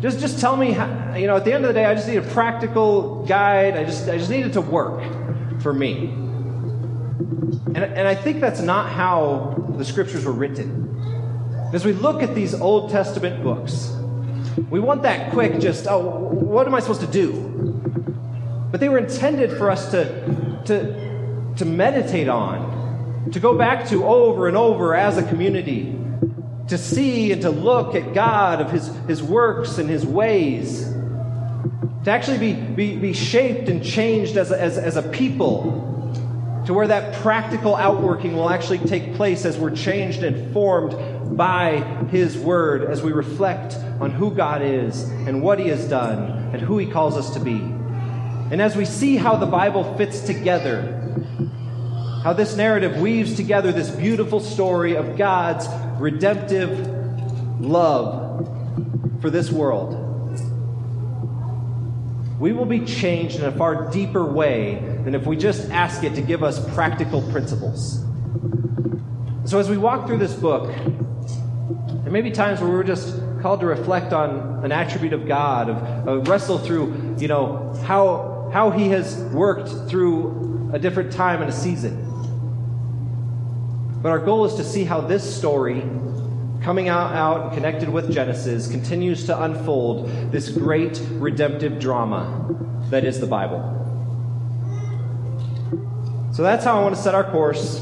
Just, 0.01 0.19
just 0.19 0.39
tell 0.39 0.57
me, 0.57 0.71
how, 0.71 1.13
you 1.13 1.27
know, 1.27 1.35
at 1.35 1.45
the 1.45 1.53
end 1.53 1.65
of 1.65 1.67
the 1.67 1.75
day, 1.75 1.85
I 1.85 1.93
just 1.93 2.07
need 2.07 2.17
a 2.17 2.23
practical 2.23 3.23
guide. 3.27 3.77
I 3.77 3.83
just, 3.83 4.09
I 4.09 4.17
just 4.17 4.31
need 4.31 4.43
it 4.43 4.53
to 4.53 4.61
work 4.61 5.03
for 5.61 5.71
me. 5.71 6.07
And, 7.75 7.77
and 7.77 8.07
I 8.07 8.15
think 8.15 8.41
that's 8.41 8.59
not 8.59 8.89
how 8.89 9.71
the 9.77 9.85
scriptures 9.85 10.25
were 10.25 10.31
written. 10.31 11.69
As 11.75 11.85
we 11.85 11.93
look 11.93 12.23
at 12.23 12.33
these 12.33 12.55
Old 12.55 12.89
Testament 12.89 13.43
books, 13.43 13.95
we 14.71 14.79
want 14.79 15.03
that 15.03 15.31
quick, 15.31 15.59
just, 15.59 15.85
oh, 15.87 15.99
what 16.01 16.65
am 16.65 16.73
I 16.73 16.79
supposed 16.79 17.01
to 17.01 17.07
do? 17.07 17.33
But 18.71 18.79
they 18.79 18.89
were 18.89 18.97
intended 18.97 19.55
for 19.59 19.69
us 19.69 19.91
to, 19.91 20.05
to, 20.65 21.53
to 21.57 21.65
meditate 21.65 22.29
on, 22.29 23.29
to 23.31 23.39
go 23.39 23.55
back 23.55 23.87
to 23.89 24.05
over 24.05 24.47
and 24.47 24.57
over 24.57 24.95
as 24.95 25.19
a 25.19 25.23
community, 25.29 25.95
to 26.67 26.77
see 26.77 27.31
and 27.31 27.41
to 27.43 27.49
look 27.49 27.95
at 27.95 28.13
God, 28.13 28.61
of 28.61 28.71
His, 28.71 28.87
his 29.07 29.21
works 29.21 29.77
and 29.77 29.89
His 29.89 30.05
ways, 30.05 30.83
to 32.03 32.11
actually 32.11 32.37
be, 32.37 32.53
be, 32.53 32.97
be 32.97 33.13
shaped 33.13 33.69
and 33.69 33.83
changed 33.83 34.37
as 34.37 34.51
a, 34.51 34.59
as, 34.59 34.77
as 34.77 34.95
a 34.95 35.03
people 35.03 35.93
to 36.65 36.73
where 36.73 36.87
that 36.87 37.13
practical 37.21 37.75
outworking 37.75 38.35
will 38.35 38.49
actually 38.49 38.79
take 38.79 39.13
place 39.15 39.45
as 39.45 39.57
we're 39.57 39.75
changed 39.75 40.23
and 40.23 40.51
formed 40.51 41.37
by 41.37 41.77
His 42.09 42.37
Word, 42.37 42.85
as 42.85 43.03
we 43.03 43.11
reflect 43.11 43.75
on 43.99 44.11
who 44.11 44.31
God 44.31 44.61
is 44.63 45.03
and 45.03 45.43
what 45.43 45.59
He 45.59 45.67
has 45.67 45.87
done 45.87 46.51
and 46.53 46.61
who 46.61 46.77
He 46.77 46.87
calls 46.87 47.17
us 47.17 47.31
to 47.35 47.39
be. 47.39 47.57
And 48.51 48.61
as 48.61 48.75
we 48.75 48.85
see 48.85 49.15
how 49.15 49.35
the 49.35 49.45
Bible 49.45 49.95
fits 49.97 50.21
together, 50.21 51.01
how 52.23 52.33
this 52.33 52.55
narrative 52.55 52.97
weaves 52.97 53.35
together 53.35 53.71
this 53.71 53.89
beautiful 53.89 54.39
story 54.39 54.95
of 54.95 55.17
God's 55.17 55.67
redemptive 55.99 56.89
love 57.59 58.47
for 59.21 59.29
this 59.29 59.51
world, 59.51 60.01
we 62.39 62.51
will 62.51 62.65
be 62.65 62.81
changed 62.81 63.37
in 63.37 63.45
a 63.45 63.51
far 63.51 63.89
deeper 63.91 64.25
way 64.25 64.75
than 65.03 65.15
if 65.15 65.25
we 65.25 65.37
just 65.37 65.69
ask 65.71 66.03
it 66.03 66.15
to 66.15 66.21
give 66.21 66.43
us 66.43 66.59
practical 66.73 67.21
principles. 67.31 68.03
So, 69.45 69.59
as 69.59 69.69
we 69.69 69.77
walk 69.77 70.07
through 70.07 70.17
this 70.17 70.33
book, 70.33 70.73
there 72.03 72.11
may 72.11 72.21
be 72.21 72.31
times 72.31 72.61
where 72.61 72.69
we're 72.69 72.83
just 72.83 73.15
called 73.41 73.61
to 73.61 73.67
reflect 73.67 74.11
on 74.11 74.65
an 74.65 74.71
attribute 74.71 75.13
of 75.13 75.27
God, 75.27 75.69
of, 75.69 76.07
of 76.07 76.27
wrestle 76.27 76.57
through, 76.57 77.15
you 77.19 77.27
know, 77.27 77.73
how, 77.85 78.49
how 78.51 78.71
He 78.71 78.89
has 78.89 79.17
worked 79.33 79.69
through 79.89 80.71
a 80.73 80.79
different 80.79 81.11
time 81.13 81.41
and 81.41 81.49
a 81.49 81.53
season. 81.53 82.14
But 84.05 84.11
our 84.11 84.19
goal 84.19 84.45
is 84.45 84.53
to 84.57 84.63
see 84.63 84.83
how 84.83 85.01
this 85.01 85.23
story 85.35 85.81
coming 86.61 86.89
out, 86.89 87.13
out 87.13 87.41
and 87.41 87.53
connected 87.53 87.89
with 87.89 88.13
Genesis, 88.13 88.67
continues 88.67 89.25
to 89.25 89.43
unfold 89.43 90.31
this 90.31 90.47
great 90.47 91.01
redemptive 91.13 91.79
drama 91.79 92.55
that 92.91 93.03
is 93.03 93.19
the 93.19 93.25
Bible. 93.25 93.63
So 96.35 96.43
that's 96.43 96.63
how 96.63 96.79
I 96.79 96.83
want 96.83 96.95
to 96.95 97.01
set 97.01 97.15
our 97.15 97.23
course. 97.23 97.81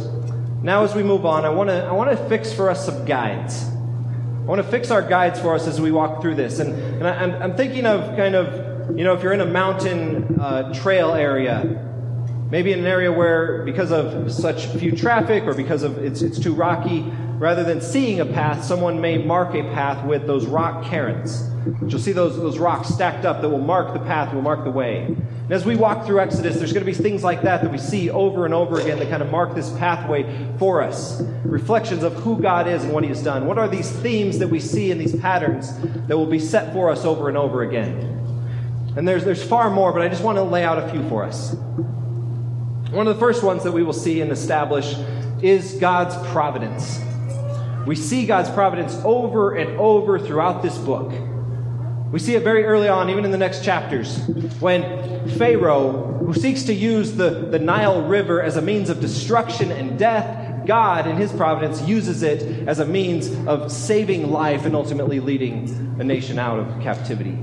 Now, 0.61 0.85
as 0.85 0.95
we 0.95 1.03
move 1.03 1.25
on, 1.25 1.43
I 1.43 1.49
want 1.49 1.69
to, 1.69 1.83
I 1.83 1.91
want 1.91 2.17
to 2.17 2.29
fix 2.29 2.53
for 2.53 2.69
us 2.69 2.85
some 2.85 3.03
guides. 3.03 3.61
I 3.65 4.45
want 4.45 4.61
to 4.61 4.67
fix 4.71 4.91
our 4.91 5.01
guides 5.01 5.41
for 5.41 5.53
us 5.53 5.67
as 5.67 5.81
we 5.81 5.91
walk 5.91 6.21
through 6.21 6.35
this. 6.35 6.59
And, 6.59 6.71
and 6.71 7.05
I, 7.05 7.21
am 7.21 7.43
I'm 7.43 7.57
thinking 7.57 7.85
of 7.85 8.15
kind 8.15 8.35
of, 8.35 8.97
you 8.97 9.03
know, 9.03 9.13
if 9.13 9.23
you're 9.23 9.33
in 9.33 9.41
a 9.41 9.45
mountain 9.45 10.39
uh, 10.39 10.73
trail 10.73 11.13
area, 11.13 11.92
maybe 12.53 12.71
in 12.71 12.77
an 12.77 12.85
area 12.85 13.11
where, 13.11 13.63
because 13.63 13.91
of 13.91 14.31
such 14.31 14.67
few 14.67 14.91
traffic 14.91 15.43
or 15.45 15.55
because 15.55 15.81
of 15.81 15.97
it's, 15.97 16.21
it's 16.21 16.37
too 16.37 16.53
rocky, 16.53 17.03
Rather 17.43 17.65
than 17.65 17.81
seeing 17.81 18.21
a 18.21 18.25
path, 18.25 18.63
someone 18.63 19.01
may 19.01 19.17
mark 19.17 19.53
a 19.53 19.63
path 19.73 20.05
with 20.05 20.25
those 20.27 20.45
rock 20.45 20.85
cairns. 20.85 21.49
You'll 21.85 21.99
see 21.99 22.13
those, 22.13 22.37
those 22.37 22.57
rocks 22.57 22.87
stacked 22.87 23.25
up 23.25 23.41
that 23.41 23.49
will 23.49 23.59
mark 23.59 23.93
the 23.93 23.99
path, 23.99 24.33
will 24.33 24.41
mark 24.41 24.63
the 24.63 24.71
way. 24.71 25.03
And 25.03 25.51
as 25.51 25.65
we 25.65 25.75
walk 25.75 26.05
through 26.05 26.21
Exodus, 26.21 26.55
there's 26.55 26.71
going 26.71 26.85
to 26.85 26.89
be 26.89 26.97
things 26.97 27.21
like 27.21 27.41
that 27.41 27.61
that 27.61 27.69
we 27.69 27.77
see 27.77 28.09
over 28.09 28.45
and 28.45 28.53
over 28.53 28.79
again 28.79 28.97
that 28.99 29.09
kind 29.09 29.21
of 29.21 29.29
mark 29.29 29.55
this 29.55 29.69
pathway 29.71 30.23
for 30.57 30.81
us. 30.81 31.21
Reflections 31.43 32.03
of 32.03 32.13
who 32.13 32.41
God 32.41 32.65
is 32.65 32.85
and 32.85 32.93
what 32.93 33.03
He 33.03 33.09
has 33.09 33.21
done. 33.21 33.45
What 33.45 33.57
are 33.57 33.67
these 33.67 33.91
themes 33.91 34.39
that 34.39 34.47
we 34.47 34.61
see 34.61 34.89
in 34.91 34.97
these 34.97 35.13
patterns 35.19 35.77
that 36.07 36.17
will 36.17 36.27
be 36.27 36.39
set 36.39 36.71
for 36.71 36.89
us 36.89 37.03
over 37.03 37.27
and 37.27 37.37
over 37.37 37.63
again? 37.63 37.91
And 38.95 39.05
there's, 39.05 39.25
there's 39.25 39.43
far 39.43 39.69
more, 39.69 39.91
but 39.91 40.01
I 40.01 40.07
just 40.07 40.23
want 40.23 40.37
to 40.37 40.43
lay 40.43 40.63
out 40.63 40.77
a 40.77 40.87
few 40.91 41.05
for 41.09 41.25
us. 41.25 41.57
One 42.93 43.07
of 43.07 43.15
the 43.15 43.19
first 43.19 43.41
ones 43.41 43.63
that 43.63 43.71
we 43.71 43.81
will 43.81 43.91
see 43.91 44.21
and 44.21 44.31
establish 44.31 44.95
is 45.41 45.73
God's 45.79 46.15
providence. 46.31 47.01
We 47.87 47.95
see 47.95 48.27
God's 48.27 48.51
providence 48.51 48.95
over 49.03 49.55
and 49.55 49.79
over 49.79 50.19
throughout 50.19 50.61
this 50.61 50.77
book. 50.77 51.11
We 52.11 52.19
see 52.19 52.35
it 52.35 52.43
very 52.43 52.65
early 52.65 52.87
on, 52.87 53.09
even 53.09 53.25
in 53.25 53.31
the 53.31 53.37
next 53.39 53.63
chapters, 53.63 54.19
when 54.59 55.27
Pharaoh, 55.39 56.19
who 56.23 56.35
seeks 56.35 56.65
to 56.65 56.73
use 56.75 57.13
the, 57.13 57.31
the 57.31 57.57
Nile 57.57 58.03
River 58.03 58.43
as 58.43 58.57
a 58.57 58.61
means 58.61 58.91
of 58.91 59.01
destruction 59.01 59.71
and 59.71 59.97
death, 59.97 60.67
God, 60.67 61.07
in 61.07 61.17
his 61.17 61.33
providence, 61.33 61.81
uses 61.81 62.21
it 62.21 62.67
as 62.67 62.77
a 62.77 62.85
means 62.85 63.27
of 63.47 63.71
saving 63.71 64.29
life 64.29 64.65
and 64.65 64.75
ultimately 64.75 65.19
leading 65.19 65.97
a 65.99 66.03
nation 66.03 66.37
out 66.37 66.59
of 66.59 66.79
captivity. 66.83 67.39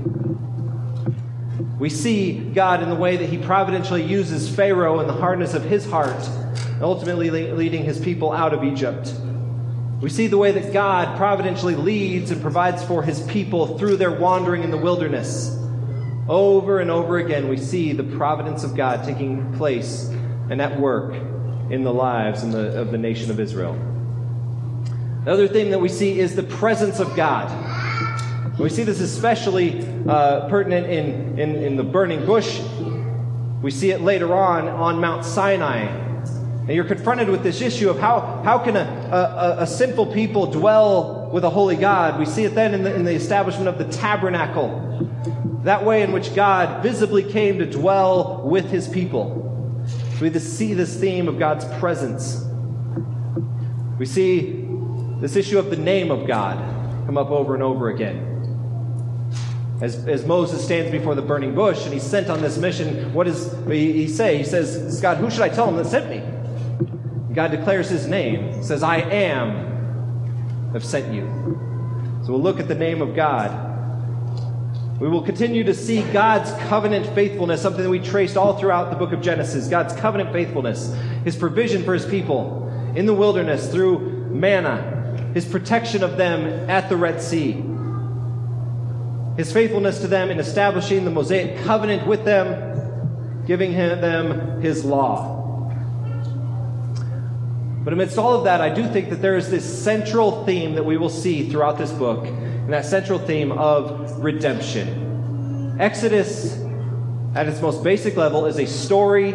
We 1.81 1.89
see 1.89 2.33
God 2.33 2.83
in 2.83 2.89
the 2.89 2.95
way 2.95 3.17
that 3.17 3.27
he 3.27 3.39
providentially 3.39 4.03
uses 4.03 4.47
Pharaoh 4.47 4.99
and 4.99 5.09
the 5.09 5.13
hardness 5.13 5.55
of 5.55 5.63
his 5.63 5.83
heart, 5.83 6.29
ultimately 6.79 7.31
leading 7.31 7.83
his 7.83 7.99
people 7.99 8.31
out 8.31 8.53
of 8.53 8.63
Egypt. 8.63 9.11
We 9.99 10.11
see 10.11 10.27
the 10.27 10.37
way 10.37 10.51
that 10.51 10.73
God 10.73 11.17
providentially 11.17 11.73
leads 11.73 12.29
and 12.29 12.39
provides 12.39 12.83
for 12.83 13.01
his 13.01 13.21
people 13.21 13.79
through 13.79 13.97
their 13.97 14.11
wandering 14.11 14.61
in 14.61 14.69
the 14.69 14.77
wilderness. 14.77 15.57
Over 16.29 16.81
and 16.81 16.91
over 16.91 17.17
again, 17.17 17.47
we 17.47 17.57
see 17.57 17.93
the 17.93 18.03
providence 18.03 18.63
of 18.63 18.75
God 18.75 19.03
taking 19.03 19.51
place 19.53 20.07
and 20.51 20.61
at 20.61 20.79
work 20.79 21.15
in 21.71 21.83
the 21.83 21.91
lives 21.91 22.43
of 22.43 22.51
the, 22.51 22.79
of 22.79 22.91
the 22.91 22.99
nation 22.99 23.31
of 23.31 23.39
Israel. 23.39 23.73
The 25.25 25.31
other 25.31 25.47
thing 25.47 25.71
that 25.71 25.79
we 25.79 25.89
see 25.89 26.19
is 26.19 26.35
the 26.35 26.43
presence 26.43 26.99
of 26.99 27.15
God. 27.15 27.70
We 28.61 28.69
see 28.69 28.83
this 28.83 29.01
especially 29.01 29.85
uh, 30.07 30.47
pertinent 30.49 30.87
in, 30.87 31.39
in, 31.39 31.55
in 31.55 31.75
the 31.75 31.83
burning 31.83 32.25
bush. 32.25 32.61
We 33.61 33.71
see 33.71 33.91
it 33.91 34.01
later 34.01 34.33
on 34.33 34.67
on 34.67 34.99
Mount 34.99 35.25
Sinai 35.25 36.09
and 36.71 36.75
you're 36.77 36.85
confronted 36.85 37.27
with 37.27 37.41
this 37.41 37.59
issue 37.59 37.89
of 37.89 37.99
how, 37.99 38.41
how 38.45 38.59
can 38.59 38.77
a, 38.77 39.57
a, 39.59 39.63
a 39.63 40.05
people 40.13 40.45
dwell 40.45 41.29
with 41.33 41.43
a 41.43 41.49
holy 41.49 41.75
God? 41.75 42.19
We 42.19 42.25
see 42.25 42.45
it 42.45 42.53
then 42.53 42.75
in 42.75 42.83
the, 42.83 42.95
in 42.95 43.03
the 43.03 43.11
establishment 43.11 43.67
of 43.67 43.79
the 43.79 43.91
tabernacle, 43.91 45.09
that 45.63 45.83
way 45.83 46.03
in 46.03 46.11
which 46.11 46.35
God 46.35 46.83
visibly 46.83 47.23
came 47.23 47.57
to 47.57 47.65
dwell 47.65 48.43
with 48.45 48.69
his 48.69 48.87
people. 48.87 49.83
So 50.15 50.21
we 50.21 50.39
see 50.39 50.73
this 50.73 50.97
theme 50.97 51.27
of 51.27 51.39
God's 51.39 51.65
presence. 51.79 52.45
We 53.97 54.05
see 54.05 54.65
this 55.19 55.35
issue 55.35 55.57
of 55.57 55.71
the 55.71 55.77
name 55.77 56.11
of 56.11 56.27
God 56.27 56.57
come 57.07 57.17
up 57.17 57.31
over 57.31 57.55
and 57.55 57.63
over 57.63 57.89
again. 57.89 58.30
As, 59.81 60.07
as 60.07 60.25
Moses 60.25 60.63
stands 60.63 60.91
before 60.91 61.15
the 61.15 61.23
burning 61.23 61.55
bush 61.55 61.83
and 61.85 61.93
he's 61.93 62.03
sent 62.03 62.29
on 62.29 62.41
this 62.41 62.57
mission, 62.57 63.11
what 63.13 63.25
does 63.25 63.51
he, 63.67 63.91
he 63.93 64.07
say? 64.07 64.37
He 64.37 64.43
says, 64.43 65.01
God, 65.01 65.17
who 65.17 65.31
should 65.31 65.41
I 65.41 65.49
tell 65.49 65.67
him 65.67 65.75
that 65.77 65.87
sent 65.87 66.07
me? 66.07 66.21
God 67.33 67.49
declares 67.49 67.89
his 67.89 68.07
name, 68.07 68.61
says, 68.63 68.83
I 68.83 68.97
am, 68.97 70.69
have 70.73 70.85
sent 70.85 71.11
you. 71.11 71.25
So 72.23 72.33
we'll 72.33 72.41
look 72.41 72.59
at 72.59 72.67
the 72.67 72.75
name 72.75 73.01
of 73.01 73.15
God. 73.15 73.69
We 74.99 75.09
will 75.09 75.23
continue 75.23 75.63
to 75.63 75.73
see 75.73 76.03
God's 76.11 76.51
covenant 76.69 77.07
faithfulness, 77.15 77.59
something 77.59 77.81
that 77.81 77.89
we 77.89 77.97
traced 77.97 78.37
all 78.37 78.59
throughout 78.59 78.91
the 78.91 78.95
book 78.95 79.13
of 79.13 79.21
Genesis. 79.21 79.67
God's 79.67 79.95
covenant 79.95 80.31
faithfulness, 80.31 80.95
his 81.23 81.35
provision 81.35 81.83
for 81.83 81.95
his 81.95 82.05
people 82.05 82.67
in 82.95 83.07
the 83.07 83.13
wilderness 83.15 83.71
through 83.71 83.99
manna, 84.29 85.31
his 85.33 85.45
protection 85.45 86.03
of 86.03 86.17
them 86.17 86.69
at 86.69 86.87
the 86.87 86.97
Red 86.97 87.19
Sea, 87.19 87.53
his 89.41 89.51
faithfulness 89.51 90.01
to 90.01 90.07
them 90.07 90.29
in 90.29 90.39
establishing 90.39 91.03
the 91.03 91.09
Mosaic 91.09 91.63
covenant 91.63 92.05
with 92.05 92.23
them, 92.25 93.43
giving 93.47 93.73
them 93.73 94.61
his 94.61 94.85
law. 94.85 95.67
But 97.83 97.91
amidst 97.91 98.19
all 98.19 98.35
of 98.35 98.43
that, 98.43 98.61
I 98.61 98.69
do 98.69 98.87
think 98.87 99.09
that 99.09 99.19
there 99.23 99.35
is 99.35 99.49
this 99.49 99.65
central 99.83 100.45
theme 100.45 100.75
that 100.75 100.85
we 100.85 100.95
will 100.95 101.09
see 101.09 101.49
throughout 101.49 101.79
this 101.79 101.91
book, 101.91 102.27
and 102.27 102.71
that 102.71 102.85
central 102.85 103.17
theme 103.17 103.51
of 103.51 104.23
redemption. 104.23 105.75
Exodus, 105.79 106.63
at 107.33 107.47
its 107.47 107.61
most 107.61 107.83
basic 107.83 108.15
level, 108.15 108.45
is 108.45 108.59
a 108.59 108.67
story 108.67 109.33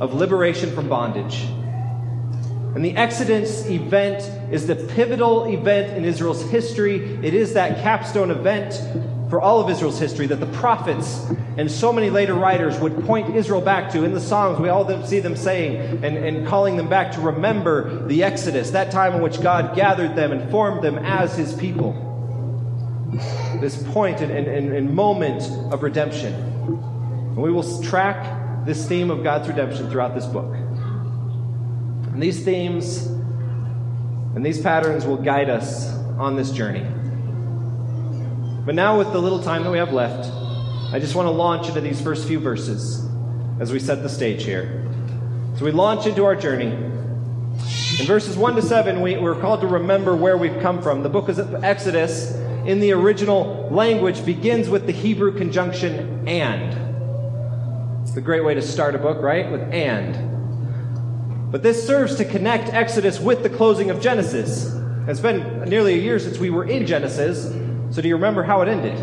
of 0.00 0.12
liberation 0.14 0.74
from 0.74 0.88
bondage. 0.88 1.46
And 2.74 2.84
the 2.84 2.96
Exodus 2.96 3.66
event 3.66 4.28
is 4.52 4.66
the 4.66 4.74
pivotal 4.74 5.44
event 5.44 5.96
in 5.96 6.04
Israel's 6.04 6.42
history. 6.50 6.96
It 7.22 7.32
is 7.32 7.54
that 7.54 7.82
capstone 7.82 8.32
event 8.32 8.74
for 9.30 9.40
all 9.40 9.60
of 9.60 9.70
Israel's 9.70 9.98
history 9.98 10.26
that 10.26 10.40
the 10.40 10.46
prophets 10.58 11.24
and 11.56 11.70
so 11.70 11.92
many 11.92 12.10
later 12.10 12.34
writers 12.34 12.78
would 12.80 13.04
point 13.04 13.34
Israel 13.36 13.60
back 13.60 13.92
to. 13.92 14.04
In 14.04 14.12
the 14.12 14.20
Psalms, 14.20 14.58
we 14.58 14.68
all 14.68 15.06
see 15.06 15.20
them 15.20 15.36
saying 15.36 16.04
and, 16.04 16.16
and 16.16 16.46
calling 16.48 16.76
them 16.76 16.88
back 16.88 17.12
to 17.12 17.20
remember 17.20 18.06
the 18.08 18.24
Exodus, 18.24 18.70
that 18.70 18.90
time 18.90 19.14
in 19.14 19.22
which 19.22 19.40
God 19.40 19.76
gathered 19.76 20.16
them 20.16 20.32
and 20.32 20.50
formed 20.50 20.82
them 20.82 20.98
as 20.98 21.36
his 21.36 21.54
people. 21.54 21.92
This 23.60 23.80
point 23.92 24.20
and, 24.20 24.32
and, 24.32 24.72
and 24.72 24.94
moment 24.94 25.42
of 25.72 25.84
redemption. 25.84 26.34
And 26.34 27.36
we 27.36 27.52
will 27.52 27.82
track 27.82 28.66
this 28.66 28.86
theme 28.88 29.10
of 29.10 29.22
God's 29.22 29.46
redemption 29.46 29.90
throughout 29.90 30.14
this 30.14 30.26
book. 30.26 30.63
And 32.14 32.22
these 32.22 32.44
themes 32.44 33.06
and 34.36 34.46
these 34.46 34.60
patterns 34.60 35.04
will 35.04 35.16
guide 35.16 35.50
us 35.50 35.92
on 36.16 36.36
this 36.36 36.52
journey. 36.52 36.86
But 38.64 38.76
now, 38.76 38.96
with 38.96 39.12
the 39.12 39.20
little 39.20 39.42
time 39.42 39.64
that 39.64 39.70
we 39.72 39.78
have 39.78 39.92
left, 39.92 40.30
I 40.92 41.00
just 41.00 41.16
want 41.16 41.26
to 41.26 41.30
launch 41.30 41.66
into 41.66 41.80
these 41.80 42.00
first 42.00 42.28
few 42.28 42.38
verses 42.38 43.04
as 43.58 43.72
we 43.72 43.80
set 43.80 44.04
the 44.04 44.08
stage 44.08 44.44
here. 44.44 44.88
So 45.58 45.64
we 45.64 45.72
launch 45.72 46.06
into 46.06 46.24
our 46.24 46.36
journey. 46.36 46.66
In 46.66 48.06
verses 48.06 48.36
1 48.36 48.54
to 48.54 48.62
7, 48.62 49.00
we, 49.00 49.16
we're 49.18 49.40
called 49.40 49.60
to 49.62 49.66
remember 49.66 50.14
where 50.14 50.36
we've 50.36 50.60
come 50.60 50.80
from. 50.80 51.02
The 51.02 51.08
book 51.08 51.28
of 51.28 51.64
Exodus, 51.64 52.32
in 52.64 52.78
the 52.78 52.92
original 52.92 53.68
language, 53.72 54.24
begins 54.24 54.68
with 54.68 54.86
the 54.86 54.92
Hebrew 54.92 55.36
conjunction 55.36 56.28
and. 56.28 58.02
It's 58.06 58.16
a 58.16 58.20
great 58.20 58.44
way 58.44 58.54
to 58.54 58.62
start 58.62 58.94
a 58.94 58.98
book, 58.98 59.20
right? 59.20 59.50
With 59.50 59.62
and. 59.72 60.33
But 61.54 61.62
this 61.62 61.86
serves 61.86 62.16
to 62.16 62.24
connect 62.24 62.74
Exodus 62.74 63.20
with 63.20 63.44
the 63.44 63.48
closing 63.48 63.88
of 63.90 64.00
Genesis. 64.00 64.74
It's 65.06 65.20
been 65.20 65.68
nearly 65.68 65.94
a 65.94 65.98
year 65.98 66.18
since 66.18 66.36
we 66.36 66.50
were 66.50 66.64
in 66.64 66.84
Genesis, 66.84 67.44
so, 67.94 68.02
do 68.02 68.08
you 68.08 68.16
remember 68.16 68.42
how 68.42 68.62
it 68.62 68.68
ended? 68.68 68.98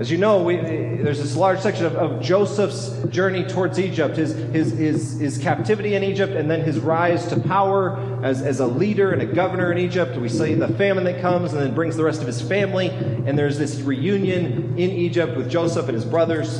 As 0.00 0.10
you 0.10 0.18
know, 0.18 0.42
we, 0.42 0.56
there's 0.56 1.22
this 1.22 1.36
large 1.36 1.60
section 1.60 1.86
of, 1.86 1.94
of, 1.94 2.20
Joseph's 2.20 3.00
journey 3.10 3.44
towards 3.44 3.78
Egypt, 3.78 4.16
his, 4.16 4.34
his, 4.34 4.72
his, 4.72 5.20
his, 5.20 5.38
captivity 5.38 5.94
in 5.94 6.02
Egypt, 6.02 6.32
and 6.32 6.50
then 6.50 6.62
his 6.62 6.80
rise 6.80 7.28
to 7.28 7.38
power 7.38 8.20
as, 8.24 8.42
as 8.42 8.58
a 8.58 8.66
leader 8.66 9.12
and 9.12 9.22
a 9.22 9.26
governor 9.26 9.70
in 9.70 9.78
Egypt. 9.78 10.16
We 10.16 10.28
see 10.28 10.54
the 10.54 10.66
famine 10.66 11.04
that 11.04 11.20
comes 11.20 11.52
and 11.52 11.62
then 11.62 11.76
brings 11.76 11.96
the 11.96 12.02
rest 12.02 12.22
of 12.22 12.26
his 12.26 12.42
family. 12.42 12.88
And 12.88 13.38
there's 13.38 13.56
this 13.56 13.80
reunion 13.82 14.76
in 14.76 14.90
Egypt 14.90 15.36
with 15.36 15.48
Joseph 15.48 15.86
and 15.86 15.94
his 15.94 16.04
brothers. 16.04 16.58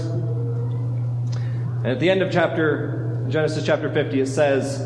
And 1.78 1.88
at 1.88 1.98
the 1.98 2.08
end 2.08 2.22
of 2.22 2.30
chapter 2.30 3.02
Genesis 3.28 3.64
chapter 3.64 3.92
50, 3.92 4.20
it 4.20 4.26
says 4.26 4.78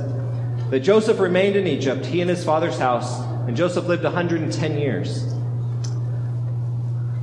that 0.70 0.80
Joseph 0.80 1.18
remained 1.18 1.56
in 1.56 1.66
Egypt, 1.66 2.04
he 2.06 2.20
and 2.20 2.28
his 2.30 2.44
father's 2.44 2.78
house, 2.78 3.20
and 3.46 3.56
Joseph 3.56 3.86
lived 3.86 4.04
110 4.04 4.78
years. 4.78 5.22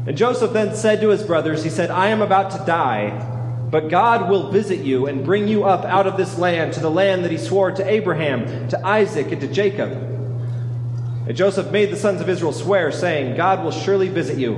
And 0.06 0.18
Joseph 0.18 0.52
then 0.52 0.76
said 0.76 1.02
to 1.02 1.10
his 1.10 1.24
brothers, 1.24 1.64
He 1.64 1.70
said, 1.70 1.90
I 1.90 2.08
am 2.10 2.22
about 2.22 2.52
to 2.52 2.66
die, 2.66 3.30
but 3.70 3.90
God 3.90 4.30
will 4.30 4.52
visit 4.52 4.80
you 4.80 5.08
and 5.08 5.24
bring 5.26 5.48
you 5.48 5.64
up 5.64 5.86
out 5.86 6.08
of 6.08 6.18
this 6.18 6.38
land 6.38 6.74
to 6.74 6.80
the 6.80 6.92
land 6.92 7.24
that 7.24 7.32
he 7.32 7.38
swore 7.38 7.72
to 7.72 7.90
Abraham, 7.90 8.68
to 8.70 8.86
Isaac, 8.86 9.32
and 9.32 9.42
to 9.42 9.48
Jacob. 9.48 9.92
And 9.92 11.36
Joseph 11.38 11.72
made 11.72 11.90
the 11.90 11.96
sons 11.96 12.20
of 12.20 12.28
Israel 12.28 12.52
swear, 12.52 12.92
saying, 12.92 13.38
God 13.38 13.64
will 13.64 13.72
surely 13.72 14.10
visit 14.10 14.38
you, 14.38 14.56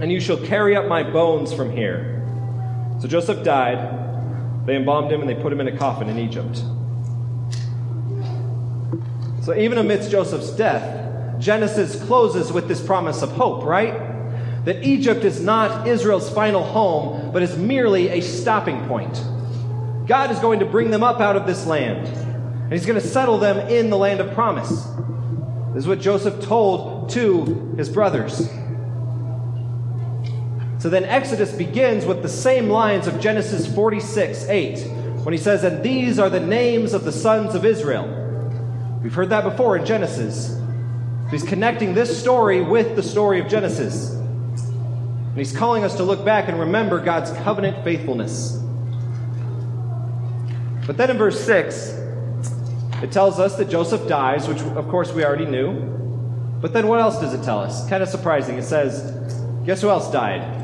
and 0.00 0.12
you 0.12 0.20
shall 0.20 0.36
carry 0.36 0.76
up 0.76 0.86
my 0.86 1.02
bones 1.02 1.52
from 1.52 1.70
here. 1.70 2.14
So 3.00 3.08
Joseph 3.08 3.44
died. 3.44 4.07
They 4.68 4.76
embalmed 4.76 5.10
him 5.10 5.20
and 5.20 5.28
they 5.28 5.34
put 5.34 5.52
him 5.52 5.60
in 5.60 5.66
a 5.66 5.76
coffin 5.76 6.08
in 6.08 6.18
Egypt. 6.18 6.58
So 9.44 9.54
even 9.56 9.78
amidst 9.78 10.10
Joseph's 10.10 10.50
death, 10.50 11.40
Genesis 11.40 12.00
closes 12.04 12.52
with 12.52 12.68
this 12.68 12.80
promise 12.80 13.22
of 13.22 13.32
hope, 13.32 13.64
right? 13.64 14.08
that 14.68 14.84
Egypt 14.84 15.24
is 15.24 15.40
not 15.40 15.88
Israel's 15.88 16.28
final 16.28 16.62
home, 16.62 17.32
but 17.32 17.42
is 17.42 17.56
merely 17.56 18.08
a 18.10 18.20
stopping 18.20 18.86
point. 18.86 19.14
God 20.06 20.30
is 20.30 20.38
going 20.40 20.60
to 20.60 20.66
bring 20.66 20.90
them 20.90 21.02
up 21.02 21.20
out 21.20 21.36
of 21.36 21.46
this 21.46 21.66
land, 21.66 22.06
and 22.06 22.70
He's 22.70 22.84
going 22.84 23.00
to 23.00 23.06
settle 23.06 23.38
them 23.38 23.56
in 23.70 23.88
the 23.88 23.96
land 23.96 24.20
of 24.20 24.34
promise. 24.34 24.68
This 25.72 25.84
is 25.84 25.88
what 25.88 26.00
Joseph 26.00 26.44
told 26.44 27.08
to 27.10 27.74
his 27.78 27.88
brothers. 27.88 28.46
So 30.78 30.88
then 30.88 31.04
Exodus 31.04 31.52
begins 31.52 32.06
with 32.06 32.22
the 32.22 32.28
same 32.28 32.68
lines 32.68 33.08
of 33.08 33.20
Genesis 33.20 33.72
46 33.74 34.44
8, 34.44 34.86
when 35.24 35.32
he 35.32 35.38
says, 35.38 35.64
And 35.64 35.82
these 35.82 36.18
are 36.18 36.30
the 36.30 36.40
names 36.40 36.94
of 36.94 37.04
the 37.04 37.12
sons 37.12 37.54
of 37.54 37.64
Israel. 37.64 38.06
We've 39.02 39.14
heard 39.14 39.30
that 39.30 39.42
before 39.42 39.76
in 39.76 39.84
Genesis. 39.84 40.56
He's 41.30 41.42
connecting 41.42 41.94
this 41.94 42.18
story 42.18 42.62
with 42.62 42.96
the 42.96 43.02
story 43.02 43.40
of 43.40 43.48
Genesis. 43.48 44.10
And 44.10 45.36
he's 45.36 45.54
calling 45.54 45.84
us 45.84 45.96
to 45.96 46.04
look 46.04 46.24
back 46.24 46.48
and 46.48 46.58
remember 46.58 47.00
God's 47.00 47.30
covenant 47.42 47.84
faithfulness. 47.84 48.58
But 50.86 50.96
then 50.96 51.10
in 51.10 51.18
verse 51.18 51.44
6, 51.44 51.90
it 53.02 53.12
tells 53.12 53.38
us 53.38 53.56
that 53.56 53.68
Joseph 53.68 54.08
dies, 54.08 54.48
which 54.48 54.60
of 54.60 54.88
course 54.88 55.12
we 55.12 55.24
already 55.24 55.44
knew. 55.44 55.74
But 56.60 56.72
then 56.72 56.88
what 56.88 57.00
else 57.00 57.20
does 57.20 57.34
it 57.34 57.44
tell 57.44 57.58
us? 57.58 57.88
Kind 57.88 58.02
of 58.02 58.08
surprising. 58.08 58.56
It 58.56 58.64
says, 58.64 59.12
guess 59.66 59.82
who 59.82 59.90
else 59.90 60.10
died? 60.10 60.57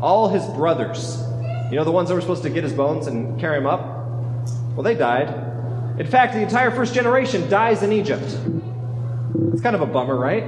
All 0.00 0.28
his 0.28 0.44
brothers. 0.46 1.22
You 1.70 1.76
know, 1.76 1.84
the 1.84 1.92
ones 1.92 2.08
that 2.08 2.14
were 2.14 2.20
supposed 2.20 2.42
to 2.42 2.50
get 2.50 2.64
his 2.64 2.72
bones 2.72 3.06
and 3.06 3.38
carry 3.38 3.58
him 3.58 3.66
up? 3.66 3.80
Well, 4.74 4.82
they 4.82 4.94
died. 4.94 5.28
In 6.00 6.06
fact, 6.06 6.34
the 6.34 6.40
entire 6.40 6.70
first 6.70 6.94
generation 6.94 7.48
dies 7.50 7.82
in 7.82 7.92
Egypt. 7.92 8.24
It's 9.52 9.62
kind 9.62 9.76
of 9.76 9.82
a 9.82 9.86
bummer, 9.86 10.16
right? 10.16 10.42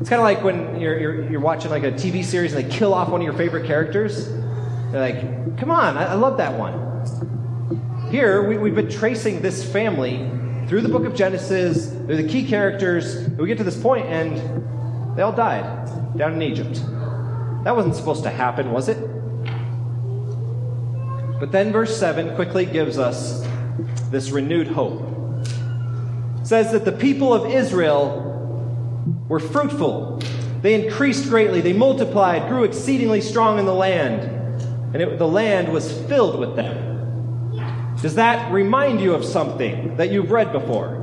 It's 0.00 0.08
kind 0.08 0.20
of 0.20 0.24
like 0.24 0.42
when 0.42 0.80
you're, 0.80 0.98
you're, 0.98 1.30
you're, 1.30 1.40
watching 1.40 1.70
like 1.70 1.82
a 1.82 1.92
TV 1.92 2.24
series 2.24 2.54
and 2.54 2.64
they 2.64 2.76
kill 2.76 2.94
off 2.94 3.08
one 3.08 3.20
of 3.20 3.24
your 3.24 3.34
favorite 3.34 3.66
characters. 3.66 4.28
They're 4.28 5.00
like, 5.00 5.58
come 5.58 5.70
on, 5.70 5.96
I, 5.96 6.12
I 6.12 6.14
love 6.14 6.38
that 6.38 6.58
one. 6.58 8.10
Here, 8.10 8.48
we, 8.48 8.58
we've 8.58 8.74
been 8.74 8.90
tracing 8.90 9.42
this 9.42 9.64
family 9.64 10.28
through 10.68 10.82
the 10.82 10.88
book 10.88 11.04
of 11.04 11.14
Genesis. 11.14 11.88
They're 11.88 12.16
the 12.16 12.28
key 12.28 12.46
characters. 12.46 13.28
We 13.30 13.46
get 13.46 13.58
to 13.58 13.64
this 13.64 13.80
point 13.80 14.06
and 14.06 15.16
they 15.16 15.22
all 15.22 15.32
died 15.32 16.16
down 16.16 16.34
in 16.34 16.42
Egypt. 16.42 16.82
That 17.64 17.76
wasn't 17.76 17.94
supposed 17.94 18.24
to 18.24 18.30
happen, 18.30 18.72
was 18.72 18.88
it? 18.88 18.98
But 21.38 21.52
then 21.52 21.72
verse 21.72 21.96
7 21.96 22.34
quickly 22.34 22.66
gives 22.66 22.98
us 22.98 23.46
this 24.10 24.30
renewed 24.30 24.68
hope. 24.68 25.02
It 26.40 26.46
says 26.46 26.72
that 26.72 26.84
the 26.84 26.92
people 26.92 27.32
of 27.32 27.50
Israel 27.50 28.22
were 29.28 29.40
fruitful. 29.40 30.20
They 30.60 30.74
increased 30.74 31.28
greatly, 31.28 31.60
they 31.60 31.72
multiplied, 31.72 32.48
grew 32.48 32.64
exceedingly 32.64 33.20
strong 33.20 33.58
in 33.58 33.66
the 33.66 33.74
land, 33.74 34.22
and 34.92 35.02
it, 35.02 35.18
the 35.18 35.26
land 35.26 35.72
was 35.72 35.90
filled 36.02 36.38
with 36.38 36.54
them. 36.54 36.92
Does 38.00 38.16
that 38.16 38.52
remind 38.52 39.00
you 39.00 39.14
of 39.14 39.24
something 39.24 39.96
that 39.96 40.10
you've 40.10 40.30
read 40.30 40.52
before? 40.52 40.98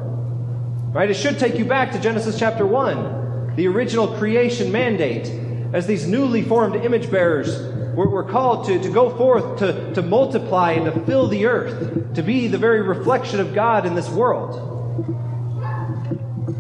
Right? 0.93 1.09
It 1.09 1.15
should 1.15 1.39
take 1.39 1.57
you 1.57 1.65
back 1.65 1.91
to 1.93 1.99
Genesis 1.99 2.37
chapter 2.37 2.65
1, 2.65 3.55
the 3.55 3.67
original 3.67 4.07
creation 4.07 4.71
mandate, 4.71 5.27
as 5.73 5.85
these 5.87 6.07
newly 6.07 6.41
formed 6.41 6.75
image 6.75 7.11
bearers 7.11 7.61
were, 7.95 8.23
called 8.23 8.65
to, 8.65 8.79
to 8.79 8.89
go 8.89 9.09
forth, 9.09 9.59
to, 9.59 9.93
to 9.93 10.01
multiply, 10.01 10.71
and 10.71 10.85
to 10.85 11.05
fill 11.05 11.27
the 11.27 11.45
earth, 11.45 12.13
to 12.13 12.23
be 12.23 12.47
the 12.47 12.57
very 12.57 12.81
reflection 12.81 13.39
of 13.39 13.53
God 13.53 13.85
in 13.85 13.95
this 13.95 14.09
world. 14.09 14.55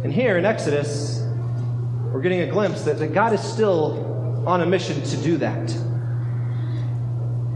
And 0.03 0.13
here 0.13 0.37
in 0.37 0.45
Exodus, 0.45 1.23
we're 2.11 2.21
getting 2.21 2.41
a 2.41 2.47
glimpse 2.47 2.83
that, 2.83 2.99
that 2.99 3.13
God 3.13 3.33
is 3.33 3.41
still 3.41 4.45
on 4.47 4.61
a 4.61 4.65
mission 4.65 5.01
to 5.01 5.17
do 5.17 5.37
that. 5.37 5.75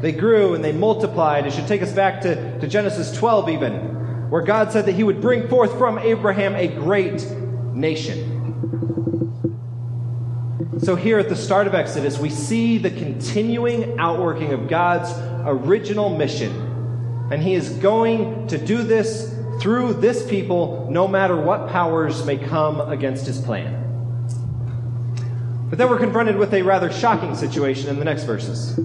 They 0.01 0.11
grew 0.11 0.53
and 0.53 0.63
they 0.63 0.73
multiplied. 0.73 1.45
It 1.47 1.53
should 1.53 1.67
take 1.67 1.81
us 1.81 1.91
back 1.91 2.21
to, 2.21 2.59
to 2.59 2.67
Genesis 2.67 3.15
12, 3.17 3.49
even, 3.49 4.29
where 4.29 4.41
God 4.41 4.71
said 4.71 4.85
that 4.85 4.93
He 4.93 5.03
would 5.03 5.21
bring 5.21 5.47
forth 5.47 5.77
from 5.77 5.97
Abraham 5.99 6.55
a 6.55 6.67
great 6.67 7.25
nation. 7.73 8.32
So, 10.83 10.97
here 10.97 11.17
at 11.17 11.29
the 11.29 11.35
start 11.37 11.65
of 11.65 11.73
Exodus, 11.73 12.19
we 12.19 12.29
see 12.29 12.77
the 12.77 12.91
continuing 12.91 13.97
outworking 13.99 14.51
of 14.51 14.67
God's 14.67 15.09
original 15.47 16.09
mission. 16.09 16.51
And 17.31 17.41
He 17.41 17.53
is 17.53 17.69
going 17.69 18.47
to 18.47 18.57
do 18.57 18.83
this 18.83 19.33
through 19.61 19.93
this 19.93 20.29
people, 20.29 20.89
no 20.91 21.07
matter 21.07 21.37
what 21.37 21.69
powers 21.69 22.25
may 22.25 22.37
come 22.37 22.81
against 22.81 23.25
His 23.25 23.39
plan. 23.39 23.79
But 25.69 25.77
then 25.77 25.89
we're 25.89 25.99
confronted 25.99 26.35
with 26.35 26.53
a 26.53 26.63
rather 26.63 26.91
shocking 26.91 27.33
situation 27.33 27.87
in 27.87 27.97
the 27.97 28.05
next 28.05 28.23
verses. 28.23 28.77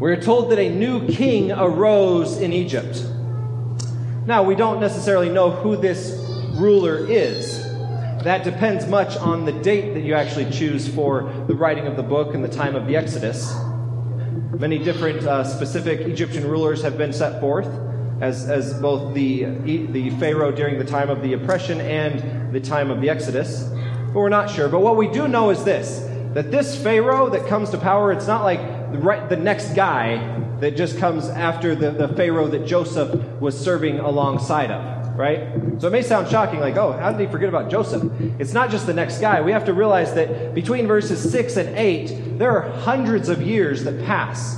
We're 0.00 0.20
told 0.20 0.50
that 0.50 0.58
a 0.58 0.74
new 0.74 1.06
king 1.06 1.52
arose 1.52 2.40
in 2.40 2.52
Egypt. 2.52 3.06
Now, 4.26 4.42
we 4.42 4.56
don't 4.56 4.80
necessarily 4.80 5.28
know 5.28 5.52
who 5.52 5.76
this 5.76 6.10
ruler 6.56 7.06
is. 7.08 7.69
That 8.22 8.44
depends 8.44 8.86
much 8.86 9.16
on 9.16 9.46
the 9.46 9.52
date 9.52 9.94
that 9.94 10.00
you 10.00 10.12
actually 10.14 10.50
choose 10.50 10.86
for 10.86 11.22
the 11.46 11.54
writing 11.54 11.86
of 11.86 11.96
the 11.96 12.02
book 12.02 12.34
and 12.34 12.44
the 12.44 12.48
time 12.48 12.76
of 12.76 12.86
the 12.86 12.94
Exodus. 12.94 13.54
Many 14.58 14.78
different 14.78 15.26
uh, 15.26 15.42
specific 15.42 16.00
Egyptian 16.00 16.46
rulers 16.46 16.82
have 16.82 16.98
been 16.98 17.14
set 17.14 17.40
forth 17.40 17.66
as, 18.20 18.50
as 18.50 18.74
both 18.74 19.14
the, 19.14 19.44
the 19.44 20.10
Pharaoh 20.18 20.52
during 20.52 20.78
the 20.78 20.84
time 20.84 21.08
of 21.08 21.22
the 21.22 21.32
oppression 21.32 21.80
and 21.80 22.52
the 22.52 22.60
time 22.60 22.90
of 22.90 23.00
the 23.00 23.08
Exodus. 23.08 23.62
But 23.62 24.16
we're 24.16 24.28
not 24.28 24.50
sure. 24.50 24.68
But 24.68 24.80
what 24.80 24.98
we 24.98 25.08
do 25.08 25.26
know 25.26 25.48
is 25.48 25.64
this 25.64 26.06
that 26.34 26.50
this 26.50 26.80
Pharaoh 26.80 27.28
that 27.30 27.46
comes 27.48 27.70
to 27.70 27.78
power, 27.78 28.12
it's 28.12 28.26
not 28.26 28.44
like 28.44 28.60
the, 28.92 29.26
the 29.28 29.36
next 29.36 29.74
guy 29.74 30.38
that 30.60 30.76
just 30.76 30.98
comes 30.98 31.26
after 31.28 31.74
the, 31.74 31.90
the 31.90 32.08
Pharaoh 32.08 32.46
that 32.48 32.66
Joseph 32.66 33.14
was 33.40 33.58
serving 33.58 33.98
alongside 33.98 34.70
of, 34.70 34.99
right? 35.20 35.46
So 35.78 35.88
it 35.88 35.90
may 35.90 36.00
sound 36.02 36.28
shocking, 36.28 36.60
like, 36.60 36.76
oh, 36.76 36.92
how 36.92 37.12
did 37.12 37.20
he 37.20 37.26
forget 37.30 37.50
about 37.50 37.70
Joseph? 37.70 38.10
It's 38.40 38.54
not 38.54 38.70
just 38.70 38.86
the 38.86 38.94
next 38.94 39.20
guy. 39.20 39.42
We 39.42 39.52
have 39.52 39.66
to 39.66 39.74
realize 39.74 40.14
that 40.14 40.54
between 40.54 40.86
verses 40.86 41.30
6 41.30 41.56
and 41.58 41.76
8, 41.76 42.38
there 42.38 42.50
are 42.50 42.70
hundreds 42.80 43.28
of 43.28 43.42
years 43.42 43.84
that 43.84 44.02
pass. 44.06 44.56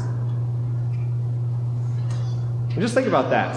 And 2.71 2.81
just 2.81 2.95
think 2.95 3.09
about 3.09 3.31
that. 3.31 3.57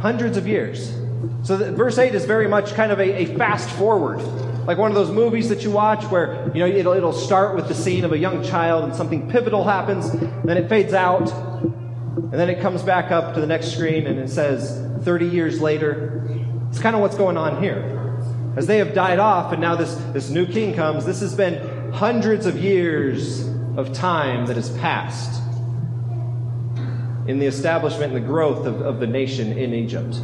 Hundreds 0.00 0.36
of 0.36 0.46
years. 0.46 0.94
So 1.42 1.56
verse 1.74 1.98
8 1.98 2.14
is 2.14 2.24
very 2.24 2.46
much 2.46 2.74
kind 2.74 2.92
of 2.92 3.00
a, 3.00 3.22
a 3.22 3.36
fast 3.36 3.68
forward 3.70 4.20
like 4.66 4.78
one 4.78 4.90
of 4.90 4.94
those 4.94 5.10
movies 5.10 5.50
that 5.50 5.62
you 5.62 5.70
watch 5.70 6.02
where 6.04 6.50
you 6.54 6.60
know 6.60 6.66
it'll, 6.66 6.94
it'll 6.94 7.12
start 7.12 7.54
with 7.54 7.68
the 7.68 7.74
scene 7.74 8.02
of 8.02 8.12
a 8.12 8.18
young 8.18 8.42
child 8.42 8.84
and 8.84 8.96
something 8.96 9.28
pivotal 9.28 9.62
happens 9.62 10.10
then 10.42 10.56
it 10.56 10.70
fades 10.70 10.94
out 10.94 11.30
and 12.16 12.32
then 12.32 12.48
it 12.48 12.60
comes 12.60 12.82
back 12.82 13.10
up 13.10 13.34
to 13.34 13.40
the 13.40 13.46
next 13.46 13.72
screen 13.72 14.06
and 14.06 14.18
it 14.18 14.30
says 14.30 14.80
30 15.04 15.26
years 15.26 15.60
later 15.60 16.28
it's 16.70 16.78
kind 16.78 16.94
of 16.94 17.02
what's 17.02 17.16
going 17.16 17.36
on 17.36 17.62
here. 17.62 17.90
As 18.56 18.66
they 18.66 18.78
have 18.78 18.94
died 18.94 19.18
off 19.18 19.52
and 19.52 19.60
now 19.60 19.74
this, 19.74 19.94
this 20.12 20.30
new 20.30 20.46
king 20.46 20.74
comes 20.74 21.04
this 21.04 21.20
has 21.20 21.34
been 21.34 21.92
hundreds 21.92 22.46
of 22.46 22.58
years 22.58 23.46
of 23.76 23.92
time 23.92 24.46
that 24.46 24.56
has 24.56 24.70
passed 24.78 25.42
in 27.26 27.38
the 27.38 27.46
establishment 27.46 28.12
and 28.12 28.22
the 28.22 28.26
growth 28.26 28.66
of, 28.66 28.80
of 28.80 29.00
the 29.00 29.06
nation 29.06 29.56
in 29.56 29.72
egypt. 29.72 30.20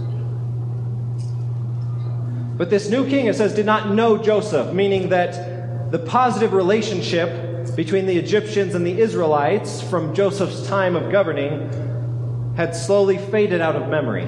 But 2.61 2.69
this 2.69 2.91
new 2.91 3.09
king, 3.09 3.25
it 3.27 3.37
says, 3.37 3.55
did 3.55 3.65
not 3.65 3.91
know 3.91 4.19
Joseph, 4.19 4.75
meaning 4.75 5.09
that 5.09 5.91
the 5.91 5.99
positive 5.99 6.53
relationship 6.53 7.31
between 7.77 8.07
the 8.07 8.17
Egyptians 8.17 8.75
and 8.75 8.87
the 8.87 9.01
Israelites 9.01 9.81
from 9.83 10.15
Joseph's 10.15 10.67
time 10.67 10.97
of 10.97 11.11
governing 11.11 12.55
had 12.57 12.75
slowly 12.75 13.19
faded 13.19 13.61
out 13.61 13.77
of 13.77 13.89
memory. 13.89 14.25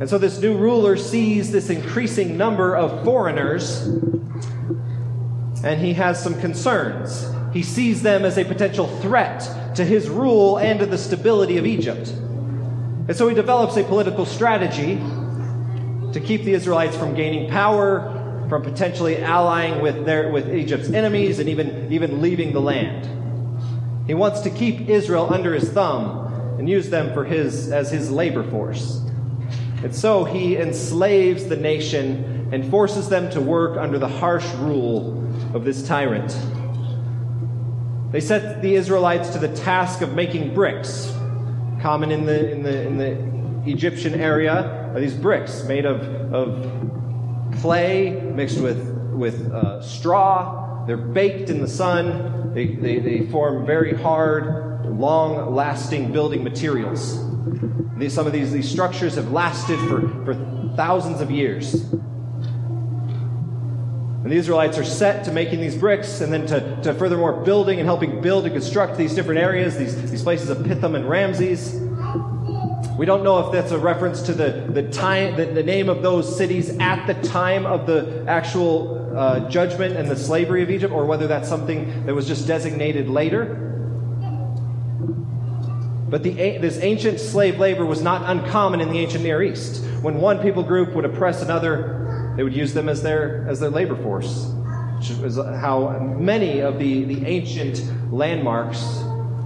And 0.00 0.08
so 0.08 0.16
this 0.18 0.40
new 0.40 0.56
ruler 0.56 0.96
sees 0.96 1.52
this 1.52 1.68
increasing 1.68 2.36
number 2.36 2.74
of 2.74 3.04
foreigners 3.04 3.86
and 5.62 5.80
he 5.80 5.92
has 5.94 6.22
some 6.22 6.40
concerns. 6.40 7.26
He 7.52 7.62
sees 7.62 8.02
them 8.02 8.24
as 8.24 8.38
a 8.38 8.44
potential 8.44 8.86
threat 9.00 9.76
to 9.76 9.84
his 9.84 10.08
rule 10.08 10.56
and 10.58 10.80
to 10.80 10.86
the 10.86 10.96
stability 10.96 11.58
of 11.58 11.66
Egypt. 11.66 12.08
And 12.08 13.16
so 13.16 13.28
he 13.28 13.34
develops 13.34 13.76
a 13.76 13.84
political 13.84 14.24
strategy 14.24 14.96
to 16.12 16.20
keep 16.20 16.44
the 16.44 16.54
Israelites 16.54 16.96
from 16.96 17.14
gaining 17.14 17.50
power, 17.50 18.19
from 18.50 18.62
potentially 18.62 19.22
allying 19.22 19.80
with, 19.80 20.04
their, 20.04 20.28
with 20.30 20.52
Egypt's 20.52 20.90
enemies, 20.90 21.38
and 21.38 21.48
even, 21.48 21.90
even 21.92 22.20
leaving 22.20 22.52
the 22.52 22.60
land. 22.60 23.08
He 24.08 24.12
wants 24.12 24.40
to 24.40 24.50
keep 24.50 24.90
Israel 24.90 25.32
under 25.32 25.54
his 25.54 25.70
thumb 25.70 26.56
and 26.58 26.68
use 26.68 26.90
them 26.90 27.14
for 27.14 27.24
his, 27.24 27.70
as 27.70 27.92
his 27.92 28.10
labor 28.10 28.42
force. 28.42 29.00
And 29.84 29.94
so 29.94 30.24
he 30.24 30.56
enslaves 30.56 31.46
the 31.46 31.56
nation 31.56 32.50
and 32.52 32.68
forces 32.68 33.08
them 33.08 33.30
to 33.30 33.40
work 33.40 33.78
under 33.78 34.00
the 34.00 34.08
harsh 34.08 34.52
rule 34.56 35.16
of 35.54 35.64
this 35.64 35.86
tyrant. 35.86 36.36
They 38.10 38.20
set 38.20 38.62
the 38.62 38.74
Israelites 38.74 39.30
to 39.30 39.38
the 39.38 39.54
task 39.54 40.02
of 40.02 40.14
making 40.14 40.54
bricks, 40.54 41.14
common 41.80 42.10
in 42.10 42.26
the, 42.26 42.50
in 42.50 42.62
the, 42.64 42.82
in 42.82 42.98
the 42.98 43.70
Egyptian 43.70 44.14
area, 44.14 44.90
are 44.92 44.98
these 45.00 45.14
bricks 45.14 45.62
made 45.62 45.86
of, 45.86 46.02
of 46.34 46.90
clay 47.60 48.10
mixed 48.10 48.60
with, 48.60 48.86
with 49.12 49.50
uh, 49.52 49.82
straw. 49.82 50.84
They're 50.86 50.96
baked 50.96 51.50
in 51.50 51.60
the 51.60 51.68
sun. 51.68 52.52
They, 52.54 52.74
they, 52.74 52.98
they 52.98 53.26
form 53.26 53.66
very 53.66 53.94
hard, 53.94 54.86
long 54.86 55.54
lasting 55.54 56.12
building 56.12 56.42
materials. 56.42 57.18
These, 57.96 58.12
some 58.12 58.26
of 58.26 58.32
these, 58.32 58.50
these 58.52 58.68
structures 58.68 59.14
have 59.16 59.30
lasted 59.30 59.78
for, 59.88 60.08
for 60.24 60.34
thousands 60.76 61.20
of 61.20 61.30
years. 61.30 61.74
And 64.22 64.30
the 64.30 64.36
Israelites 64.36 64.78
are 64.78 64.84
set 64.84 65.24
to 65.24 65.32
making 65.32 65.60
these 65.60 65.74
bricks 65.76 66.20
and 66.20 66.32
then 66.32 66.46
to, 66.46 66.80
to 66.82 66.94
furthermore 66.94 67.42
building 67.42 67.78
and 67.78 67.86
helping 67.86 68.20
build 68.20 68.44
and 68.44 68.52
construct 68.52 68.96
these 68.96 69.14
different 69.14 69.40
areas, 69.40 69.78
these, 69.78 70.10
these 70.10 70.22
places 70.22 70.50
of 70.50 70.58
Pithom 70.58 70.94
and 70.94 71.08
Ramses. 71.08 71.74
We 72.96 73.06
don't 73.06 73.24
know 73.24 73.46
if 73.46 73.52
that's 73.52 73.72
a 73.72 73.78
reference 73.78 74.22
to 74.22 74.32
the, 74.32 74.66
the 74.72 74.88
time, 74.90 75.36
the, 75.36 75.46
the 75.46 75.62
name 75.62 75.88
of 75.88 76.02
those 76.02 76.36
cities 76.36 76.76
at 76.78 77.06
the 77.06 77.14
time 77.28 77.66
of 77.66 77.86
the 77.86 78.24
actual 78.26 79.16
uh, 79.16 79.48
judgment 79.48 79.96
and 79.96 80.08
the 80.08 80.16
slavery 80.16 80.62
of 80.62 80.70
Egypt, 80.70 80.92
or 80.92 81.06
whether 81.06 81.26
that's 81.26 81.48
something 81.48 82.06
that 82.06 82.14
was 82.14 82.26
just 82.26 82.46
designated 82.46 83.08
later. 83.08 83.66
But 86.08 86.22
the, 86.22 86.32
this 86.58 86.78
ancient 86.82 87.20
slave 87.20 87.58
labor 87.58 87.86
was 87.86 88.02
not 88.02 88.28
uncommon 88.28 88.80
in 88.80 88.90
the 88.90 88.98
ancient 88.98 89.22
Near 89.22 89.42
East. 89.42 89.84
When 90.02 90.20
one 90.20 90.40
people 90.40 90.62
group 90.62 90.94
would 90.94 91.04
oppress 91.04 91.40
another, 91.40 92.32
they 92.36 92.42
would 92.42 92.54
use 92.54 92.74
them 92.74 92.88
as 92.88 93.02
their, 93.02 93.46
as 93.48 93.60
their 93.60 93.70
labor 93.70 93.96
force, 93.96 94.46
which 94.96 95.10
is 95.10 95.36
how 95.36 95.98
many 96.18 96.60
of 96.60 96.78
the, 96.78 97.04
the 97.04 97.24
ancient 97.26 98.12
landmarks 98.12 98.82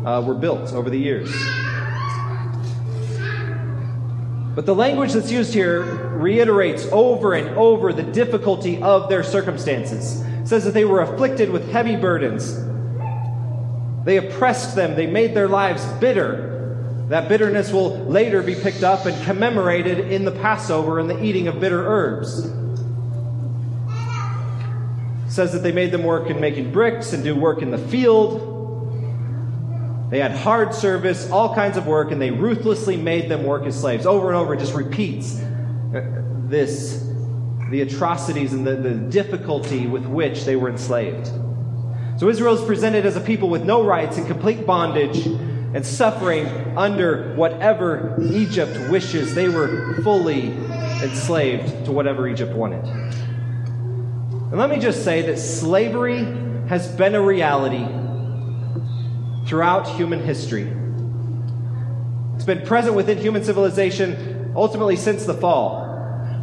uh, 0.06 0.22
were 0.26 0.34
built 0.34 0.72
over 0.72 0.88
the 0.88 0.98
years. 0.98 1.30
But 4.54 4.66
the 4.66 4.74
language 4.74 5.14
that's 5.14 5.32
used 5.32 5.52
here 5.52 5.82
reiterates 5.82 6.86
over 6.92 7.34
and 7.34 7.56
over 7.56 7.92
the 7.92 8.04
difficulty 8.04 8.80
of 8.80 9.08
their 9.08 9.24
circumstances. 9.24 10.20
It 10.20 10.46
says 10.46 10.64
that 10.64 10.74
they 10.74 10.84
were 10.84 11.00
afflicted 11.00 11.50
with 11.50 11.70
heavy 11.70 11.96
burdens. 11.96 12.56
They 14.04 14.18
oppressed 14.18 14.76
them, 14.76 14.94
they 14.94 15.06
made 15.06 15.34
their 15.34 15.48
lives 15.48 15.84
bitter. 15.94 16.52
That 17.08 17.28
bitterness 17.28 17.72
will 17.72 17.98
later 18.04 18.42
be 18.42 18.54
picked 18.54 18.82
up 18.82 19.06
and 19.06 19.24
commemorated 19.24 19.98
in 19.98 20.24
the 20.24 20.32
Passover 20.32 21.00
and 21.00 21.10
the 21.10 21.22
eating 21.22 21.48
of 21.48 21.58
bitter 21.58 21.84
herbs. 21.86 22.46
It 25.26 25.30
says 25.30 25.52
that 25.52 25.62
they 25.62 25.72
made 25.72 25.90
them 25.90 26.04
work 26.04 26.30
in 26.30 26.40
making 26.40 26.70
bricks 26.70 27.12
and 27.12 27.24
do 27.24 27.34
work 27.34 27.60
in 27.60 27.70
the 27.70 27.78
field. 27.78 28.53
They 30.10 30.20
had 30.20 30.32
hard 30.32 30.74
service, 30.74 31.30
all 31.30 31.54
kinds 31.54 31.76
of 31.76 31.86
work, 31.86 32.10
and 32.12 32.20
they 32.20 32.30
ruthlessly 32.30 32.96
made 32.96 33.28
them 33.30 33.44
work 33.44 33.64
as 33.64 33.80
slaves. 33.80 34.06
Over 34.06 34.28
and 34.28 34.36
over, 34.36 34.54
it 34.54 34.60
just 34.60 34.74
repeats 34.74 35.38
uh, 35.38 36.22
this 36.46 37.02
the 37.70 37.80
atrocities 37.80 38.52
and 38.52 38.66
the, 38.66 38.76
the 38.76 38.94
difficulty 38.94 39.86
with 39.86 40.04
which 40.04 40.44
they 40.44 40.54
were 40.54 40.68
enslaved. 40.68 41.26
So 42.18 42.28
Israel 42.28 42.54
is 42.54 42.64
presented 42.64 43.06
as 43.06 43.16
a 43.16 43.20
people 43.20 43.48
with 43.48 43.64
no 43.64 43.82
rights 43.82 44.16
and 44.16 44.26
complete 44.26 44.64
bondage 44.66 45.26
and 45.26 45.84
suffering 45.84 46.46
under 46.76 47.34
whatever 47.34 48.16
Egypt 48.30 48.90
wishes. 48.90 49.34
They 49.34 49.48
were 49.48 50.00
fully 50.04 50.52
enslaved 51.02 51.86
to 51.86 51.92
whatever 51.92 52.28
Egypt 52.28 52.54
wanted. 52.54 52.84
And 52.84 54.56
let 54.56 54.70
me 54.70 54.78
just 54.78 55.02
say 55.04 55.22
that 55.22 55.38
slavery 55.38 56.24
has 56.68 56.86
been 56.86 57.16
a 57.16 57.20
reality 57.20 57.84
throughout 59.46 59.88
human 59.88 60.20
history. 60.22 60.72
It's 62.35 62.44
been 62.44 62.66
present 62.66 62.94
within 62.94 63.18
human 63.18 63.44
civilization 63.44 64.52
ultimately 64.57 64.96
since 64.96 65.24
the 65.24 65.35
fall. 65.35 65.83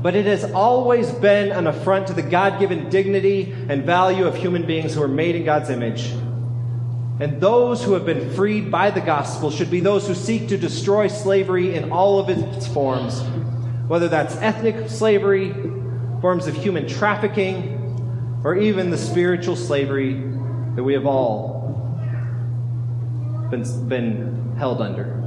But 0.02 0.16
it 0.16 0.26
has 0.26 0.44
always 0.52 1.12
been 1.12 1.52
an 1.52 1.68
affront 1.68 2.08
to 2.08 2.14
the 2.14 2.24
God 2.24 2.60
given 2.60 2.90
dignity 2.90 3.54
and 3.70 3.84
value 3.84 4.26
of 4.26 4.36
human 4.36 4.66
beings 4.66 4.96
who 4.96 5.04
are 5.04 5.08
made 5.08 5.36
in 5.36 5.44
God's 5.44 5.70
image. 5.70 6.08
And 7.20 7.40
those 7.40 7.84
who 7.84 7.94
have 7.94 8.06
been 8.06 8.32
freed 8.34 8.72
by 8.72 8.90
the 8.90 9.02
gospel 9.02 9.52
should 9.52 9.70
be 9.70 9.80
those 9.80 10.08
who 10.08 10.16
seek 10.16 10.48
to 10.50 10.58
destroy 10.58 11.08
slavery 11.08 11.76
in 11.76 11.92
all 11.92 12.18
of 12.18 12.30
its 12.30 12.66
forms, 12.68 13.22
whether 13.88 14.08
that's 14.08 14.36
ethnic 14.38 14.90
slavery, 14.90 15.54
forms 16.20 16.48
of 16.48 16.56
human 16.56 16.88
trafficking, 16.88 17.78
or 18.44 18.56
even 18.58 18.90
the 18.90 18.98
spiritual 18.98 19.56
slavery 19.56 20.14
that 20.76 20.84
we 20.84 20.94
have 20.94 21.06
all 21.06 21.51
been, 23.52 23.88
been 23.88 24.56
held 24.58 24.82
under. 24.82 25.18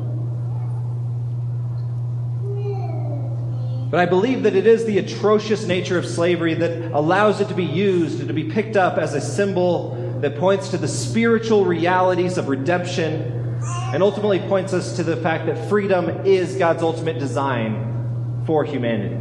But 3.91 4.01
I 4.01 4.07
believe 4.07 4.43
that 4.43 4.57
it 4.57 4.67
is 4.67 4.87
the 4.87 4.99
atrocious 4.99 5.67
nature 5.67 5.97
of 5.97 6.05
slavery 6.05 6.55
that 6.55 6.91
allows 6.91 7.41
it 7.41 7.47
to 7.49 7.55
be 7.55 7.65
used 7.65 8.19
and 8.19 8.27
to 8.27 8.35
be 8.35 8.45
picked 8.45 8.77
up 8.77 8.99
as 8.99 9.15
a 9.15 9.21
symbol 9.21 10.19
that 10.21 10.37
points 10.37 10.71
to 10.71 10.79
the 10.79 10.89
spiritual 10.89 11.65
realities 11.65 12.39
of 12.39 12.49
redemption 12.49 13.61
and 13.93 14.03
ultimately 14.03 14.41
points 14.41 14.73
us 14.73 14.97
to 14.97 15.05
the 15.05 15.17
fact 15.19 15.47
that 15.47 15.69
freedom 15.69 16.27
is 16.27 16.57
God's 16.57 16.83
ultimate 16.83 17.21
design 17.21 18.43
for 18.47 18.65
humanity. 18.65 19.15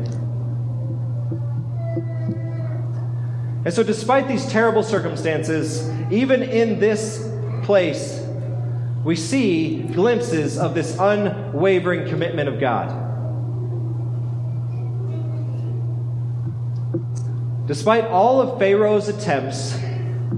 And 3.65 3.73
so, 3.73 3.83
despite 3.83 4.27
these 4.27 4.45
terrible 4.47 4.81
circumstances, 4.81 5.87
even 6.11 6.41
in 6.41 6.79
this 6.79 7.29
place, 7.61 8.22
we 9.03 9.15
see 9.15 9.83
glimpses 9.83 10.57
of 10.57 10.73
this 10.73 10.97
unwavering 10.97 12.07
commitment 12.07 12.47
of 12.47 12.59
God. 12.59 13.01
Despite 17.67 18.05
all 18.05 18.41
of 18.41 18.59
Pharaoh's 18.59 19.07
attempts 19.07 19.77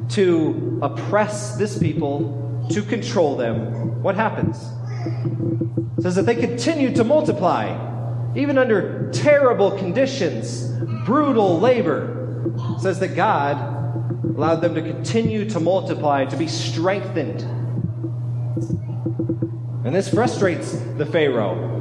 to 0.09 0.79
oppress 0.81 1.55
this 1.57 1.77
people, 1.77 2.67
to 2.71 2.81
control 2.81 3.35
them, 3.35 4.01
what 4.01 4.15
happens? 4.15 4.57
It 5.97 6.01
says 6.01 6.15
that 6.15 6.25
they 6.25 6.35
continue 6.35 6.93
to 6.95 7.03
multiply, 7.03 8.33
even 8.35 8.57
under 8.57 9.11
terrible 9.11 9.71
conditions, 9.71 10.71
brutal 11.05 11.59
labor. 11.59 12.53
It 12.75 12.81
says 12.81 12.99
that 12.99 13.15
God 13.15 13.73
allowed 14.25 14.61
them 14.61 14.75
to 14.75 14.81
continue 14.81 15.49
to 15.49 15.59
multiply, 15.59 16.25
to 16.25 16.37
be 16.37 16.47
strengthened. 16.47 17.41
And 18.55 19.93
this 19.93 20.09
frustrates 20.09 20.71
the 20.97 21.05
Pharaoh. 21.05 21.75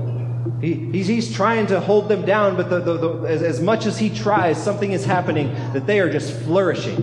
He, 0.61 0.75
he's, 0.93 1.07
he's, 1.07 1.35
trying 1.35 1.67
to 1.69 1.81
hold 1.81 2.09
them 2.09 2.25
down, 2.25 2.57
but 2.57 2.71
the, 2.71 2.81
the, 2.81 2.97
the, 2.99 3.29
as, 3.29 3.43
as 3.43 3.61
much 3.61 3.87
as 3.87 3.99
he 3.99 4.11
tries, 4.11 4.63
something 4.63 4.93
is 4.93 5.05
happening 5.05 5.53
that 5.73 5.87
they 5.87 6.01
are 6.01 6.11
just 6.11 6.33
flourishing. 6.43 6.99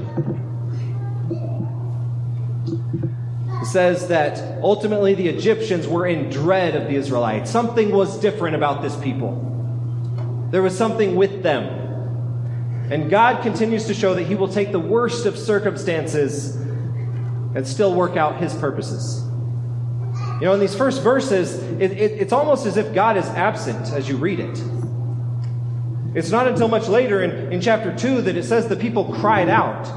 It 3.61 3.65
says 3.65 4.07
that 4.09 4.61
ultimately 4.61 5.13
the 5.13 5.27
Egyptians 5.27 5.87
were 5.87 6.05
in 6.05 6.29
dread 6.29 6.75
of 6.75 6.87
the 6.87 6.95
Israelites. 6.95 7.49
Something 7.51 7.91
was 7.91 8.19
different 8.19 8.55
about 8.55 8.81
this 8.81 8.95
people, 8.97 10.49
there 10.51 10.61
was 10.61 10.77
something 10.77 11.15
with 11.15 11.43
them. 11.43 11.77
And 12.91 13.09
God 13.09 13.41
continues 13.41 13.85
to 13.85 13.93
show 13.93 14.15
that 14.15 14.23
He 14.23 14.35
will 14.35 14.49
take 14.49 14.73
the 14.73 14.79
worst 14.79 15.25
of 15.25 15.37
circumstances 15.37 16.55
and 17.55 17.65
still 17.65 17.95
work 17.95 18.17
out 18.17 18.37
His 18.37 18.53
purposes. 18.53 19.23
You 20.41 20.47
know, 20.47 20.53
in 20.55 20.59
these 20.59 20.73
first 20.73 21.03
verses, 21.03 21.61
it, 21.79 21.91
it, 21.91 22.19
it's 22.19 22.33
almost 22.33 22.65
as 22.65 22.75
if 22.75 22.95
God 22.95 23.15
is 23.15 23.27
absent 23.27 23.93
as 23.93 24.09
you 24.09 24.17
read 24.17 24.39
it. 24.39 24.59
It's 26.15 26.31
not 26.31 26.47
until 26.47 26.67
much 26.67 26.87
later 26.87 27.21
in, 27.21 27.53
in 27.53 27.61
chapter 27.61 27.95
2 27.95 28.23
that 28.23 28.35
it 28.35 28.43
says 28.43 28.67
the 28.67 28.75
people 28.75 29.13
cried 29.13 29.49
out, 29.49 29.87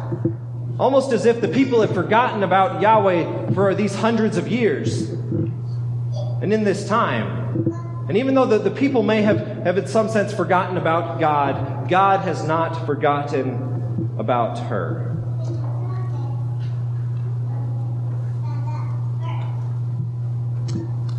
almost 0.79 1.13
as 1.15 1.25
if 1.25 1.41
the 1.41 1.49
people 1.49 1.81
had 1.81 1.95
forgotten 1.95 2.43
about 2.43 2.83
Yahweh 2.83 3.55
for 3.55 3.75
these 3.75 3.95
hundreds 3.95 4.37
of 4.37 4.47
years. 4.47 5.09
And 5.09 6.53
in 6.53 6.63
this 6.63 6.87
time, 6.87 8.05
and 8.11 8.19
even 8.19 8.35
though 8.35 8.45
the, 8.45 8.59
the 8.59 8.71
people 8.71 9.03
may 9.03 9.23
have, 9.23 9.39
have 9.65 9.79
in 9.79 9.87
some 9.87 10.11
sense 10.11 10.35
forgotten 10.35 10.77
about 10.77 11.21
God, 11.21 11.89
God 11.89 12.21
has 12.21 12.47
not 12.47 12.85
forgotten 12.85 14.15
about 14.19 14.59
her. 14.59 15.14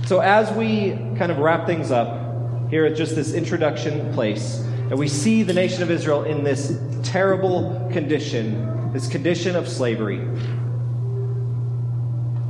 So, 0.05 0.19
as 0.19 0.51
we 0.51 0.91
kind 1.17 1.31
of 1.31 1.39
wrap 1.39 1.65
things 1.65 1.89
up 1.89 2.69
here 2.69 2.85
at 2.85 2.95
just 2.95 3.15
this 3.15 3.33
introduction 3.33 4.13
place, 4.13 4.59
and 4.59 4.99
we 4.99 5.07
see 5.07 5.41
the 5.41 5.53
nation 5.53 5.81
of 5.81 5.89
Israel 5.89 6.25
in 6.25 6.43
this 6.43 6.79
terrible 7.01 7.89
condition, 7.91 8.93
this 8.93 9.07
condition 9.07 9.55
of 9.55 9.67
slavery, 9.67 10.19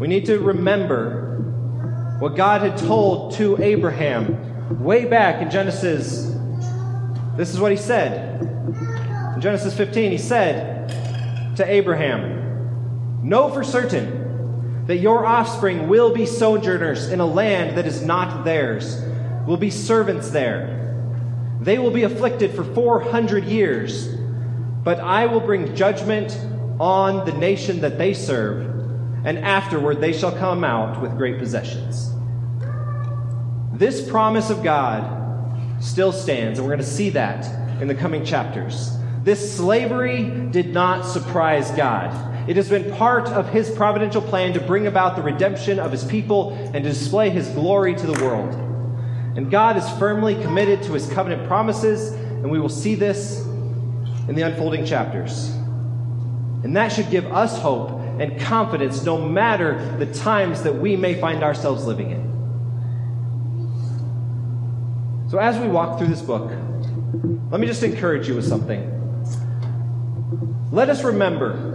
we 0.01 0.07
need 0.09 0.25
to 0.25 0.39
remember 0.39 2.17
what 2.19 2.35
God 2.35 2.59
had 2.59 2.77
told 2.77 3.35
to 3.35 3.57
Abraham 3.63 4.83
way 4.83 5.05
back 5.05 5.41
in 5.41 5.49
Genesis. 5.49 6.35
This 7.37 7.53
is 7.53 7.59
what 7.61 7.71
he 7.71 7.77
said. 7.77 8.41
In 9.35 9.39
Genesis 9.39 9.73
15, 9.77 10.11
he 10.11 10.17
said 10.17 11.55
to 11.55 11.65
Abraham, 11.65 13.23
Know 13.23 13.49
for 13.49 13.63
certain 13.63 14.24
that 14.87 14.97
your 14.97 15.25
offspring 15.25 15.87
will 15.87 16.13
be 16.13 16.25
sojourners 16.25 17.07
in 17.07 17.19
a 17.19 17.25
land 17.25 17.77
that 17.77 17.87
is 17.87 18.03
not 18.03 18.45
theirs, 18.45 19.01
will 19.47 19.57
be 19.57 19.69
servants 19.69 20.29
there. 20.29 20.71
They 21.61 21.79
will 21.79 21.91
be 21.91 22.03
afflicted 22.03 22.53
for 22.53 22.63
400 22.63 23.45
years, 23.45 24.07
but 24.83 24.99
I 24.99 25.25
will 25.25 25.39
bring 25.39 25.75
judgment 25.75 26.37
on 26.79 27.25
the 27.25 27.33
nation 27.33 27.81
that 27.81 27.97
they 27.97 28.13
serve, 28.13 28.61
and 29.25 29.39
afterward 29.39 30.01
they 30.01 30.13
shall 30.13 30.31
come 30.31 30.63
out 30.63 31.01
with 31.01 31.17
great 31.17 31.39
possessions. 31.39 32.11
This 33.73 34.07
promise 34.07 34.49
of 34.49 34.63
God 34.63 35.83
still 35.83 36.11
stands, 36.11 36.59
and 36.59 36.67
we're 36.67 36.75
going 36.75 36.85
to 36.85 36.91
see 36.91 37.09
that 37.11 37.45
in 37.81 37.87
the 37.87 37.95
coming 37.95 38.23
chapters. 38.23 38.91
This 39.23 39.57
slavery 39.57 40.29
did 40.51 40.73
not 40.73 41.05
surprise 41.05 41.71
God. 41.71 42.34
It 42.47 42.57
has 42.57 42.69
been 42.69 42.93
part 42.95 43.27
of 43.29 43.49
his 43.49 43.71
providential 43.71 44.21
plan 44.21 44.53
to 44.53 44.59
bring 44.59 44.85
about 44.85 45.15
the 45.15 45.23
redemption 45.23 45.79
of 45.79 45.91
his 45.91 46.03
people 46.03 46.53
and 46.53 46.75
to 46.75 46.81
display 46.81 47.31
his 47.31 47.47
glory 47.49 47.95
to 47.95 48.05
the 48.05 48.23
world. 48.23 48.53
And 49.35 49.49
God 49.49 49.77
is 49.77 49.89
firmly 49.97 50.35
committed 50.35 50.83
to 50.83 50.93
his 50.93 51.09
covenant 51.09 51.47
promises, 51.47 52.11
and 52.11 52.51
we 52.51 52.59
will 52.59 52.69
see 52.69 52.93
this 52.93 53.41
in 54.27 54.35
the 54.35 54.43
unfolding 54.43 54.85
chapters. 54.85 55.49
And 56.63 56.77
that 56.77 56.91
should 56.91 57.09
give 57.09 57.25
us 57.33 57.57
hope 57.59 57.91
and 58.19 58.39
confidence 58.39 59.03
no 59.03 59.17
matter 59.17 59.97
the 59.97 60.05
times 60.05 60.61
that 60.63 60.75
we 60.75 60.95
may 60.95 61.19
find 61.19 61.43
ourselves 61.43 61.85
living 61.85 62.11
in. 62.11 62.25
So, 65.29 65.39
as 65.39 65.57
we 65.59 65.67
walk 65.67 65.97
through 65.97 66.07
this 66.07 66.21
book, 66.21 66.51
let 67.49 67.59
me 67.59 67.67
just 67.67 67.83
encourage 67.83 68.27
you 68.27 68.35
with 68.35 68.47
something. 68.47 68.91
Let 70.71 70.89
us 70.89 71.03
remember 71.03 71.74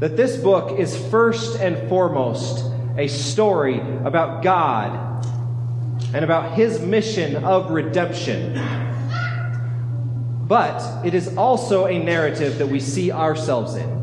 that 0.00 0.16
this 0.16 0.36
book 0.36 0.78
is 0.78 0.96
first 1.08 1.58
and 1.58 1.88
foremost 1.88 2.64
a 2.96 3.08
story 3.08 3.80
about 4.04 4.42
God 4.42 5.24
and 6.14 6.24
about 6.24 6.54
his 6.54 6.80
mission 6.80 7.36
of 7.44 7.70
redemption. 7.70 8.54
But 10.46 11.04
it 11.04 11.14
is 11.14 11.36
also 11.36 11.86
a 11.86 11.98
narrative 11.98 12.58
that 12.58 12.68
we 12.68 12.80
see 12.80 13.12
ourselves 13.12 13.74
in. 13.74 13.98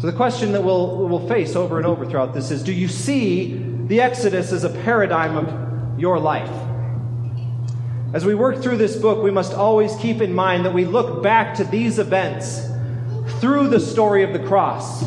So, 0.00 0.10
the 0.10 0.16
question 0.16 0.52
that 0.52 0.62
we'll, 0.62 1.08
we'll 1.08 1.26
face 1.26 1.56
over 1.56 1.78
and 1.78 1.86
over 1.86 2.04
throughout 2.04 2.34
this 2.34 2.50
is 2.50 2.62
Do 2.62 2.72
you 2.72 2.88
see 2.88 3.54
the 3.86 4.02
Exodus 4.02 4.52
as 4.52 4.62
a 4.64 4.68
paradigm 4.68 5.36
of 5.36 5.98
your 5.98 6.18
life? 6.20 6.50
As 8.12 8.24
we 8.24 8.34
work 8.34 8.62
through 8.62 8.76
this 8.76 8.94
book, 8.94 9.22
we 9.22 9.30
must 9.30 9.54
always 9.54 9.96
keep 9.96 10.20
in 10.20 10.32
mind 10.32 10.64
that 10.66 10.74
we 10.74 10.84
look 10.84 11.22
back 11.22 11.54
to 11.56 11.64
these 11.64 11.98
events 11.98 12.68
through 13.44 13.68
the 13.68 13.78
story 13.78 14.22
of 14.22 14.32
the 14.32 14.38
cross. 14.38 15.04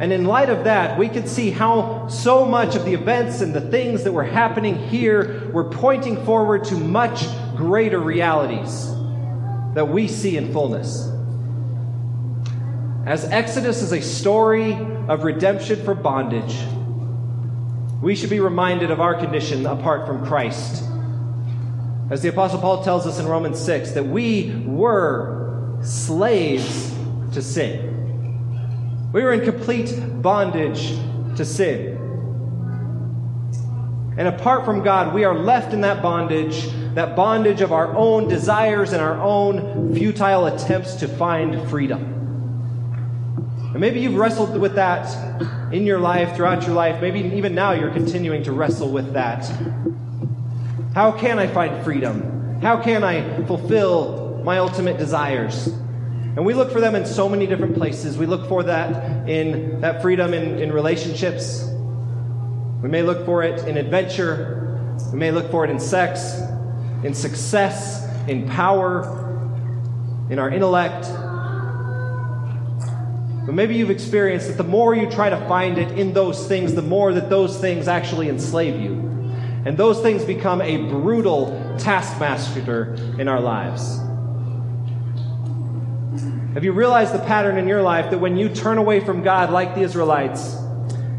And 0.00 0.12
in 0.12 0.24
light 0.24 0.50
of 0.50 0.64
that, 0.64 0.98
we 0.98 1.08
can 1.08 1.28
see 1.28 1.52
how 1.52 2.08
so 2.08 2.44
much 2.44 2.74
of 2.74 2.84
the 2.84 2.94
events 2.94 3.42
and 3.42 3.54
the 3.54 3.60
things 3.60 4.02
that 4.02 4.10
were 4.10 4.24
happening 4.24 4.76
here 4.88 5.48
were 5.52 5.70
pointing 5.70 6.16
forward 6.24 6.64
to 6.64 6.74
much 6.74 7.26
greater 7.56 8.00
realities 8.00 8.88
that 9.74 9.86
we 9.88 10.08
see 10.08 10.36
in 10.36 10.52
fullness. 10.52 11.08
As 13.06 13.24
Exodus 13.26 13.82
is 13.82 13.92
a 13.92 14.02
story 14.02 14.72
of 15.06 15.22
redemption 15.22 15.84
from 15.84 16.02
bondage, 16.02 16.58
we 18.02 18.16
should 18.16 18.30
be 18.30 18.40
reminded 18.40 18.90
of 18.90 19.00
our 19.00 19.14
condition 19.14 19.64
apart 19.64 20.08
from 20.08 20.26
Christ. 20.26 20.82
As 22.10 22.20
the 22.20 22.30
Apostle 22.30 22.58
Paul 22.58 22.82
tells 22.82 23.06
us 23.06 23.20
in 23.20 23.28
Romans 23.28 23.60
6, 23.60 23.92
that 23.92 24.06
we 24.06 24.64
were 24.66 25.78
slaves 25.84 26.89
to 27.32 27.42
sin. 27.42 29.10
We 29.12 29.22
were 29.22 29.32
in 29.32 29.40
complete 29.40 29.94
bondage 30.22 30.96
to 31.36 31.44
sin. 31.44 31.96
And 34.16 34.28
apart 34.28 34.64
from 34.64 34.82
God, 34.82 35.14
we 35.14 35.24
are 35.24 35.34
left 35.34 35.72
in 35.72 35.80
that 35.80 36.02
bondage, 36.02 36.68
that 36.94 37.16
bondage 37.16 37.60
of 37.60 37.72
our 37.72 37.94
own 37.96 38.28
desires 38.28 38.92
and 38.92 39.00
our 39.00 39.20
own 39.20 39.94
futile 39.94 40.46
attempts 40.46 40.94
to 40.96 41.08
find 41.08 41.68
freedom. 41.70 42.10
And 43.72 43.80
maybe 43.80 44.00
you've 44.00 44.16
wrestled 44.16 44.60
with 44.60 44.74
that 44.74 45.72
in 45.72 45.86
your 45.86 46.00
life, 46.00 46.36
throughout 46.36 46.66
your 46.66 46.74
life. 46.74 47.00
Maybe 47.00 47.20
even 47.36 47.54
now 47.54 47.72
you're 47.72 47.92
continuing 47.92 48.42
to 48.42 48.52
wrestle 48.52 48.90
with 48.90 49.12
that. 49.14 49.50
How 50.94 51.12
can 51.12 51.38
I 51.38 51.46
find 51.46 51.82
freedom? 51.84 52.60
How 52.60 52.82
can 52.82 53.04
I 53.04 53.44
fulfill 53.46 54.42
my 54.44 54.58
ultimate 54.58 54.98
desires? 54.98 55.72
And 56.40 56.46
we 56.46 56.54
look 56.54 56.72
for 56.72 56.80
them 56.80 56.94
in 56.94 57.04
so 57.04 57.28
many 57.28 57.46
different 57.46 57.74
places. 57.74 58.16
We 58.16 58.24
look 58.24 58.48
for 58.48 58.62
that 58.62 59.28
in 59.28 59.82
that 59.82 60.00
freedom 60.00 60.32
in, 60.32 60.58
in 60.58 60.72
relationships. 60.72 61.68
We 62.82 62.88
may 62.88 63.02
look 63.02 63.26
for 63.26 63.42
it 63.42 63.68
in 63.68 63.76
adventure. 63.76 64.96
We 65.12 65.18
may 65.18 65.32
look 65.32 65.50
for 65.50 65.66
it 65.66 65.70
in 65.70 65.78
sex, 65.78 66.40
in 67.04 67.12
success, 67.12 68.08
in 68.26 68.48
power, 68.48 69.02
in 70.30 70.38
our 70.38 70.48
intellect. 70.48 71.02
But 73.44 73.54
maybe 73.54 73.74
you've 73.74 73.90
experienced 73.90 74.48
that 74.48 74.56
the 74.56 74.64
more 74.64 74.94
you 74.94 75.10
try 75.10 75.28
to 75.28 75.46
find 75.46 75.76
it 75.76 75.98
in 75.98 76.14
those 76.14 76.48
things, 76.48 76.74
the 76.74 76.80
more 76.80 77.12
that 77.12 77.28
those 77.28 77.58
things 77.58 77.86
actually 77.86 78.30
enslave 78.30 78.80
you. 78.80 78.94
And 79.66 79.76
those 79.76 80.00
things 80.00 80.24
become 80.24 80.62
a 80.62 80.88
brutal 80.88 81.76
taskmaster 81.78 82.94
in 83.18 83.28
our 83.28 83.42
lives. 83.42 84.00
Have 86.54 86.64
you 86.64 86.72
realized 86.72 87.14
the 87.14 87.20
pattern 87.20 87.58
in 87.58 87.68
your 87.68 87.80
life 87.80 88.10
that 88.10 88.18
when 88.18 88.36
you 88.36 88.48
turn 88.48 88.76
away 88.76 88.98
from 88.98 89.22
God, 89.22 89.50
like 89.50 89.76
the 89.76 89.82
Israelites, 89.82 90.56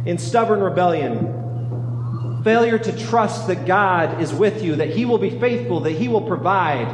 in 0.06 0.18
stubborn 0.18 0.60
rebellion, 0.60 2.42
failure 2.44 2.78
to 2.78 3.06
trust 3.08 3.48
that 3.48 3.66
God 3.66 4.22
is 4.22 4.34
with 4.34 4.62
you, 4.62 4.76
that 4.76 4.90
He 4.90 5.06
will 5.06 5.18
be 5.18 5.30
faithful, 5.30 5.80
that 5.82 5.94
He 5.94 6.10
will 6.10 6.24
provide, 6.24 6.90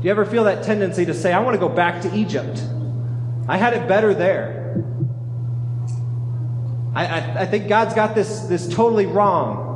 do 0.00 0.04
you 0.04 0.10
ever 0.10 0.24
feel 0.24 0.42
that 0.44 0.64
tendency 0.64 1.04
to 1.06 1.14
say, 1.14 1.32
I 1.32 1.38
want 1.38 1.54
to 1.54 1.60
go 1.60 1.68
back 1.68 2.02
to 2.02 2.12
Egypt? 2.12 2.64
I 3.46 3.58
had 3.58 3.74
it 3.74 3.86
better 3.86 4.12
there. 4.12 4.84
I, 6.94 7.06
I, 7.06 7.40
I 7.42 7.46
think 7.46 7.68
God's 7.68 7.94
got 7.94 8.16
this, 8.16 8.40
this 8.40 8.66
totally 8.66 9.06
wrong. 9.06 9.68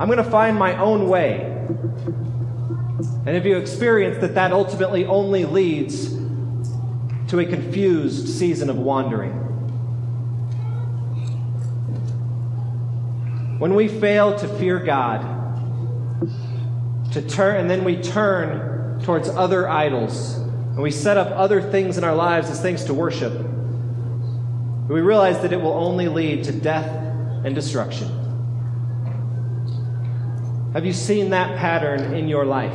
I'm 0.00 0.08
going 0.08 0.22
to 0.22 0.28
find 0.28 0.58
my 0.58 0.76
own 0.76 1.08
way. 1.08 1.42
And 3.24 3.36
if 3.36 3.44
you 3.44 3.58
experience 3.58 4.18
that 4.22 4.34
that 4.34 4.50
ultimately 4.50 5.06
only 5.06 5.44
leads 5.44 6.21
to 7.32 7.38
a 7.38 7.46
confused 7.46 8.28
season 8.28 8.68
of 8.68 8.76
wandering. 8.76 9.32
When 13.58 13.74
we 13.74 13.88
fail 13.88 14.38
to 14.38 14.46
fear 14.58 14.78
God, 14.78 15.22
to 17.12 17.22
turn 17.22 17.56
and 17.56 17.70
then 17.70 17.84
we 17.84 18.02
turn 18.02 19.00
towards 19.04 19.30
other 19.30 19.66
idols, 19.66 20.34
and 20.36 20.82
we 20.82 20.90
set 20.90 21.16
up 21.16 21.30
other 21.30 21.62
things 21.62 21.96
in 21.96 22.04
our 22.04 22.14
lives 22.14 22.50
as 22.50 22.60
things 22.60 22.84
to 22.84 22.92
worship, 22.92 23.32
we 24.90 25.00
realize 25.00 25.40
that 25.40 25.54
it 25.54 25.60
will 25.62 25.72
only 25.72 26.08
lead 26.08 26.44
to 26.44 26.52
death 26.52 26.86
and 27.46 27.54
destruction. 27.54 28.08
Have 30.74 30.84
you 30.84 30.92
seen 30.92 31.30
that 31.30 31.56
pattern 31.56 32.12
in 32.12 32.28
your 32.28 32.44
life? 32.44 32.74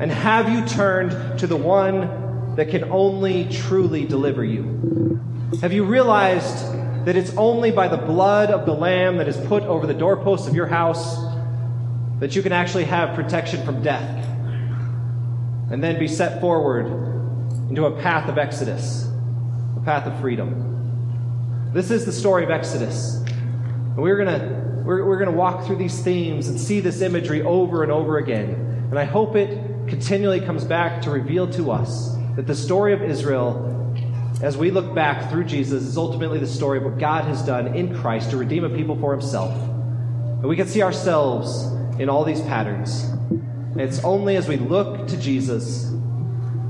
And 0.00 0.10
have 0.10 0.48
you 0.48 0.64
turned 0.64 1.40
to 1.40 1.46
the 1.46 1.58
one 1.58 2.19
that 2.56 2.70
can 2.70 2.84
only 2.90 3.48
truly 3.48 4.04
deliver 4.04 4.44
you? 4.44 5.20
Have 5.62 5.72
you 5.72 5.84
realized 5.84 6.56
that 7.04 7.16
it's 7.16 7.34
only 7.36 7.70
by 7.70 7.88
the 7.88 7.96
blood 7.96 8.50
of 8.50 8.66
the 8.66 8.74
Lamb 8.74 9.16
that 9.16 9.28
is 9.28 9.36
put 9.46 9.62
over 9.62 9.86
the 9.86 9.94
doorposts 9.94 10.46
of 10.46 10.54
your 10.54 10.66
house 10.66 11.16
that 12.18 12.36
you 12.36 12.42
can 12.42 12.52
actually 12.52 12.84
have 12.84 13.14
protection 13.14 13.64
from 13.64 13.82
death 13.82 14.26
and 15.70 15.82
then 15.82 15.98
be 15.98 16.06
set 16.06 16.40
forward 16.40 16.86
into 17.68 17.86
a 17.86 18.00
path 18.02 18.28
of 18.28 18.36
Exodus, 18.36 19.08
a 19.76 19.80
path 19.84 20.06
of 20.06 20.20
freedom? 20.20 21.70
This 21.72 21.90
is 21.90 22.04
the 22.04 22.12
story 22.12 22.44
of 22.44 22.50
Exodus. 22.50 23.16
And 23.16 23.96
we're 23.96 24.22
going 24.22 24.40
to 24.40 24.60
we're, 24.84 25.04
we're 25.04 25.18
going 25.18 25.30
to 25.30 25.36
walk 25.36 25.66
through 25.66 25.76
these 25.76 26.02
themes 26.02 26.48
and 26.48 26.58
see 26.58 26.80
this 26.80 27.00
imagery 27.00 27.42
over 27.42 27.82
and 27.82 27.92
over 27.92 28.18
again. 28.18 28.50
And 28.90 28.98
I 28.98 29.04
hope 29.04 29.36
it 29.36 29.88
continually 29.88 30.40
comes 30.40 30.64
back 30.64 31.02
to 31.02 31.10
reveal 31.10 31.50
to 31.52 31.70
us 31.70 32.16
that 32.40 32.46
the 32.46 32.54
story 32.54 32.94
of 32.94 33.02
Israel, 33.02 33.94
as 34.40 34.56
we 34.56 34.70
look 34.70 34.94
back 34.94 35.30
through 35.30 35.44
Jesus, 35.44 35.82
is 35.82 35.98
ultimately 35.98 36.38
the 36.38 36.46
story 36.46 36.78
of 36.78 36.84
what 36.84 36.96
God 36.96 37.24
has 37.24 37.42
done 37.42 37.76
in 37.76 37.94
Christ 37.94 38.30
to 38.30 38.38
redeem 38.38 38.64
a 38.64 38.70
people 38.70 38.96
for 38.96 39.12
himself. 39.12 39.52
And 39.52 40.44
we 40.44 40.56
can 40.56 40.66
see 40.66 40.80
ourselves 40.80 41.66
in 42.00 42.08
all 42.08 42.24
these 42.24 42.40
patterns. 42.40 43.02
And 43.02 43.82
it's 43.82 44.02
only 44.04 44.36
as 44.36 44.48
we 44.48 44.56
look 44.56 45.06
to 45.08 45.18
Jesus, 45.18 45.92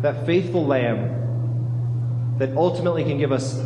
that 0.03 0.27
faithful 0.27 0.67
Lamb, 0.67 2.35
that 2.39 2.57
ultimately 2.57 3.05
can 3.05 3.19
give 3.19 3.31
us 3.31 3.57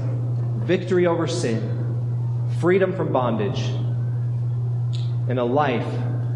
victory 0.59 1.07
over 1.07 1.27
sin, 1.27 2.51
freedom 2.61 2.95
from 2.95 3.15
bondage, 3.15 3.61
and 5.31 5.39
a 5.39 5.45
life 5.45 5.89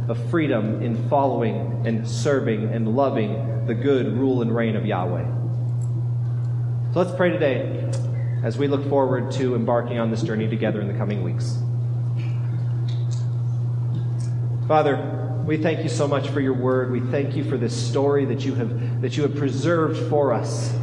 of 0.09 0.31
freedom 0.31 0.81
in 0.81 1.11
following 1.11 1.87
and 1.87 2.09
serving 2.09 2.73
and 2.73 2.97
loving 2.97 3.66
the 3.66 3.75
good 3.75 4.16
rule 4.16 4.41
and 4.41 4.57
reign 4.57 4.75
of 4.75 4.87
Yahweh. 4.87 5.35
So 6.99 7.05
let's 7.05 7.16
pray 7.16 7.30
today 7.30 7.88
as 8.42 8.59
we 8.59 8.66
look 8.66 8.88
forward 8.88 9.30
to 9.34 9.55
embarking 9.55 10.01
on 10.01 10.11
this 10.11 10.20
journey 10.20 10.49
together 10.49 10.80
in 10.80 10.88
the 10.88 10.94
coming 10.94 11.22
weeks. 11.22 11.57
Father, 14.66 15.44
we 15.46 15.59
thank 15.59 15.84
you 15.84 15.88
so 15.88 16.09
much 16.09 16.26
for 16.30 16.40
your 16.40 16.55
word. 16.55 16.90
We 16.90 16.99
thank 16.99 17.36
you 17.36 17.44
for 17.44 17.57
this 17.57 17.72
story 17.72 18.24
that 18.24 18.44
you 18.44 18.57
have 18.57 19.01
that 19.01 19.16
you 19.16 19.22
have 19.22 19.36
preserved 19.36 20.11
for 20.11 20.32
us. 20.32 20.76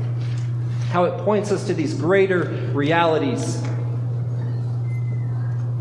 How 0.89 1.03
it 1.03 1.21
points 1.25 1.51
us 1.51 1.67
to 1.67 1.73
these 1.73 1.93
greater 1.93 2.43
realities 2.73 3.61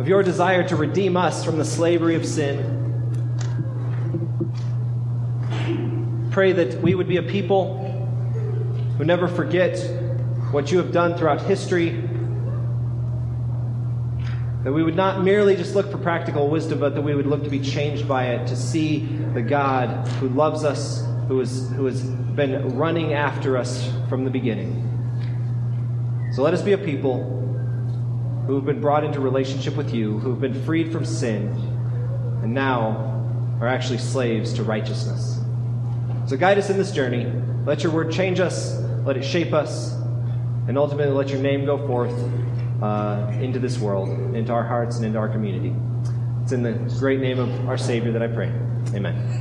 of 0.00 0.08
your 0.08 0.24
desire 0.24 0.66
to 0.66 0.74
redeem 0.74 1.16
us 1.16 1.44
from 1.44 1.58
the 1.58 1.64
slavery 1.64 2.16
of 2.16 2.26
sin 2.26 2.82
pray 6.32 6.50
that 6.50 6.82
we 6.82 6.96
would 6.96 7.06
be 7.06 7.18
a 7.18 7.22
people 7.22 7.78
who 8.98 9.04
never 9.04 9.28
forget 9.28 10.03
what 10.54 10.70
you 10.70 10.78
have 10.78 10.92
done 10.92 11.18
throughout 11.18 11.42
history. 11.42 11.90
That 14.62 14.72
we 14.72 14.84
would 14.84 14.94
not 14.94 15.24
merely 15.24 15.56
just 15.56 15.74
look 15.74 15.90
for 15.90 15.98
practical 15.98 16.48
wisdom, 16.48 16.78
but 16.78 16.94
that 16.94 17.02
we 17.02 17.12
would 17.12 17.26
look 17.26 17.42
to 17.42 17.50
be 17.50 17.58
changed 17.58 18.06
by 18.06 18.28
it, 18.28 18.46
to 18.46 18.56
see 18.56 19.00
the 19.34 19.42
God 19.42 20.06
who 20.20 20.28
loves 20.28 20.62
us, 20.64 21.04
who, 21.26 21.40
is, 21.40 21.68
who 21.70 21.86
has 21.86 22.02
been 22.02 22.76
running 22.76 23.14
after 23.14 23.56
us 23.58 23.90
from 24.08 24.24
the 24.24 24.30
beginning. 24.30 24.80
So 26.34 26.42
let 26.42 26.54
us 26.54 26.62
be 26.62 26.72
a 26.72 26.78
people 26.78 27.24
who 28.46 28.54
have 28.54 28.64
been 28.64 28.80
brought 28.80 29.02
into 29.02 29.18
relationship 29.18 29.74
with 29.74 29.92
you, 29.92 30.20
who 30.20 30.30
have 30.30 30.40
been 30.40 30.64
freed 30.64 30.92
from 30.92 31.04
sin, 31.04 31.48
and 32.42 32.54
now 32.54 33.58
are 33.60 33.66
actually 33.66 33.98
slaves 33.98 34.52
to 34.52 34.62
righteousness. 34.62 35.40
So 36.26 36.36
guide 36.36 36.58
us 36.58 36.70
in 36.70 36.78
this 36.78 36.92
journey. 36.92 37.26
Let 37.66 37.82
your 37.82 37.90
word 37.90 38.12
change 38.12 38.38
us, 38.38 38.78
let 39.04 39.16
it 39.16 39.24
shape 39.24 39.52
us, 39.52 39.94
and 40.68 40.78
ultimately 40.78 41.12
let 41.12 41.28
your 41.28 41.40
name 41.40 41.64
go 41.64 41.86
forth 41.86 42.12
uh, 42.82 43.30
into 43.40 43.58
this 43.58 43.78
world, 43.78 44.08
into 44.34 44.52
our 44.52 44.64
hearts, 44.64 44.96
and 44.96 45.04
into 45.04 45.18
our 45.18 45.28
community. 45.28 45.74
It's 46.42 46.52
in 46.52 46.62
the 46.62 46.72
great 46.98 47.20
name 47.20 47.38
of 47.38 47.68
our 47.68 47.78
Savior 47.78 48.12
that 48.12 48.22
I 48.22 48.28
pray. 48.28 48.52
Amen. 48.94 49.40